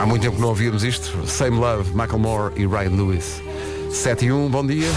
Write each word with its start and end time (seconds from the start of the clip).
Há 0.00 0.06
muito 0.06 0.22
tempo 0.22 0.36
que 0.36 0.40
não 0.40 0.48
ouvíamos 0.48 0.82
isto. 0.82 1.28
Same 1.28 1.58
Love, 1.58 1.92
Macklemore 1.92 2.54
e 2.56 2.66
Ryan 2.66 2.88
Lewis. 2.92 3.42
7 3.92 4.24
e 4.24 4.32
1, 4.32 4.48
bom 4.48 4.66
dia. 4.66 4.88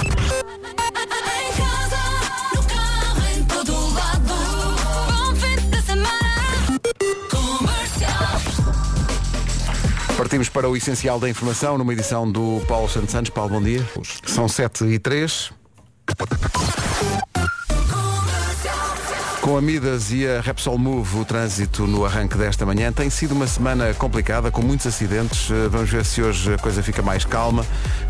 Partimos 10.16 10.48
para 10.48 10.70
o 10.70 10.78
essencial 10.78 11.20
da 11.20 11.30
informação 11.30 11.78
numa 11.78 11.92
edição 11.92 12.32
do 12.32 12.62
Paulo 12.66 12.88
Santos 12.88 13.12
Santos. 13.12 13.30
Paulo, 13.30 13.50
bom 13.50 13.62
dia. 13.62 13.86
São 14.26 14.48
7 14.48 14.86
e 14.86 15.00
3. 15.00 15.52
Com 19.44 19.58
a 19.58 19.62
Midas 19.62 20.10
e 20.14 20.26
a 20.26 20.40
Repsol 20.40 20.78
Move, 20.78 21.18
o 21.20 21.26
trânsito 21.26 21.86
no 21.86 22.06
arranque 22.06 22.38
desta 22.38 22.66
manhã 22.66 22.94
tem 22.94 23.10
sido 23.10 23.34
uma 23.34 23.46
semana 23.46 23.94
complicada, 23.94 24.50
com 24.50 24.62
muitos 24.62 24.88
acidentes. 24.88 25.52
Eh, 25.52 25.68
Vamos 25.68 25.90
ver 25.90 26.06
se 26.06 26.22
hoje 26.22 26.54
a 26.54 26.58
coisa 26.58 26.82
fica 26.82 27.02
mais 27.02 27.26
calma. 27.26 27.66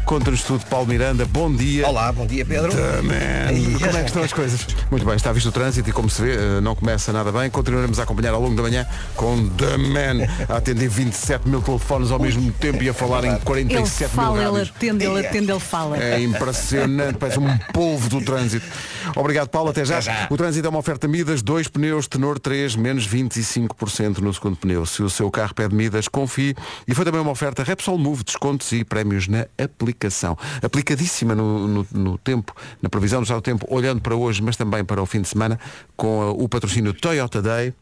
Conta-nos 0.05 0.43
tudo, 0.43 0.63
Paulo 0.67 0.85
Miranda. 0.85 1.25
Bom 1.25 1.51
dia. 1.51 1.87
Olá, 1.87 2.11
bom 2.11 2.27
dia 2.27 2.45
Pedro. 2.45 2.71
Man. 2.71 3.79
Como 3.79 3.97
é 3.97 4.01
que 4.01 4.09
estão 4.09 4.21
as 4.21 4.31
coisas? 4.31 4.67
Muito 4.91 5.03
bem, 5.07 5.15
está 5.15 5.31
visto 5.31 5.47
o 5.47 5.51
trânsito 5.51 5.89
e 5.89 5.91
como 5.91 6.07
se 6.07 6.21
vê, 6.21 6.35
eh, 6.35 6.61
não 6.61 6.75
começa 6.75 7.11
nada 7.11 7.31
bem. 7.31 7.49
Continuaremos 7.49 7.99
a 7.99 8.03
acompanhar 8.03 8.35
ao 8.35 8.41
longo 8.41 8.55
da 8.55 8.61
manhã 8.61 8.85
com 9.15 9.49
The 9.49 9.77
Man 9.77 10.27
a 10.47 10.57
atender 10.57 10.87
27 10.87 11.49
mil 11.49 11.63
telefones 11.63 12.11
ao 12.11 12.19
mesmo 12.19 12.51
tempo 12.51 12.83
e 12.83 12.89
a 12.89 12.93
falar 12.93 13.23
em 13.23 13.29
Ele 13.31 13.39
47 13.39 14.15
mil 14.15 14.23
fala, 14.23 14.37
ele 14.37 14.45
rádios. 14.51 14.73
atende, 14.75 15.03
ele 15.05 15.25
atende, 15.27 15.51
ele 15.51 15.59
fala. 15.59 15.97
É 15.97 16.21
impressionante, 16.21 17.17
parece 17.17 17.39
um 17.39 17.57
polvo 17.73 18.07
do 18.07 18.21
trânsito. 18.21 18.67
Obrigado, 19.15 19.47
Paulo, 19.47 19.71
até 19.71 19.83
já. 19.83 19.95
Até 19.97 20.05
já. 20.05 20.27
O 20.29 20.37
trânsito 20.37 20.67
é 20.67 20.69
uma 20.69 20.79
oferta 20.79 21.07
Midas, 21.07 21.22
dois 21.41 21.67
pneus, 21.67 22.07
tenor 22.07 22.39
3, 22.39 22.75
menos 22.75 23.07
25% 23.07 24.19
no 24.19 24.33
segundo 24.33 24.55
pneu. 24.57 24.85
Se 24.85 25.01
o 25.03 25.09
seu 25.09 25.29
carro 25.29 25.53
pede 25.53 25.75
Midas, 25.75 26.07
confie. 26.07 26.55
E 26.87 26.93
foi 26.93 27.03
também 27.05 27.21
uma 27.21 27.31
oferta 27.31 27.63
Repsol 27.63 27.97
Move, 27.97 28.23
descontos 28.23 28.71
e 28.71 28.83
prémios 28.83 29.27
na 29.27 29.45
aplicação. 29.57 30.37
Aplicadíssima 30.61 31.35
no, 31.35 31.67
no- 31.67 31.87
no 31.91 32.17
tempo, 32.17 32.55
na 32.81 32.89
previsão 32.89 33.21
do 33.21 33.33
do 33.33 33.41
tempo, 33.41 33.65
olhando 33.69 33.99
para 34.01 34.15
hoje, 34.15 34.41
mas 34.41 34.55
também 34.55 34.83
para 34.85 35.01
o 35.01 35.05
fim 35.05 35.21
de 35.21 35.27
semana, 35.27 35.59
com 35.97 36.19
uh, 36.29 36.43
o 36.43 36.47
patrocínio 36.47 36.93
Toyota 36.93 37.41
Day. 37.41 37.73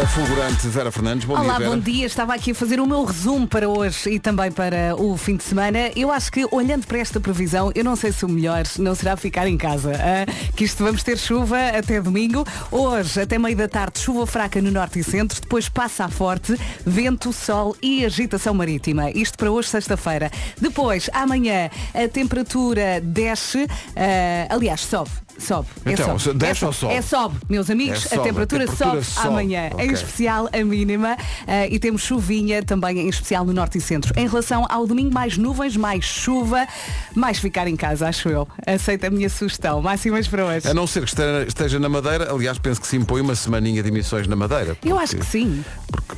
A 0.00 0.06
fulgurante 0.06 0.68
Vera 0.68 0.92
Fernandes, 0.92 1.24
bom 1.24 1.34
Olá, 1.34 1.42
dia, 1.42 1.58
Vera. 1.58 1.70
bom 1.70 1.78
dia. 1.78 2.06
Estava 2.06 2.32
aqui 2.32 2.52
a 2.52 2.54
fazer 2.54 2.78
o 2.78 2.86
meu 2.86 3.04
resumo 3.04 3.48
para 3.48 3.68
hoje 3.68 4.10
e 4.10 4.20
também 4.20 4.52
para 4.52 4.94
o 4.96 5.16
fim 5.16 5.34
de 5.36 5.42
semana. 5.42 5.90
Eu 5.96 6.12
acho 6.12 6.30
que, 6.30 6.46
olhando 6.52 6.86
para 6.86 6.98
esta 6.98 7.18
previsão, 7.18 7.72
eu 7.74 7.82
não 7.82 7.96
sei 7.96 8.12
se 8.12 8.24
o 8.24 8.28
melhor 8.28 8.62
não 8.78 8.94
será 8.94 9.16
ficar 9.16 9.48
em 9.48 9.56
casa. 9.56 9.90
ah, 9.94 10.52
que 10.54 10.62
isto 10.62 10.84
vamos 10.84 11.02
ter 11.02 11.18
chuva 11.18 11.58
até 11.76 12.00
domingo. 12.00 12.46
Hoje, 12.70 13.20
até 13.20 13.38
meio 13.38 13.56
da 13.56 13.66
tarde, 13.66 13.98
chuva 13.98 14.24
fraca 14.24 14.62
no 14.62 14.70
norte 14.70 15.00
e 15.00 15.02
centro. 15.02 15.40
Depois 15.40 15.68
passa 15.68 16.04
a 16.04 16.08
forte, 16.08 16.56
vento, 16.86 17.32
sol 17.32 17.74
e 17.82 18.04
agitação 18.04 18.54
marítima. 18.54 19.10
Isto 19.10 19.36
para 19.36 19.50
hoje, 19.50 19.68
sexta-feira. 19.68 20.30
Depois, 20.60 21.10
amanhã, 21.12 21.70
a 21.92 22.06
temperatura 22.06 23.00
desce. 23.02 23.66
ah, 23.96 24.46
aliás, 24.54 24.82
sobe. 24.82 25.10
Sobe. 25.38 25.68
É 25.84 25.92
Então, 25.92 26.18
sobe. 26.18 26.38
desce 26.38 26.64
é 26.64 26.66
ou 26.66 26.72
sobe? 26.72 26.94
É 26.94 27.00
sobe, 27.02 27.36
meus 27.48 27.70
amigos. 27.70 28.04
É 28.06 28.08
sobe, 28.08 28.20
a 28.20 28.24
temperatura, 28.24 28.64
a 28.64 28.66
temperatura 28.66 29.02
sobe, 29.02 29.14
sobe. 29.14 29.28
amanhã. 29.28 29.70
Ok. 29.72 29.86
Em 29.86 29.92
especial 29.92 30.48
a 30.52 30.64
mínima 30.64 31.16
eh, 31.46 31.68
e 31.70 31.78
temos 31.78 32.02
chuvinha 32.02 32.62
também 32.62 32.98
em 32.98 33.08
especial 33.08 33.44
no 33.44 33.52
norte 33.52 33.78
e 33.78 33.80
centro. 33.80 34.12
Em 34.18 34.26
relação 34.26 34.66
ao 34.68 34.86
domingo, 34.86 35.14
mais 35.14 35.38
nuvens, 35.38 35.76
mais 35.76 36.04
chuva, 36.04 36.66
mais 37.14 37.38
ficar 37.38 37.68
em 37.68 37.76
casa, 37.76 38.08
acho 38.08 38.28
eu. 38.28 38.48
Aceita 38.66 39.06
a 39.06 39.10
minha 39.10 39.28
sugestão. 39.30 39.80
Máximas 39.80 40.26
para 40.26 40.44
hoje. 40.44 40.66
A 40.68 40.74
não 40.74 40.86
ser 40.86 41.04
que 41.04 41.14
esteja- 41.46 41.78
na 41.78 41.88
Madeira, 41.88 42.32
aliás, 42.32 42.58
penso 42.58 42.80
que 42.80 42.86
se 42.88 42.96
impõe 42.96 43.20
uma 43.20 43.34
semaninha 43.36 43.82
de 43.82 43.88
emissões 43.88 44.26
na 44.26 44.34
Madeira. 44.34 44.76
Eu 44.84 44.98
acho 44.98 45.16
porque- 45.16 45.24
que 45.24 45.30
sim. 45.30 45.64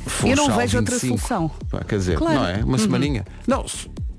porque 0.03 0.31
Eu 0.31 0.35
não 0.35 0.55
vejo 0.57 0.77
outra 0.77 0.95
25, 0.95 1.17
solução. 1.19 1.51
pá, 1.69 1.83
Quer 1.83 1.97
dizer, 1.99 2.17
Claro. 2.17 2.35
não 2.39 2.47
é? 2.47 2.63
Uma 2.63 2.77
semaninha. 2.79 3.23
Não, 3.47 3.65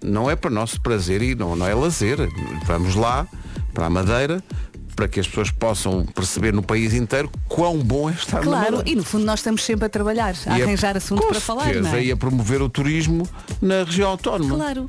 não 0.02 0.30
é 0.30 0.36
para 0.36 0.50
nosso 0.50 0.80
prazer 0.80 1.22
e 1.22 1.34
não, 1.34 1.56
não 1.56 1.66
é 1.66 1.74
lazer. 1.74 2.18
Vamos 2.66 2.94
lá, 2.94 3.26
para 3.74 3.86
a 3.86 3.90
Madeira, 3.90 4.42
para 4.94 5.08
que 5.08 5.20
as 5.20 5.26
pessoas 5.26 5.50
possam 5.50 6.04
perceber 6.06 6.52
no 6.52 6.62
país 6.62 6.94
inteiro 6.94 7.30
quão 7.48 7.78
bom 7.78 8.08
é 8.10 8.12
estar 8.12 8.40
Claro, 8.40 8.76
Madeira. 8.76 8.90
e 8.90 8.94
no 8.94 9.02
fundo 9.04 9.24
nós 9.24 9.40
estamos 9.40 9.62
sempre 9.64 9.86
a 9.86 9.88
trabalhar, 9.88 10.34
a 10.46 10.58
E 10.58 10.62
arranjar 10.62 10.96
assunto 10.96 11.22
com 11.22 11.28
para 11.28 11.40
falar, 11.40 11.74
não 11.74 11.94
é? 11.94 12.04
E 12.04 12.12
a 12.12 12.16
promover 12.16 12.62
o 12.62 12.68
turismo 12.68 13.28
na 13.60 13.84
região 13.84 14.10
autónoma. 14.10 14.54
Claro. 14.56 14.86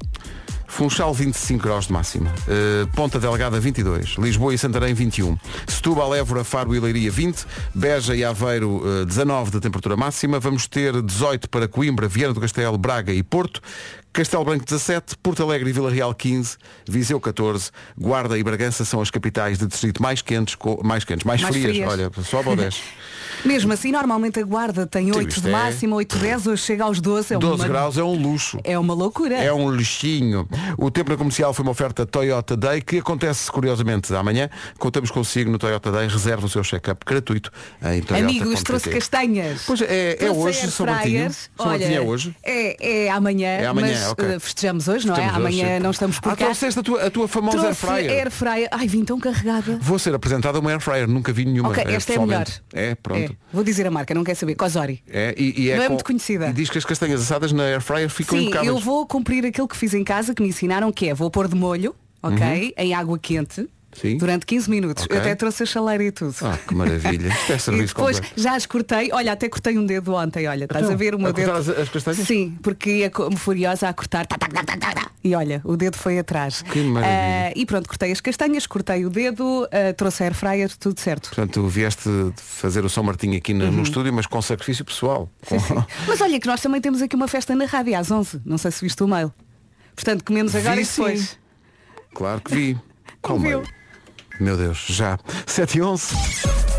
Funchal 0.68 1.14
25 1.14 1.62
graus 1.64 1.86
de 1.86 1.94
máxima. 1.94 2.32
Uh, 2.48 2.88
Ponta 2.96 3.20
Delgada 3.20 3.60
22. 3.60 4.16
Lisboa 4.18 4.56
e 4.56 4.58
Santarém 4.58 4.96
21. 4.96 5.38
Setúbal, 5.68 6.16
Évora, 6.16 6.44
Faro 6.44 6.74
e 6.74 6.80
Leiria 6.80 7.12
20. 7.12 7.46
Beja 7.76 8.16
e 8.16 8.24
Aveiro 8.24 8.82
uh, 8.84 9.06
19 9.06 9.52
de 9.52 9.60
temperatura 9.60 9.96
máxima. 9.96 10.40
Vamos 10.40 10.68
ter 10.68 11.00
18 11.00 11.48
para 11.48 11.68
Coimbra, 11.68 12.08
Viana 12.08 12.34
do 12.34 12.42
Castelo, 12.42 12.76
Braga 12.76 13.14
e 13.14 13.22
Porto. 13.22 13.62
Castelo 14.14 14.46
Branco 14.46 14.64
17, 14.64 15.18
Porto 15.18 15.42
Alegre 15.42 15.72
e 15.72 15.74
Vila 15.74 15.90
Real 15.90 16.14
15, 16.14 16.58
Viseu 16.88 17.20
14, 17.20 17.72
Guarda 17.98 18.38
e 18.38 18.44
Bragança 18.44 18.86
são 18.86 19.02
as 19.02 19.10
capitais 19.10 19.58
de 19.58 19.66
distrito 19.66 20.04
mais 20.04 20.22
quentes, 20.22 20.56
mais 20.84 21.04
quentes, 21.04 21.26
mais, 21.26 21.42
Mais 21.42 21.56
frias. 21.56 21.72
frias. 21.72 21.92
Olha, 21.92 22.12
sobe 22.24 22.50
ou 22.50 22.56
desce. 22.56 22.80
Mesmo 23.44 23.74
assim, 23.74 23.92
normalmente 23.92 24.40
a 24.40 24.44
guarda 24.44 24.86
tem 24.86 25.12
8 25.12 25.28
isto 25.30 25.42
de 25.42 25.50
é- 25.50 25.52
máxima, 25.52 25.96
8, 25.96 26.18
10, 26.18 26.48
hoje 26.48 26.62
chega 26.64 26.84
aos 26.84 27.02
12. 27.02 27.34
É 27.34 27.38
12 27.38 27.62
uma, 27.64 27.68
graus 27.68 27.98
é 27.98 28.04
um 28.04 28.14
luxo. 28.16 28.58
É 28.64 28.78
uma 28.78 28.94
loucura. 28.94 29.36
É 29.36 29.52
um 29.52 29.70
lixinho. 29.72 30.48
O 30.78 30.90
tempo 30.92 31.10
na 31.10 31.18
comercial 31.18 31.54
foi 31.54 31.64
uma 31.64 31.72
oferta 31.72 32.06
Toyota 32.06 32.56
Day 32.56 32.82
que 32.82 33.00
acontece 33.00 33.52
curiosamente 33.52 34.14
amanhã. 34.14 34.50
Contamos 34.78 35.10
consigo 35.12 35.52
no 35.52 35.58
Toyota 35.58 35.92
Day. 35.92 36.08
Reserva 36.08 36.46
o 36.46 36.50
seu 36.50 36.64
check-up 36.64 37.04
gratuito 37.06 37.52
em 37.82 38.02
Toyota. 38.02 38.16
Amigos, 38.24 38.62
trouxe 38.64 38.90
castanhas. 38.90 39.64
Pois 39.66 39.82
é, 39.82 40.24
é 40.24 40.32
hoje, 40.32 40.72
São 40.72 40.86
Martinho. 40.86 41.30
São 41.34 41.66
Martinho 41.66 41.90
Olha, 41.90 41.96
é 41.96 42.02
hoje. 42.02 42.36
É, 42.44 43.06
é 43.06 43.10
amanhã, 43.10 43.48
É 43.48 43.66
amanhã, 43.66 44.03
mas 44.04 44.12
ok. 44.12 44.26
eh, 44.30 44.40
festejamos 44.40 44.88
hoje, 44.88 45.08
não 45.08 45.16
é? 45.16 45.26
Estamos 45.26 45.46
hoje, 45.46 45.60
Amanhã 45.62 45.78
sim. 45.78 45.84
não 45.84 45.92
estamos 45.92 46.20
por 46.20 46.32
Ah, 46.32 46.36
cá. 46.36 46.46
trouxeste 46.46 46.80
a 46.80 46.84
tua, 46.84 47.06
a 47.06 47.10
tua 47.12 47.28
famosa 47.28 47.66
air 47.68 47.76
fryer. 47.76 48.12
air 48.12 48.32
fryer. 48.32 48.68
Ai, 48.72 48.88
vim 48.88 49.04
tão 49.04 49.20
carregada. 49.20 49.78
Vou 49.82 49.98
ser 50.00 50.14
apresentada 50.14 50.60
uma 50.60 50.70
air 50.72 50.80
fryer. 50.80 51.08
Nunca 51.08 51.32
vi 51.34 51.46
nenhuma. 51.46 51.70
Ok, 51.70 51.84
eh, 51.86 51.94
esta 51.94 52.14
é 52.14 52.18
a 52.18 52.26
melhor. 52.26 52.46
É, 52.74 52.96
pronto. 52.96 53.32
É. 53.32 53.36
Vou 53.52 53.64
dizer 53.64 53.86
a 53.88 53.92
marca, 53.92 54.14
não 54.14 54.24
quer 54.24 54.36
saber. 54.36 54.56
Cosori. 54.56 55.02
É, 55.08 55.34
e, 55.38 55.64
e 55.64 55.70
é 55.72 55.76
Não 55.78 55.84
é 55.84 55.88
com- 55.88 55.94
muito 55.94 56.06
conhecida. 56.06 56.48
E 56.50 56.54
diz 56.54 56.70
que 56.70 56.78
as 56.78 56.86
castanhas 56.86 57.22
assadas 57.22 57.52
na 57.52 57.64
air 57.64 57.82
fryer 57.82 58.10
ficam 58.10 58.38
Sim, 58.38 58.46
impecáveis. 58.46 58.70
eu 58.74 58.80
vou 58.80 59.06
cumprir 59.08 59.46
aquilo 59.46 59.68
que 59.68 59.76
fiz 59.78 59.94
em 59.94 60.04
casa, 60.04 60.34
que 60.34 60.42
me 60.42 60.50
ensinaram, 60.50 60.92
que 60.92 61.10
é 61.10 61.14
vou 61.14 61.30
pôr 61.32 61.48
de 61.48 61.56
molho, 61.56 61.96
ok? 62.22 62.74
Em 62.78 62.94
água 62.94 63.18
quente. 63.20 63.68
Uhum. 63.96 64.02
Sim. 64.12 64.18
Durante 64.18 64.46
15 64.46 64.70
minutos. 64.70 65.04
Ok. 65.06 65.16
Eu 65.16 65.22
até 65.22 65.36
trouxe 65.36 65.64
a 65.64 65.66
chaleira 65.66 66.04
e 66.04 66.12
tudo. 66.12 66.36
Ah, 66.42 66.58
que 66.58 66.74
maravilha. 66.76 67.28
Isto 67.58 67.72
é 67.72 67.76
E 67.76 67.86
depois 67.86 68.20
completo. 68.20 68.42
já 68.42 68.56
as 68.56 68.66
cortei, 68.66 69.10
olha, 69.14 69.32
até 69.32 69.48
cortei 69.50 69.78
um 69.78 69.86
dedo 69.86 70.14
ontem, 70.14 70.48
olha, 70.48 70.66
estás 70.66 70.84
Então, 70.84 70.94
a 70.94 70.98
ver 70.98 71.16
o 71.16 71.20
meu 71.20 71.28
a 71.30 71.32
dedo. 71.32 71.52
as- 71.52 71.70
as 71.70 71.90
castanhas? 71.90 72.28
Sim, 72.28 72.58
porque 72.62 72.90
ia 72.98 73.10
como 73.10 73.38
furiosa 73.38 73.88
a 73.90 73.94
cortar. 73.94 74.26
tá, 74.26 74.38
tá, 74.38 74.48
tá. 74.50 75.12
E 75.24 75.34
olha, 75.36 75.62
o 75.64 75.78
dedo 75.78 75.96
foi 75.98 76.20
atrás. 76.20 76.62
Que 76.64 76.82
maravilha. 76.84 77.50
Ah, 77.50 77.54
e 77.56 77.66
pronto, 77.66 77.88
cortei 77.88 78.12
as 78.12 78.20
castanhas, 78.20 78.68
cortei 78.68 79.06
o 79.06 79.10
dedo, 79.10 79.66
ah, 79.72 79.94
trouxe 79.94 80.22
a 80.24 80.26
air 80.26 80.34
fryer, 80.36 80.70
tudo 80.78 81.00
certo. 81.00 81.30
Portanto, 81.30 81.66
vieste 81.68 82.10
fazer 82.36 82.84
o 82.84 82.90
São 82.90 83.04
Martinho 83.04 83.38
aqui 83.38 83.54
no, 83.54 83.72
no 83.72 83.84
estúdio, 83.84 84.12
mas 84.14 84.26
com 84.26 84.42
sacrifício 84.42 84.84
pessoal. 84.84 85.30
Uhum. 85.50 85.60
Sim, 85.60 85.66
sim. 85.76 85.86
Mas 86.08 86.20
olha 86.20 86.40
que 86.42 86.48
nós 86.48 86.60
também 86.60 86.82
temos 86.82 87.02
aqui 87.02 87.16
uma 87.16 87.28
festa 87.30 87.56
na 87.56 87.66
rádio 87.66 87.98
às 87.98 88.12
11. 88.12 88.42
Não 88.46 88.58
sei 88.58 88.72
se 88.72 88.82
viste 88.82 89.02
o 89.02 89.08
mail. 89.08 89.32
Portanto, 89.96 90.24
comemos 90.26 90.54
agora 90.56 90.76
Vi, 90.76 90.82
e 90.82 90.86
depois. 90.86 91.20
sim. 91.22 91.36
Claro 92.14 92.42
que 92.42 92.54
vi. 92.56 92.78
Qual 93.22 93.40
viu? 93.40 93.64
Meu 94.40 94.58
Deus, 94.58 94.86
já. 94.90 95.18
7 95.46 95.78
e 95.78 95.82
11. 95.82 96.73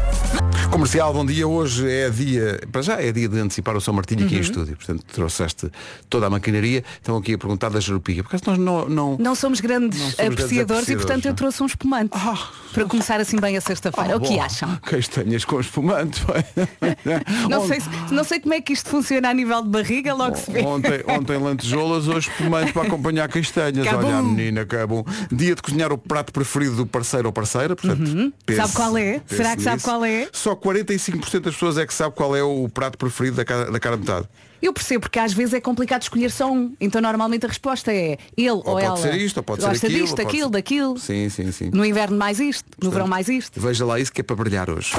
Comercial, 0.70 1.12
bom 1.12 1.24
dia. 1.24 1.46
Hoje 1.46 1.88
é 1.88 2.10
dia, 2.10 2.60
para 2.72 2.82
já 2.82 3.00
é 3.00 3.12
dia 3.12 3.28
de 3.28 3.38
antecipar 3.38 3.76
o 3.76 3.80
São 3.80 3.94
Martinho 3.94 4.20
Uhum. 4.22 4.26
aqui 4.26 4.36
em 4.36 4.40
estúdio. 4.40 4.76
Portanto, 4.76 5.04
trouxeste 5.12 5.70
toda 6.10 6.26
a 6.26 6.30
maquinaria. 6.30 6.82
Estão 6.96 7.16
aqui 7.16 7.34
a 7.34 7.38
perguntar 7.38 7.68
da 7.70 7.78
Jerupiga. 7.78 8.24
Porque 8.24 8.38
nós 8.44 8.58
não, 8.58 8.88
não, 8.88 9.16
Não 9.18 9.34
somos 9.36 9.60
grandes 9.60 9.98
Não 10.00 10.06
somos 10.10 10.16
grandes 10.16 10.34
apreciadores 10.44 10.88
e 10.88 10.96
portanto 10.96 11.26
eu 11.26 11.30
apreciadores, 11.32 11.36
trouxe 11.38 11.62
um 11.62 11.66
espumante. 11.66 12.10
Ah. 12.12 12.48
Para 12.72 12.84
começar 12.86 13.20
assim 13.20 13.38
bem 13.38 13.56
a 13.56 13.60
sexta-feira. 13.60 14.14
Ah, 14.14 14.16
o 14.16 14.20
que 14.20 14.30
bom. 14.34 14.42
acham? 14.42 14.76
Castanhas 14.82 15.44
com 15.44 15.60
espumante. 15.60 16.20
Não 17.48 17.62
Ontem- 17.62 17.80
sei, 17.80 17.80
se- 17.80 18.14
não 18.14 18.24
sei 18.24 18.40
como 18.40 18.54
é 18.54 18.60
que 18.60 18.72
isto 18.72 18.88
funciona 18.90 19.28
a 19.30 19.34
nível 19.34 19.62
de 19.62 19.68
barriga, 19.68 20.12
logo 20.14 20.36
se 20.36 20.50
vê. 20.50 20.60
Ontem, 20.62 21.04
ontem 21.06 21.38
lantejoulas, 21.38 22.08
hoje 22.08 22.28
espumante 22.30 22.72
para 22.72 22.82
acompanhar 22.86 23.28
castanhas. 23.28 23.84
Cabum. 23.86 24.06
Olha 24.06 24.16
a 24.16 24.22
menina, 24.22 24.64
que 24.66 24.74
é 24.74 24.84
bom. 24.86 25.04
Dia 25.30 25.54
de 25.54 25.62
cozinhar 25.62 25.92
o 25.92 25.98
prato 25.98 26.32
preferido 26.32 26.74
do 26.76 26.86
parceiro 26.86 27.28
ou 27.28 27.32
parceira. 27.32 27.76
Portanto, 27.76 27.98
pense- 28.00 28.14
Uhum. 28.16 28.32
Sabe 28.56 28.72
qual 28.74 28.98
é? 28.98 29.20
pense 29.20 29.36
Será 29.36 29.56
que 29.56 29.62
sabe 29.62 29.76
nisso. 29.76 29.86
qual 29.88 30.04
é? 30.04 30.28
Só 30.32 30.53
45% 30.56 31.40
das 31.40 31.54
pessoas 31.54 31.78
é 31.78 31.86
que 31.86 31.92
sabe 31.94 32.14
qual 32.14 32.34
é 32.36 32.42
o 32.42 32.68
prato 32.68 32.96
preferido 32.98 33.36
da 33.36 33.44
cara, 33.44 33.70
da 33.70 33.78
cara 33.80 33.96
metade. 33.96 34.28
Eu 34.62 34.72
percebo 34.72 35.02
porque 35.02 35.18
às 35.18 35.32
vezes 35.32 35.52
é 35.52 35.60
complicado 35.60 36.02
escolher 36.02 36.30
só 36.30 36.50
um. 36.50 36.74
Então 36.80 37.00
normalmente 37.00 37.44
a 37.44 37.48
resposta 37.48 37.92
é 37.92 38.16
ele 38.36 38.50
ou, 38.50 38.56
Ou 38.58 38.62
pode 38.64 38.84
ela. 38.86 38.96
ser 38.96 39.14
isto, 39.14 39.36
ou 39.38 39.42
pode 39.42 39.60
Gosta 39.60 39.76
ser 39.78 39.86
aquilo. 39.88 40.00
disto, 40.02 40.16
pode 40.16 40.28
aquilo, 40.28 40.46
ser- 40.46 40.52
daquilo. 40.52 40.98
Sim, 40.98 41.28
sim, 41.28 41.52
sim. 41.52 41.70
No 41.72 41.84
inverno 41.84 42.16
mais 42.16 42.40
isto, 42.40 42.64
no 42.82 42.90
verão 42.90 43.06
mais 43.06 43.28
isto. 43.28 43.60
Veja 43.60 43.84
lá 43.84 44.00
isso 44.00 44.10
que 44.12 44.20
é 44.22 44.24
para 44.24 44.36
brilhar 44.36 44.70
hoje. 44.70 44.92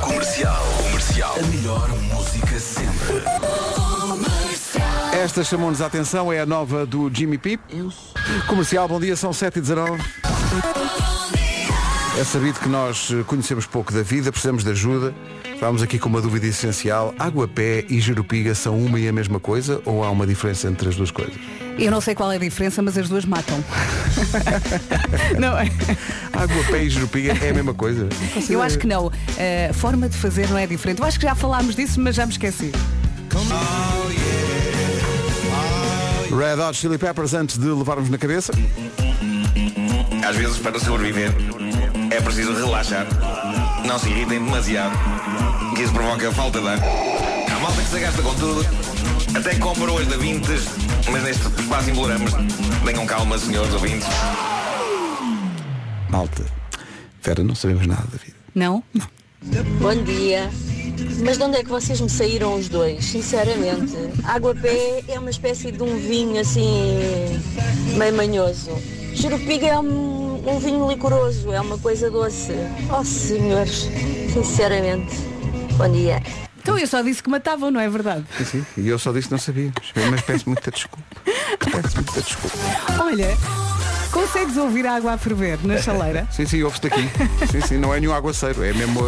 Comercial. 0.00 0.64
Comercial. 0.82 1.34
A 1.38 1.42
melhor 1.48 1.88
música 2.12 2.58
sempre. 2.60 3.22
Esta 5.20 5.42
chamou-nos 5.44 5.80
a 5.80 5.86
atenção, 5.86 6.32
é 6.32 6.40
a 6.40 6.46
nova 6.46 6.86
do 6.86 7.10
Jimmy 7.12 7.36
P. 7.38 7.58
Comercial, 8.46 8.86
bom 8.88 9.00
dia, 9.00 9.16
são 9.16 9.30
7h19. 9.32 10.00
É 12.18 12.24
sabido 12.24 12.60
que 12.60 12.68
nós 12.68 13.08
eh, 13.10 13.22
conhecemos 13.26 13.64
pouco 13.64 13.90
da 13.90 14.02
vida, 14.02 14.30
precisamos 14.30 14.62
de 14.62 14.70
ajuda. 14.70 15.14
Estávamos 15.54 15.82
aqui 15.82 15.98
com 15.98 16.10
uma 16.10 16.20
dúvida 16.20 16.46
essencial. 16.46 17.14
Água-pé 17.18 17.86
e 17.88 18.00
jerupiga 18.00 18.54
são 18.54 18.78
uma 18.78 19.00
e 19.00 19.08
a 19.08 19.12
mesma 19.12 19.40
coisa 19.40 19.80
ou 19.86 20.04
há 20.04 20.10
uma 20.10 20.26
diferença 20.26 20.68
entre 20.68 20.90
as 20.90 20.96
duas 20.96 21.10
coisas? 21.10 21.34
Eu 21.78 21.90
não 21.90 22.02
sei 22.02 22.14
qual 22.14 22.30
é 22.30 22.36
a 22.36 22.38
diferença, 22.38 22.82
mas 22.82 22.98
as 22.98 23.08
duas 23.08 23.24
matam. 23.24 23.64
não 25.40 25.56
é? 25.56 25.70
Água-pé 26.34 26.84
e 26.84 26.90
jerupiga 26.90 27.32
é 27.40 27.48
a 27.48 27.54
mesma 27.54 27.72
coisa? 27.72 28.06
Eu 28.48 28.60
acho 28.60 28.78
que 28.78 28.86
não. 28.86 29.10
A 29.70 29.72
forma 29.72 30.06
de 30.06 30.16
fazer 30.16 30.48
não 30.50 30.58
é 30.58 30.66
diferente. 30.66 31.00
Eu 31.00 31.06
acho 31.06 31.18
que 31.18 31.26
já 31.26 31.34
falámos 31.34 31.74
disso, 31.74 31.98
mas 31.98 32.14
já 32.14 32.26
me 32.26 32.32
esqueci. 32.32 32.72
Red 36.30 36.60
Hot 36.62 36.76
Chili 36.76 36.98
Peppers 36.98 37.32
antes 37.32 37.56
de 37.56 37.66
levarmos 37.68 38.10
na 38.10 38.18
cabeça. 38.18 38.52
Às 40.28 40.36
vezes, 40.36 40.58
para 40.58 40.78
sobreviver, 40.78 41.32
é 42.12 42.20
preciso 42.20 42.54
relaxar. 42.54 43.06
Não 43.86 43.98
se 43.98 44.08
irritem 44.08 44.44
demasiado, 44.44 44.94
que 45.74 45.82
isso 45.82 45.92
provoca 45.92 46.30
falta 46.32 46.60
de 46.60 46.68
ar. 46.68 46.78
Há 46.78 47.58
malta 47.60 47.80
que 47.80 47.88
se 47.88 48.00
gasta 48.00 48.22
com 48.22 48.34
tudo, 48.34 48.66
até 49.34 49.54
compra 49.56 49.90
hoje 49.90 50.08
da 50.10 50.16
Vintes, 50.16 50.64
mas 51.10 51.22
neste 51.22 51.44
quase 51.68 51.90
imploramos. 51.90 52.32
Tenham 52.84 53.06
calma, 53.06 53.38
senhores 53.38 53.72
ouvintes. 53.72 54.06
Malta. 56.10 56.44
Vera, 57.22 57.42
não 57.42 57.54
sabemos 57.54 57.86
nada 57.86 58.02
da 58.02 58.18
vida. 58.18 58.36
Não? 58.54 58.82
Bom 59.80 60.04
dia. 60.04 60.50
Mas 61.24 61.38
de 61.38 61.44
onde 61.44 61.56
é 61.56 61.62
que 61.64 61.70
vocês 61.70 62.00
me 62.00 62.10
saíram 62.10 62.54
os 62.54 62.68
dois? 62.68 63.04
Sinceramente. 63.04 63.94
Água-pé 64.24 65.02
é 65.08 65.18
uma 65.18 65.30
espécie 65.30 65.72
de 65.72 65.82
um 65.82 65.96
vinho 65.96 66.38
assim 66.40 67.40
meio 67.96 68.14
manhoso. 68.14 68.70
Jurupiga 69.14 69.66
é 69.66 69.78
um, 69.78 70.21
um 70.44 70.58
vinho 70.58 70.88
licoroso, 70.90 71.52
é 71.52 71.60
uma 71.60 71.78
coisa 71.78 72.10
doce. 72.10 72.52
Oh 72.90 73.04
senhores, 73.04 73.88
sinceramente. 74.32 75.14
Bom 75.76 75.90
dia. 75.90 76.22
Então 76.60 76.78
eu 76.78 76.86
só 76.86 77.02
disse 77.02 77.22
que 77.22 77.28
matavam, 77.28 77.70
não 77.70 77.80
é 77.80 77.88
verdade? 77.88 78.24
Sim, 78.38 78.44
sim. 78.44 78.66
E 78.76 78.88
eu 78.88 78.98
só 78.98 79.12
disse 79.12 79.28
que 79.28 79.32
não 79.32 79.38
sabia. 79.38 79.72
Mas 80.10 80.20
peço 80.22 80.48
muita 80.48 80.70
desculpa. 80.70 81.04
Peço 81.24 81.96
muita 81.96 82.20
desculpa. 82.22 82.56
Olha, 83.00 83.36
consegues 84.12 84.56
ouvir 84.56 84.86
a 84.86 84.94
água 84.96 85.12
a 85.14 85.18
ferver 85.18 85.58
na 85.64 85.78
chaleira? 85.78 86.26
Sim, 86.32 86.46
sim, 86.46 86.62
ouve-te 86.62 86.86
aqui. 86.86 87.08
Sim, 87.50 87.60
sim, 87.62 87.78
não 87.78 87.92
é 87.94 87.98
nenhum 87.98 88.12
aguaceiro, 88.14 88.62
é 88.62 88.72
mesmo 88.72 89.00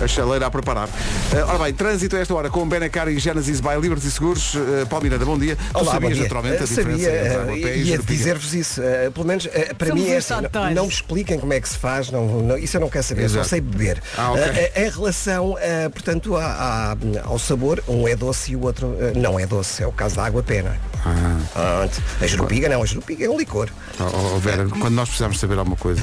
a, 0.00 0.04
a 0.04 0.06
chaleira 0.08 0.46
a 0.46 0.50
preparar. 0.50 0.88
Eh, 1.34 1.42
ora 1.42 1.58
bem, 1.64 1.72
trânsito 1.74 2.16
a 2.16 2.20
esta 2.20 2.34
hora 2.34 2.50
com 2.50 2.68
Benacar 2.68 3.08
e 3.08 3.18
Genesis 3.18 3.60
by 3.60 3.74
Liberty 3.80 4.10
Seguros. 4.10 4.54
Uh, 4.54 4.86
Paulo 4.88 5.04
Miranda, 5.04 5.24
bom 5.24 5.38
dia. 5.38 5.56
tu 5.56 5.78
Olá, 5.78 5.92
sabias 5.92 6.00
bom 6.02 6.14
dia. 6.14 6.22
naturalmente 6.22 6.56
a 6.58 6.64
Eh, 6.64 6.66
diferença 6.66 7.04
Sabia, 7.04 7.18
entre 7.20 7.28
eh, 7.28 7.36
água-pé 7.40 7.58
e 7.58 7.78
ia 7.78 7.84
jerupiga? 7.84 8.18
dizer-vos 8.18 8.54
isso. 8.54 8.82
eh, 8.82 9.10
pelo 9.10 9.26
menos 9.26 9.46
eh, 9.52 9.74
para 9.74 9.88
Somos 9.88 10.04
mim 10.04 10.10
é 10.10 10.16
assim, 10.18 10.34
não, 10.52 10.70
não 10.74 10.82
me 10.86 10.92
expliquem 10.92 11.38
como 11.38 11.52
é 11.52 11.60
que 11.60 11.68
se 11.68 11.78
faz, 11.78 12.10
não, 12.10 12.26
não- 12.42 12.58
isso 12.58 12.76
eu 12.76 12.80
não 12.80 12.88
quero 12.90 13.04
saber, 13.04 13.24
Exato. 13.24 13.44
só 13.44 13.50
sei 13.50 13.60
beber. 13.60 14.02
Ah, 14.16 14.32
ok. 14.32 14.42
Eh, 14.42 14.72
eh, 14.74 14.86
em 14.86 14.90
relação, 14.90 15.56
eh, 15.58 15.88
portanto, 15.88 16.36
à- 16.36 16.92
à- 16.92 16.96
ao 17.24 17.38
sabor, 17.38 17.82
um 17.88 18.06
é 18.06 18.14
doce 18.14 18.52
e 18.52 18.56
o 18.56 18.62
outro 18.64 18.96
eh, 19.00 19.12
não 19.16 19.38
é 19.40 19.46
doce. 19.46 19.82
É 19.82 19.86
o 19.86 19.92
caso 19.92 20.16
da 20.16 20.24
água 20.26 20.42
pena. 20.42 20.76
Ah. 21.06 21.88
a 22.20 22.26
jerupiga 22.26 22.68
não, 22.68 22.82
a 22.82 22.86
jerupiga 22.86 23.24
é 23.24 23.30
um 23.30 23.38
licor. 23.38 23.70
Oh, 23.98 24.04
oh, 24.36 24.38
Vera, 24.56 24.68
quando 24.78 24.94
nós 24.94 25.08
precisamos 25.08 25.38
saber 25.38 25.58
alguma 25.58 25.76
coisa. 25.76 26.02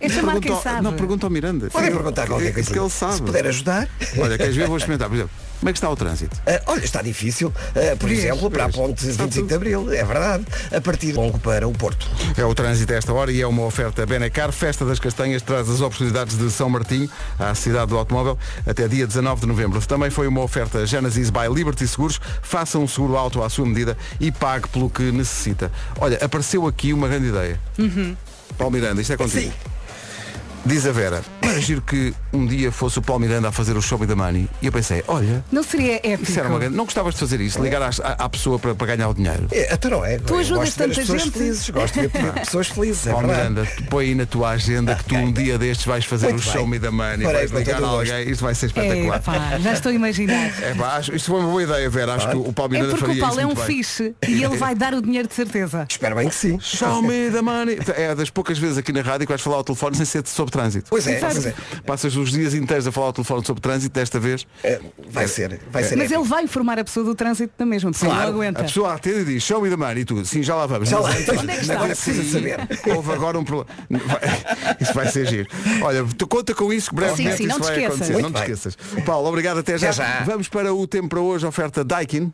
É 0.00 0.08
chamar 0.08 0.32
quem 0.32 0.40
pergunta 0.42 0.52
ao- 0.54 0.62
sabe. 0.62 0.82
Não, 0.82 0.92
pergunta 0.94 1.26
ao 1.26 1.30
Miranda. 1.30 1.70
Podem 1.70 1.90
perguntar 1.92 2.26
qualquer 2.26 2.48
é 2.48 2.52
coisa. 2.52 2.72
Que 2.72 2.78
ele 2.78 2.90
sabe. 2.90 3.14
Se 3.14 3.22
puder 3.22 3.46
ajudar. 3.46 3.88
Olha, 4.18 4.36
queres 4.38 4.56
ver? 4.56 4.66
Vou 4.66 4.76
experimentar. 4.76 5.08
Por 5.08 5.14
exemplo, 5.16 5.30
como 5.62 5.70
é 5.70 5.72
que 5.72 5.78
está 5.78 5.88
o 5.88 5.94
trânsito? 5.94 6.36
Eh, 6.44 6.60
olha, 6.66 6.84
está 6.84 7.00
difícil, 7.02 7.52
eh, 7.76 7.94
por 7.94 8.10
exemplo, 8.10 8.50
para 8.50 8.64
a 8.64 8.68
ponte 8.68 9.08
Está 9.08 9.22
25 9.22 9.46
de 9.46 9.54
Abril, 9.54 9.92
é 9.92 10.04
verdade, 10.04 10.44
a 10.74 10.80
partir 10.80 11.06
de 11.06 11.12
longo 11.12 11.38
para 11.38 11.68
o 11.68 11.72
Porto. 11.72 12.04
É 12.36 12.44
o 12.44 12.52
trânsito 12.52 12.92
a 12.92 12.96
esta 12.96 13.12
hora 13.12 13.30
e 13.30 13.40
é 13.40 13.46
uma 13.46 13.62
oferta 13.62 14.04
Benacar. 14.04 14.50
Festa 14.50 14.84
das 14.84 14.98
Castanhas 14.98 15.40
traz 15.40 15.70
as 15.70 15.80
oportunidades 15.80 16.36
de 16.36 16.50
São 16.50 16.68
Martinho 16.68 17.08
à 17.38 17.54
cidade 17.54 17.86
do 17.86 17.96
automóvel 17.96 18.36
até 18.66 18.88
dia 18.88 19.06
19 19.06 19.42
de 19.42 19.46
novembro. 19.46 19.80
Também 19.86 20.10
foi 20.10 20.26
uma 20.26 20.40
oferta 20.40 20.84
Genesis 20.84 21.30
by 21.30 21.46
Liberty 21.54 21.86
Seguros. 21.86 22.20
Faça 22.42 22.76
um 22.76 22.88
seguro 22.88 23.16
auto 23.16 23.40
à 23.40 23.48
sua 23.48 23.64
medida 23.64 23.96
e 24.18 24.32
pague 24.32 24.66
pelo 24.66 24.90
que 24.90 25.12
necessita. 25.12 25.70
Olha, 26.00 26.18
apareceu 26.20 26.66
aqui 26.66 26.92
uma 26.92 27.06
grande 27.06 27.28
ideia. 27.28 27.60
Paulo 28.58 28.72
Miranda, 28.72 29.00
isto 29.00 29.12
é 29.12 29.16
contigo. 29.16 29.42
Sim. 29.42 29.52
Diz 30.66 30.86
a 30.86 30.90
Vera, 30.90 31.22
mas 31.44 31.62
giro 31.64 31.82
que 31.82 32.14
um 32.32 32.46
dia 32.46 32.70
fosse 32.72 32.98
o 32.98 33.02
Paulo 33.02 33.20
Miranda 33.22 33.48
a 33.48 33.52
fazer 33.52 33.76
o 33.76 33.82
show 33.82 33.98
me 33.98 34.06
the 34.06 34.14
money. 34.14 34.48
E 34.60 34.66
eu 34.66 34.72
pensei, 34.72 35.02
olha, 35.08 35.44
Não 35.50 35.62
seria 35.62 35.96
épico? 35.96 36.22
isso 36.30 36.38
era 36.38 36.48
uma 36.48 36.58
grande... 36.58 36.76
Não 36.76 36.84
gostavas 36.84 37.14
de 37.14 37.20
fazer 37.20 37.40
isso? 37.40 37.62
Ligar 37.62 37.82
à, 37.82 37.90
à 38.24 38.28
pessoa 38.28 38.58
para, 38.58 38.74
para 38.74 38.86
ganhar 38.96 39.08
o 39.08 39.14
dinheiro? 39.14 39.46
É, 39.52 39.74
então 39.74 39.90
não 39.90 40.04
é. 40.04 40.18
Tu 40.18 40.34
ajudas 40.36 40.74
tanta 40.74 40.94
pessoas 40.94 41.22
gente. 41.22 41.32
felizes, 41.32 41.70
gosto 41.70 42.00
de 42.00 42.06
ver 42.06 42.32
pessoas 42.34 42.68
felizes, 42.68 43.06
é 43.06 43.12
Paulo 43.12 43.28
verdade. 43.28 43.50
Miranda, 43.50 43.70
põe 43.90 44.04
aí 44.06 44.14
na 44.14 44.26
tua 44.26 44.50
agenda 44.50 44.94
que 44.94 45.04
tu 45.04 45.14
um 45.16 45.32
dia 45.32 45.58
destes 45.58 45.86
vais 45.86 46.04
fazer 46.04 46.28
Muito 46.28 46.40
o 46.40 46.42
show 46.42 46.62
bem. 46.62 46.70
me 46.70 46.80
the 46.80 46.90
money, 46.90 47.24
Farei 47.24 47.46
vais 47.46 47.50
ligar 47.52 47.82
a 47.82 47.86
alguém, 47.86 48.30
isto 48.30 48.42
vai 48.44 48.54
ser 48.54 48.66
É, 48.66 48.68
espetacular. 48.68 49.22
pá, 49.22 49.58
já 49.58 49.72
estou 49.72 49.90
a 49.90 49.94
imaginar. 49.94 50.50
É 50.62 50.74
pá, 50.74 50.96
acho- 50.96 51.14
isto 51.14 51.30
foi 51.30 51.40
uma 51.40 51.48
boa 51.48 51.62
ideia, 51.62 51.90
Vera. 51.90 52.14
Acho 52.14 52.28
que 52.30 52.36
o 52.36 52.52
Paulo 52.52 52.74
É 52.74 52.78
Miranda 52.78 52.96
porque 52.98 53.18
o 53.18 53.20
Paulo 53.20 53.34
isso 53.34 53.40
é 53.40 53.46
um 53.46 53.54
bem. 53.54 53.64
fixe 53.64 54.14
e 54.28 54.42
ele 54.44 54.56
vai 54.56 54.74
dar 54.74 54.94
o 54.94 55.02
dinheiro 55.02 55.26
de 55.28 55.34
certeza. 55.34 55.86
Espero 55.90 56.14
bem 56.16 56.28
que 56.28 56.34
sim. 56.34 56.58
Show 56.60 57.02
me 57.02 57.30
the 57.30 57.42
money. 57.42 57.78
É 57.96 58.14
das 58.14 58.30
poucas 58.30 58.58
vezes 58.58 58.78
aqui 58.78 58.92
na 58.92 59.00
rádio 59.02 59.26
que 59.26 59.32
vais 59.32 59.40
falar 59.40 59.56
ao 59.56 59.64
telefone 59.64 59.96
sem 59.96 60.06
ser 60.06 60.26
sobre 60.26 60.52
trânsito. 60.52 60.86
Pois 60.90 61.06
é, 61.06 61.18
Pois 61.32 61.46
é. 61.46 61.54
Passas 61.86 62.16
os 62.16 62.30
dias 62.30 62.54
inteiros 62.54 62.86
a 62.86 62.92
falar 62.92 63.08
ao 63.08 63.12
telefone 63.12 63.44
sobre 63.46 63.60
trânsito, 63.60 63.94
desta 63.94 64.18
vez 64.20 64.46
É, 64.62 64.80
Vai 65.10 65.26
ser, 65.28 65.60
vai 65.70 65.82
ser. 65.84 65.96
Mas 65.96 66.06
épico. 66.06 66.20
ele 66.22 66.28
vai 66.28 66.44
informar 66.44 66.78
a 66.78 66.84
pessoa 66.84 67.04
do 67.04 67.14
trânsito 67.14 67.52
da 67.58 67.66
mesma, 67.66 67.90
porque 67.90 68.04
Claro, 68.06 68.20
não 68.22 68.28
aguenta. 68.40 68.60
a 68.60 68.64
pessoa 68.64 68.94
atende 68.94 69.20
e 69.20 69.24
diz 69.24 69.42
show 69.42 69.60
me 69.60 69.68
the 69.70 69.76
money 69.76 70.02
e 70.02 70.04
tu, 70.04 70.24
sim, 70.24 70.42
já 70.42 70.54
lá 70.54 70.66
vamos. 70.66 70.88
Já 70.88 70.98
lá- 70.98 71.10
antes- 71.10 71.28
Onde 71.28 71.50
é 71.50 71.54
que 71.54 71.60
está? 71.62 71.74
Agora 71.74 71.88
precisa 71.88 72.32
saber. 72.32 72.58
Houve 72.94 73.12
agora 73.12 73.38
um 73.38 73.44
problema. 73.44 73.70
Isso 74.80 74.92
vai 74.94 75.08
ser 75.08 75.26
giro. 75.26 75.48
Olha, 75.82 76.04
tu 76.16 76.26
conta 76.26 76.54
com 76.54 76.72
isso 76.72 76.90
que 76.90 76.96
brevemente 76.96 77.30
Sim, 77.32 77.36
sim, 77.44 77.46
não 77.46 77.56
isso 77.56 77.64
vai 77.64 77.72
esqueças. 77.76 77.92
acontecer. 77.94 78.12
Muito 78.12 78.22
não 78.24 78.30
te 78.30 78.34
bem. 78.34 78.42
esqueças. 78.54 79.04
Paulo, 79.04 79.28
obrigado 79.28 79.58
até 79.58 79.76
já. 79.78 79.90
Até 79.90 79.96
já. 80.02 80.22
Vamos 80.24 80.48
para 80.48 80.72
o 80.72 80.86
tempo 80.86 81.08
para 81.08 81.20
hoje, 81.20 81.46
oferta 81.46 81.84
Daikin. 81.84 82.32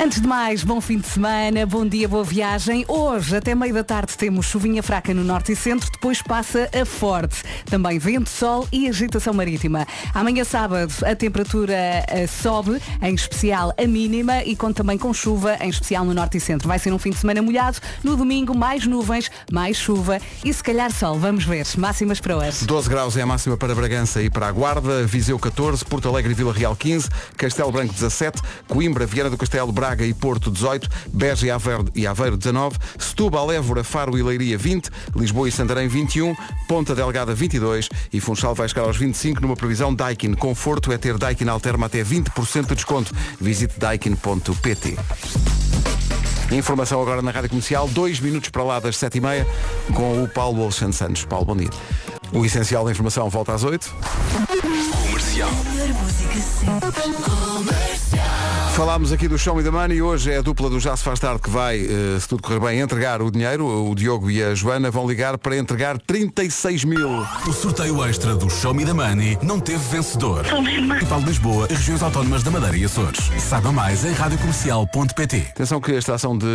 Antes 0.00 0.20
de 0.20 0.28
mais, 0.28 0.62
bom 0.62 0.80
fim 0.80 0.98
de 0.98 1.08
semana, 1.08 1.66
bom 1.66 1.84
dia, 1.84 2.06
boa 2.06 2.22
viagem. 2.22 2.84
Hoje, 2.86 3.36
até 3.36 3.52
meio 3.52 3.74
da 3.74 3.82
tarde, 3.82 4.16
temos 4.16 4.46
chuvinha 4.46 4.80
fraca 4.80 5.12
no 5.12 5.24
norte 5.24 5.50
e 5.50 5.56
centro, 5.56 5.90
depois 5.90 6.22
passa 6.22 6.70
a 6.72 6.84
forte. 6.86 7.42
Também 7.68 7.98
vento, 7.98 8.30
sol 8.30 8.68
e 8.70 8.88
agitação 8.88 9.34
marítima. 9.34 9.84
Amanhã, 10.14 10.44
sábado, 10.44 10.94
a 11.04 11.16
temperatura 11.16 11.74
eh, 11.74 12.28
sobe, 12.28 12.80
em 13.02 13.12
especial 13.12 13.74
a 13.76 13.86
mínima, 13.88 14.44
e 14.44 14.54
conta 14.54 14.84
também 14.84 14.96
com 14.96 15.12
chuva, 15.12 15.56
em 15.60 15.68
especial 15.68 16.04
no 16.04 16.14
norte 16.14 16.36
e 16.36 16.40
centro. 16.40 16.68
Vai 16.68 16.78
ser 16.78 16.92
um 16.92 16.98
fim 16.98 17.10
de 17.10 17.16
semana 17.16 17.42
molhado. 17.42 17.78
No 18.04 18.16
domingo, 18.16 18.56
mais 18.56 18.86
nuvens, 18.86 19.28
mais 19.50 19.76
chuva 19.76 20.20
e 20.44 20.54
se 20.54 20.62
calhar 20.62 20.92
sol. 20.92 21.18
Vamos 21.18 21.44
ver. 21.44 21.66
Máximas 21.76 22.20
para 22.20 22.36
hoje. 22.36 22.64
12 22.64 22.88
graus 22.88 23.16
é 23.16 23.22
a 23.22 23.26
máxima 23.26 23.56
para 23.56 23.74
Bragança 23.74 24.22
e 24.22 24.30
para 24.30 24.46
a 24.46 24.52
Guarda, 24.52 25.04
Viseu 25.04 25.40
14, 25.40 25.84
Porto 25.84 26.08
Alegre 26.08 26.30
e 26.30 26.34
Vila 26.36 26.52
Real 26.52 26.76
15, 26.76 27.08
Castelo 27.36 27.72
Branco 27.72 27.92
17, 27.92 28.40
Coimbra, 28.68 29.04
Viana 29.04 29.28
do 29.28 29.36
Castelo, 29.36 29.72
Braga 29.72 29.87
e 29.96 30.14
Porto 30.14 30.50
18, 30.50 30.88
Beja 31.12 31.46
e 31.46 31.50
Aveiro, 31.50 31.86
e 31.94 32.06
Aveiro 32.06 32.36
19, 32.36 32.76
Setúbal, 32.98 33.50
Évora, 33.52 33.82
Faro 33.82 34.18
e 34.18 34.22
Leiria 34.22 34.58
20, 34.58 34.90
Lisboa 35.16 35.48
e 35.48 35.52
Santarém 35.52 35.88
21, 35.88 36.34
Ponta 36.68 36.94
Delgada 36.94 37.34
22 37.34 37.88
e 38.12 38.20
Funchal 38.20 38.54
vai 38.54 38.68
chegar 38.68 38.82
aos 38.82 38.96
25 38.96 39.40
numa 39.40 39.56
previsão 39.56 39.94
Daikin. 39.94 40.34
Conforto 40.34 40.92
é 40.92 40.98
ter 40.98 41.16
Daikin 41.16 41.48
Alterma 41.48 41.86
até 41.86 42.02
20% 42.04 42.66
de 42.66 42.74
desconto. 42.74 43.14
Visite 43.40 43.78
daikin.pt. 43.78 44.96
Informação 46.50 47.02
agora 47.02 47.20
na 47.20 47.30
Rádio 47.30 47.50
Comercial, 47.50 47.86
dois 47.88 48.20
minutos 48.20 48.48
para 48.48 48.62
lá 48.62 48.80
das 48.80 48.96
7h30 48.96 49.46
com 49.94 50.22
o 50.22 50.28
Paulo 50.28 50.62
Alexandre 50.62 50.96
Santos. 50.96 51.24
Paulo, 51.24 51.46
bom 51.46 51.56
dia. 51.56 51.70
O 52.32 52.44
essencial 52.44 52.84
da 52.84 52.90
informação 52.90 53.28
volta 53.28 53.54
às 53.54 53.64
8 53.64 53.94
Comercial. 55.02 55.50
Falámos 58.78 59.10
aqui 59.10 59.26
do 59.26 59.36
Show 59.36 59.56
Me 59.56 59.64
the 59.64 59.72
Money 59.72 59.96
e 59.98 60.02
hoje 60.02 60.30
é 60.30 60.36
a 60.38 60.40
dupla 60.40 60.70
do 60.70 60.78
Já 60.78 60.96
se 60.96 61.02
faz 61.02 61.18
tarde 61.18 61.42
que 61.42 61.50
vai, 61.50 61.80
eh, 61.80 62.16
se 62.20 62.28
tudo 62.28 62.40
correr 62.40 62.60
bem, 62.60 62.78
entregar 62.78 63.20
o 63.20 63.28
dinheiro. 63.28 63.66
O 63.66 63.92
Diogo 63.92 64.30
e 64.30 64.40
a 64.40 64.54
Joana 64.54 64.88
vão 64.88 65.04
ligar 65.04 65.36
para 65.36 65.56
entregar 65.56 65.98
36 65.98 66.84
mil. 66.84 67.08
O 67.44 67.52
sorteio 67.52 68.04
extra 68.04 68.36
do 68.36 68.48
Show 68.48 68.72
Me 68.72 68.84
the 68.86 68.92
Money 68.92 69.36
não 69.42 69.58
teve 69.58 69.78
vencedor. 69.78 70.44
Capital 70.44 71.18
de 71.18 71.26
Lisboa 71.26 71.66
e 71.68 71.74
regiões 71.74 72.00
autónomas 72.04 72.44
da 72.44 72.52
Madeira 72.52 72.76
e 72.76 72.84
Açores. 72.84 73.18
Saiba 73.40 73.72
mais 73.72 74.04
em 74.04 74.12
radiocomercial.pt. 74.12 75.36
Atenção 75.50 75.80
que 75.80 75.90
esta 75.94 76.14
ação 76.14 76.38
de 76.38 76.46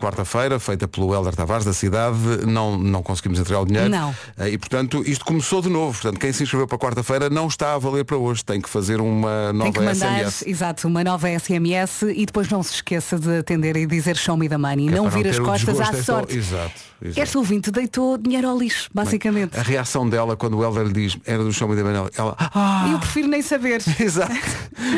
quarta-feira, 0.00 0.58
feita 0.58 0.88
pelo 0.88 1.14
Helder 1.14 1.36
Tavares 1.36 1.66
da 1.66 1.74
cidade, 1.74 2.16
não, 2.46 2.78
não 2.78 3.02
conseguimos 3.02 3.38
entregar 3.38 3.60
o 3.60 3.66
dinheiro. 3.66 3.90
Não. 3.90 4.14
Eh, 4.38 4.48
E 4.52 4.56
portanto 4.58 5.02
isto 5.06 5.26
começou 5.26 5.60
de 5.60 5.68
novo. 5.68 5.92
Portanto, 5.92 6.18
quem 6.18 6.32
se 6.32 6.42
inscreveu 6.42 6.66
para 6.66 6.78
quarta-feira 6.78 7.28
não 7.28 7.48
está 7.48 7.74
a 7.74 7.78
valer 7.78 8.06
para 8.06 8.16
hoje. 8.16 8.42
Tem 8.42 8.62
que 8.62 8.68
fazer 8.70 8.98
uma 8.98 9.48
Tem 9.50 9.58
nova 9.58 9.72
que 9.72 9.80
mandar, 9.80 10.20
SMS. 10.20 10.42
exato, 10.46 10.88
uma 10.88 11.04
nova 11.04 11.28
SMS 11.28 11.65
SMS 11.74 12.02
e 12.14 12.26
depois 12.26 12.48
não 12.48 12.62
se 12.62 12.74
esqueça 12.74 13.18
de 13.18 13.38
atender 13.38 13.76
e 13.76 13.86
dizer 13.86 14.16
show 14.16 14.36
me 14.36 14.48
the 14.48 14.56
money. 14.56 14.86
Que 14.88 14.94
é 14.94 14.96
não 14.96 15.08
vir 15.10 15.26
as 15.28 15.38
costas 15.38 15.80
à 15.80 15.90
desta- 15.90 16.02
sorte. 16.02 16.36
Exato, 16.36 16.72
exato. 17.02 17.20
Este 17.20 17.36
ouvinte 17.38 17.70
deitou 17.70 18.16
dinheiro 18.18 18.48
ao 18.48 18.58
lixo, 18.58 18.88
basicamente. 18.92 19.58
A 19.58 19.62
reação 19.62 20.08
dela 20.08 20.36
quando 20.36 20.56
o 20.58 20.62
Helder 20.64 20.92
diz 20.92 21.16
era 21.24 21.42
do 21.42 21.52
show 21.52 21.68
me 21.68 21.76
the 21.76 21.82
money, 21.82 22.10
ela, 22.16 22.36
ah, 22.38 22.88
Eu 22.92 22.98
prefiro 22.98 23.28
nem 23.28 23.42
saber. 23.42 23.82
exato. 24.00 24.32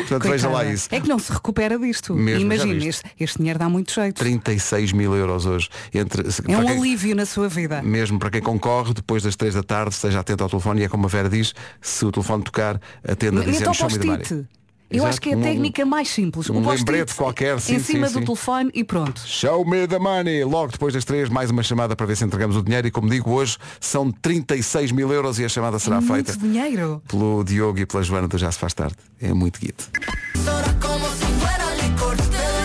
Portanto, 0.07 0.29
veja 0.29 0.49
lá 0.49 0.65
isso. 0.65 0.87
É 0.91 0.99
que 0.99 1.07
não 1.07 1.19
se 1.19 1.31
recupera 1.31 1.77
disto. 1.77 2.13
Mesmo, 2.13 2.41
Imagina, 2.41 2.85
este, 2.85 3.03
este 3.19 3.37
dinheiro 3.37 3.59
dá 3.59 3.69
muito 3.69 3.93
jeito. 3.93 4.17
36 4.17 4.91
mil 4.93 5.15
euros 5.15 5.45
hoje. 5.45 5.69
Entre, 5.93 6.21
É 6.23 6.57
um 6.57 6.65
quem- 6.65 6.77
alívio 6.79 7.15
na 7.15 7.25
sua 7.25 7.47
vida. 7.49 7.81
Mesmo 7.81 8.19
para 8.19 8.29
quem 8.29 8.41
concorre, 8.41 8.93
depois 8.93 9.23
das 9.23 9.35
3 9.35 9.53
da 9.55 9.63
tarde, 9.63 9.93
esteja 9.93 10.19
atento 10.19 10.43
ao 10.43 10.49
telefone 10.49 10.81
e 10.81 10.83
é 10.83 10.89
como 10.89 11.05
a 11.05 11.09
Vera 11.09 11.29
diz, 11.29 11.53
se 11.81 12.05
o 12.05 12.11
telefone 12.11 12.43
tocar, 12.43 12.79
atenda 13.07 13.41
Então 13.41 13.51
dizendo 13.51 13.73
show 13.73 13.89
me 13.89 13.97
the 13.99 14.05
money. 14.05 14.47
Eu 14.89 14.97
Exato, 14.97 15.09
acho 15.09 15.21
que 15.21 15.29
é 15.29 15.33
a 15.33 15.37
um- 15.37 15.41
técnica 15.41 15.85
mais 15.85 16.07
simples. 16.09 16.49
um 16.49 16.55
post-it 16.63 16.79
lembrete 16.79 17.13
qualquer, 17.15 17.59
sim, 17.59 17.75
em 17.75 17.79
cima 17.79 18.07
sim, 18.07 18.13
do 18.13 18.19
sim. 18.21 18.25
telefone 18.25 18.71
e 18.73 18.83
pronto. 18.83 19.21
Show 19.23 19.63
me 19.63 19.87
the 19.87 19.99
money. 19.99 20.43
Logo 20.43 20.71
depois 20.71 20.93
das 20.95 21.05
três, 21.05 21.29
mais 21.29 21.51
uma 21.51 21.61
chamada 21.61 21.95
para 21.95 22.07
ver 22.07 22.17
se 22.17 22.23
entregamos 22.25 22.55
o 22.57 22.63
dinheiro. 22.63 22.87
E 22.87 22.91
como 22.91 23.07
digo, 23.07 23.29
hoje 23.31 23.57
são 23.79 24.11
36 24.11 24.91
mil 24.91 25.11
euros 25.13 25.37
e 25.37 25.45
a 25.45 25.49
chamada 25.49 25.77
será 25.77 25.97
É 25.97 26.01
feita 26.01 26.33
muito 26.33 26.39
dinheiro. 26.39 27.01
pelo 27.07 27.43
Diogo 27.43 27.77
e 27.79 27.85
pela 27.85 28.01
Joana 28.01 28.27
do 28.27 28.37
Já 28.37 28.51
se 28.51 28.57
faz 28.57 28.73
tarde. 28.73 28.95
É 29.21 29.31
muito 29.31 29.59
guito. 29.59 29.89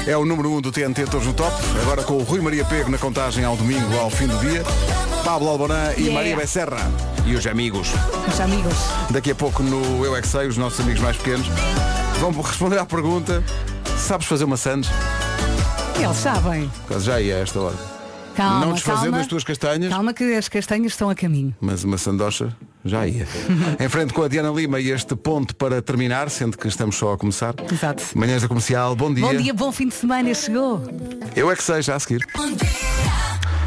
É 0.06 0.16
o 0.16 0.24
número 0.24 0.50
1 0.50 0.56
um 0.56 0.60
do 0.60 0.70
TNT 0.70 1.04
Todos 1.06 1.26
no 1.26 1.32
Top. 1.32 1.54
Agora 1.82 2.02
com 2.02 2.14
o 2.14 2.22
Rui 2.22 2.40
Maria 2.40 2.64
Pego 2.64 2.90
na 2.90 2.98
contagem 2.98 3.44
ao 3.44 3.56
domingo, 3.56 3.94
ao 3.98 4.10
fim 4.10 4.26
do 4.26 4.38
dia. 4.38 4.62
Pablo 5.24 5.48
Alborã 5.48 5.92
e 5.96 6.02
Yeah. 6.04 6.14
Maria 6.14 6.36
Becerra. 6.36 6.90
E 7.26 7.34
os 7.34 7.46
amigos. 7.46 7.88
Os 8.30 8.38
amigos. 8.40 8.74
Daqui 9.10 9.30
a 9.30 9.34
pouco 9.34 9.62
no 9.62 10.04
Eu 10.04 10.14
é 10.14 10.20
que 10.20 10.28
Sei, 10.28 10.46
os 10.46 10.58
nossos 10.58 10.78
amigos 10.80 11.00
mais 11.00 11.16
pequenos 11.16 11.46
vão 12.32 12.42
responder 12.42 12.78
à 12.78 12.84
pergunta 12.86 13.42
Sabes 13.98 14.26
fazer 14.26 14.44
uma 14.44 14.56
sandes? 14.56 14.90
Eles 15.96 16.16
sabem. 16.16 16.70
Causa 16.88 17.04
já 17.04 17.20
ia 17.20 17.36
a 17.36 17.38
esta 17.38 17.58
hora. 17.60 17.76
Calma, 18.34 18.66
Não 18.66 18.72
desfazendo 18.72 19.10
calma. 19.12 19.20
as 19.20 19.26
tuas 19.28 19.44
castanhas, 19.44 19.90
Calma 19.92 20.12
que 20.12 20.34
as 20.34 20.48
castanhas 20.48 20.92
estão 20.92 21.08
a 21.08 21.14
caminho. 21.14 21.54
mas 21.60 21.84
uma 21.84 21.96
sandocha 21.96 22.54
já 22.84 23.06
ia. 23.06 23.26
em 23.78 23.88
frente 23.88 24.12
com 24.12 24.22
a 24.24 24.28
Diana 24.28 24.50
Lima 24.50 24.80
e 24.80 24.90
este 24.90 25.14
ponto 25.14 25.54
para 25.54 25.80
terminar, 25.80 26.28
sendo 26.30 26.58
que 26.58 26.66
estamos 26.66 26.96
só 26.96 27.12
a 27.14 27.16
começar. 27.16 27.54
Exato. 27.72 28.02
Manhãs 28.16 28.42
da 28.42 28.48
Comercial, 28.48 28.94
bom 28.96 29.14
dia. 29.14 29.24
Bom 29.24 29.36
dia, 29.36 29.54
bom 29.54 29.70
fim 29.72 29.86
de 29.88 29.94
semana, 29.94 30.34
chegou. 30.34 30.82
Eu 31.36 31.50
é 31.50 31.56
que 31.56 31.62
sei, 31.62 31.80
já 31.80 31.94
a 31.94 32.00
seguir. 32.00 32.26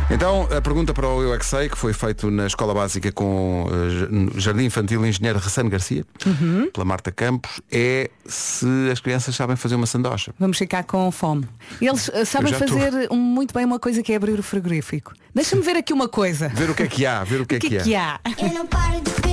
Então, 0.10 0.48
a 0.56 0.62
pergunta 0.62 0.94
para 0.94 1.06
o 1.08 1.22
Eu 1.22 1.34
é 1.34 1.38
que 1.38 1.46
sei, 1.46 1.68
que 1.68 1.78
foi 1.78 1.92
feito 1.92 2.32
na 2.32 2.48
Escola 2.48 2.74
Básica 2.74 3.12
com 3.12 3.68
eh, 3.70 4.40
Jardim 4.40 4.64
Infantil 4.64 5.06
Engenheiro 5.06 5.38
Ressano 5.38 5.70
Garcia, 5.70 6.06
Uhum. 6.26 6.70
pela 6.72 6.86
Marta 6.86 7.12
Campos, 7.12 7.60
é 7.70 8.10
se 8.26 8.66
as 8.92 9.02
crianças 9.02 9.36
sabem 9.36 9.58
fazer 9.58 9.76
uma 9.76 9.86
sandocha. 9.86 10.34
Vamos 10.40 10.58
ficar 10.58 10.84
com 10.86 11.12
fome. 11.12 11.46
Eles 11.82 12.10
eh, 12.14 12.24
sabem 12.24 12.54
tô. 12.54 12.60
fazer 12.60 13.10
um- 13.12 13.18
muito 13.18 13.54
bem 13.54 13.66
uma 13.66 13.80
coisa 13.80 14.02
que 14.02 14.14
é 14.14 14.16
abrir 14.16 14.40
o 14.40 14.44
frigorífico. 14.44 15.12
Deixa-me 15.36 15.62
ver 15.62 15.76
aqui 15.76 15.92
uma 15.94 16.08
coisa. 16.08 16.48
Ver 16.50 16.70
o 16.70 16.74
que 16.76 16.84
é 16.84 16.88
que 16.88 17.06
há, 17.06 17.24
ver 17.26 17.42
o 17.42 17.46
que 17.46 17.56
é 17.56 17.58
O 17.58 17.62
que 17.62 17.70
que 17.70 17.76
é 17.76 17.80
há. 17.80 17.84
que 17.84 17.96
há? 17.96 18.20
Eu 18.48 18.54
não 18.54 18.66
paro 18.66 19.02
de 19.02 19.12
perguntar. 19.12 19.28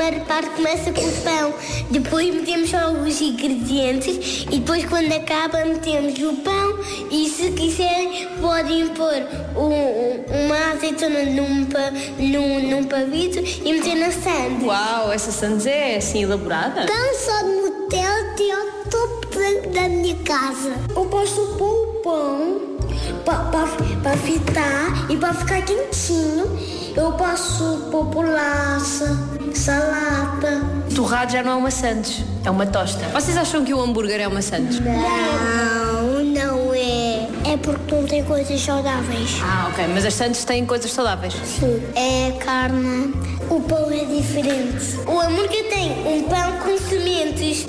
A 0.00 0.20
parte 0.20 0.48
começa 0.50 0.92
com 0.92 1.00
o 1.06 1.12
pão, 1.22 1.54
depois 1.90 2.34
metemos 2.34 2.70
só 2.70 2.90
os 2.92 3.20
ingredientes 3.20 4.46
e 4.50 4.58
depois 4.60 4.84
quando 4.86 5.12
acaba 5.12 5.62
metemos 5.66 6.18
o 6.20 6.36
pão 6.36 6.78
e 7.10 7.28
se 7.28 7.50
quiserem 7.50 8.28
podem 8.40 8.88
pôr 8.94 9.12
um- 9.56 10.19
um- 10.19 10.19
uma 10.28 10.72
azeitona 10.72 11.24
num, 11.24 11.66
pa, 11.66 11.90
num, 12.18 12.70
num 12.70 12.84
pavito 12.84 13.38
e 13.38 13.72
meter 13.72 13.96
na 13.96 14.10
sandes. 14.10 14.66
Uau, 14.66 15.12
essa 15.12 15.30
sandes 15.30 15.66
é 15.66 15.96
assim 15.96 16.22
elaborada? 16.22 16.86
Pão 16.86 17.14
só 17.14 17.42
de 17.42 17.52
Nutella 17.52 18.34
tem 18.36 18.52
ao 18.52 18.66
topo 18.90 19.28
da, 19.34 19.80
da 19.80 19.88
minha 19.88 20.16
casa. 20.24 20.72
Eu 20.94 21.06
posso 21.06 21.54
pôr 21.56 21.72
o 21.72 21.86
pão 22.02 22.79
para 23.24 24.16
fritar 24.16 25.10
e 25.10 25.16
para 25.16 25.34
ficar 25.34 25.62
quentinho. 25.62 26.58
Eu 26.96 27.12
posso 27.12 27.88
pôr 27.90 28.04
bolacha, 28.04 29.16
salada. 29.54 30.60
Torrado 30.94 31.32
já 31.32 31.42
não 31.42 31.52
é 31.52 31.54
uma 31.54 31.70
sandes, 31.70 32.24
é 32.44 32.50
uma 32.50 32.66
tosta. 32.66 33.04
Vocês 33.08 33.36
acham 33.36 33.64
que 33.64 33.72
o 33.72 33.80
hambúrguer 33.80 34.20
é 34.20 34.26
uma 34.26 34.42
sandes? 34.42 34.80
Não, 34.80 36.24
não 36.24 36.74
é. 36.74 37.28
É 37.52 37.56
porque 37.56 37.94
não 37.94 38.04
tem 38.06 38.24
coisas 38.24 38.60
saudáveis. 38.60 39.38
Ah, 39.42 39.68
ok, 39.70 39.86
mas 39.94 40.04
as 40.04 40.14
sandes 40.14 40.44
têm 40.44 40.66
coisas 40.66 40.92
saudáveis. 40.92 41.34
Sim. 41.44 41.80
É 41.94 42.32
carne. 42.32 43.14
O 43.48 43.60
pão 43.60 43.90
é 43.90 44.04
diferente. 44.04 44.98
O 45.06 45.20
hambúrguer 45.20 45.68
tem 45.68 45.92
um 46.06 46.24
pão 46.24 46.52
com 46.58 46.76
sementes 46.76 47.66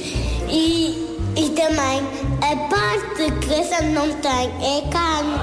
e, 0.49 1.10
e 1.35 1.49
também 1.51 2.01
a 2.41 2.55
parte 2.69 3.31
que 3.39 3.53
a 3.53 3.63
sandes 3.63 3.93
não 3.93 4.11
tem 4.15 4.49
é 4.61 4.89
carne. 4.91 5.33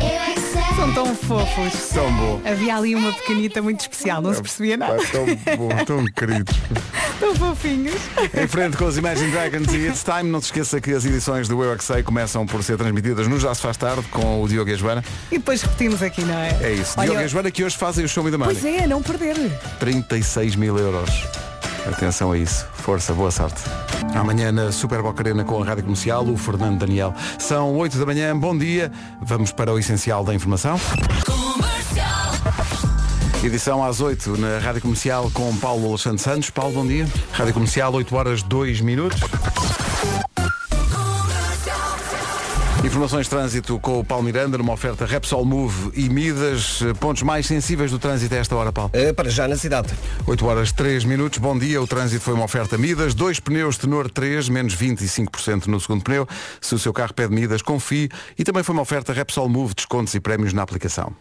Eu 0.00 0.08
é 0.08 0.32
que 0.32 0.32
sei. 0.32 0.32
Eu 0.32 0.34
que 0.34 0.40
sei. 0.40 0.76
São 0.76 0.94
tão 0.94 1.14
fofos. 1.14 1.88
Tão 1.90 2.12
bom. 2.12 2.40
Havia 2.44 2.76
ali 2.76 2.94
uma 2.94 3.12
pequenita 3.12 3.62
muito 3.62 3.80
especial, 3.80 4.20
não 4.20 4.34
se 4.34 4.42
percebia 4.42 4.76
nada. 4.76 4.96
Pá, 4.96 5.02
tão 5.12 5.26
bom, 5.56 5.84
tão 5.84 6.04
queridos. 6.06 6.56
Tão 7.22 7.36
fofinhos. 7.36 7.94
Em 8.34 8.48
frente 8.48 8.76
com 8.76 8.84
os 8.84 8.98
Imagine 8.98 9.30
Dragons 9.30 9.72
e 9.72 9.86
It's 9.86 10.02
Time, 10.02 10.24
não 10.24 10.40
se 10.40 10.46
esqueça 10.46 10.80
que 10.80 10.90
as 10.92 11.04
edições 11.04 11.46
do 11.46 11.62
Eu 11.62 11.72
é 11.72 11.76
que 11.76 11.84
Sei 11.84 12.02
começam 12.02 12.44
por 12.44 12.64
ser 12.64 12.76
transmitidas 12.76 13.28
no 13.28 13.38
Já 13.38 13.54
se 13.54 13.62
faz 13.62 13.76
tarde 13.76 14.02
com 14.10 14.42
o 14.42 14.48
Diogo 14.48 14.68
e 14.68 14.72
a 14.72 14.76
Joana. 14.76 15.04
E 15.30 15.38
depois 15.38 15.62
repetimos 15.62 16.02
aqui, 16.02 16.22
não 16.24 16.36
é? 16.36 16.48
É 16.60 16.72
isso. 16.72 16.94
Olha, 16.96 17.06
Diogo 17.06 17.20
e 17.20 17.24
a 17.24 17.28
Joana 17.28 17.50
que 17.52 17.62
hoje 17.62 17.76
fazem 17.76 18.04
o 18.04 18.08
show 18.08 18.24
me 18.24 18.30
da 18.32 18.38
money. 18.38 18.56
Pois 18.60 18.74
é, 18.74 18.88
não 18.88 19.00
perder. 19.00 19.36
36 19.78 20.56
mil 20.56 20.76
euros. 20.76 21.10
Atenção 21.86 22.32
a 22.32 22.38
isso. 22.38 22.66
Força, 22.74 23.12
boa 23.12 23.30
sorte. 23.30 23.62
Amanhã 24.14 24.52
na 24.52 24.70
Super 24.70 25.02
Boca 25.02 25.22
Arena 25.22 25.44
com 25.44 25.62
a 25.62 25.66
Rádio 25.66 25.84
Comercial, 25.84 26.24
o 26.24 26.36
Fernando 26.36 26.78
Daniel. 26.78 27.14
São 27.38 27.74
8 27.76 27.98
da 27.98 28.06
manhã, 28.06 28.38
bom 28.38 28.56
dia. 28.56 28.90
Vamos 29.20 29.50
para 29.52 29.72
o 29.72 29.78
essencial 29.78 30.24
da 30.24 30.34
informação. 30.34 30.78
Edição 33.42 33.82
às 33.82 34.00
8 34.00 34.38
na 34.38 34.58
Rádio 34.58 34.82
Comercial 34.82 35.28
com 35.34 35.56
Paulo 35.56 35.88
Alexandre 35.88 36.22
Santos. 36.22 36.50
Paulo, 36.50 36.74
bom 36.74 36.86
dia. 36.86 37.08
Rádio 37.32 37.54
Comercial, 37.54 37.92
8 37.92 38.14
horas 38.14 38.42
2 38.42 38.80
minutos. 38.80 39.20
Informações 42.92 43.24
de 43.24 43.30
trânsito 43.30 43.80
com 43.80 44.00
o 44.00 44.04
Paulo 44.04 44.22
Miranda 44.22 44.58
numa 44.58 44.74
oferta 44.74 45.06
Repsol 45.06 45.46
Move 45.46 45.92
e 45.94 46.10
Midas, 46.10 46.80
pontos 47.00 47.22
mais 47.22 47.46
sensíveis 47.46 47.90
do 47.90 47.98
trânsito 47.98 48.34
a 48.34 48.36
esta 48.36 48.54
hora, 48.54 48.70
Paulo. 48.70 48.90
Eh, 48.92 49.14
para 49.14 49.30
já 49.30 49.48
na 49.48 49.56
cidade. 49.56 49.88
8 50.26 50.44
horas 50.44 50.72
3 50.72 51.06
minutos, 51.06 51.38
bom 51.38 51.58
dia. 51.58 51.80
O 51.80 51.86
trânsito 51.86 52.22
foi 52.22 52.34
uma 52.34 52.44
oferta 52.44 52.76
Midas, 52.76 53.14
dois 53.14 53.40
pneus 53.40 53.78
Tenor 53.78 54.10
3, 54.10 54.50
menos 54.50 54.76
25% 54.76 55.68
no 55.68 55.80
segundo 55.80 56.04
pneu. 56.04 56.28
Se 56.60 56.74
o 56.74 56.78
seu 56.78 56.92
carro 56.92 57.14
pede 57.14 57.32
Midas, 57.32 57.62
confie. 57.62 58.10
E 58.38 58.44
também 58.44 58.62
foi 58.62 58.74
uma 58.74 58.82
oferta 58.82 59.10
Repsol 59.14 59.48
Move, 59.48 59.72
descontos 59.74 60.14
e 60.14 60.20
prémios 60.20 60.52
na 60.52 60.60
aplicação. 60.60 61.16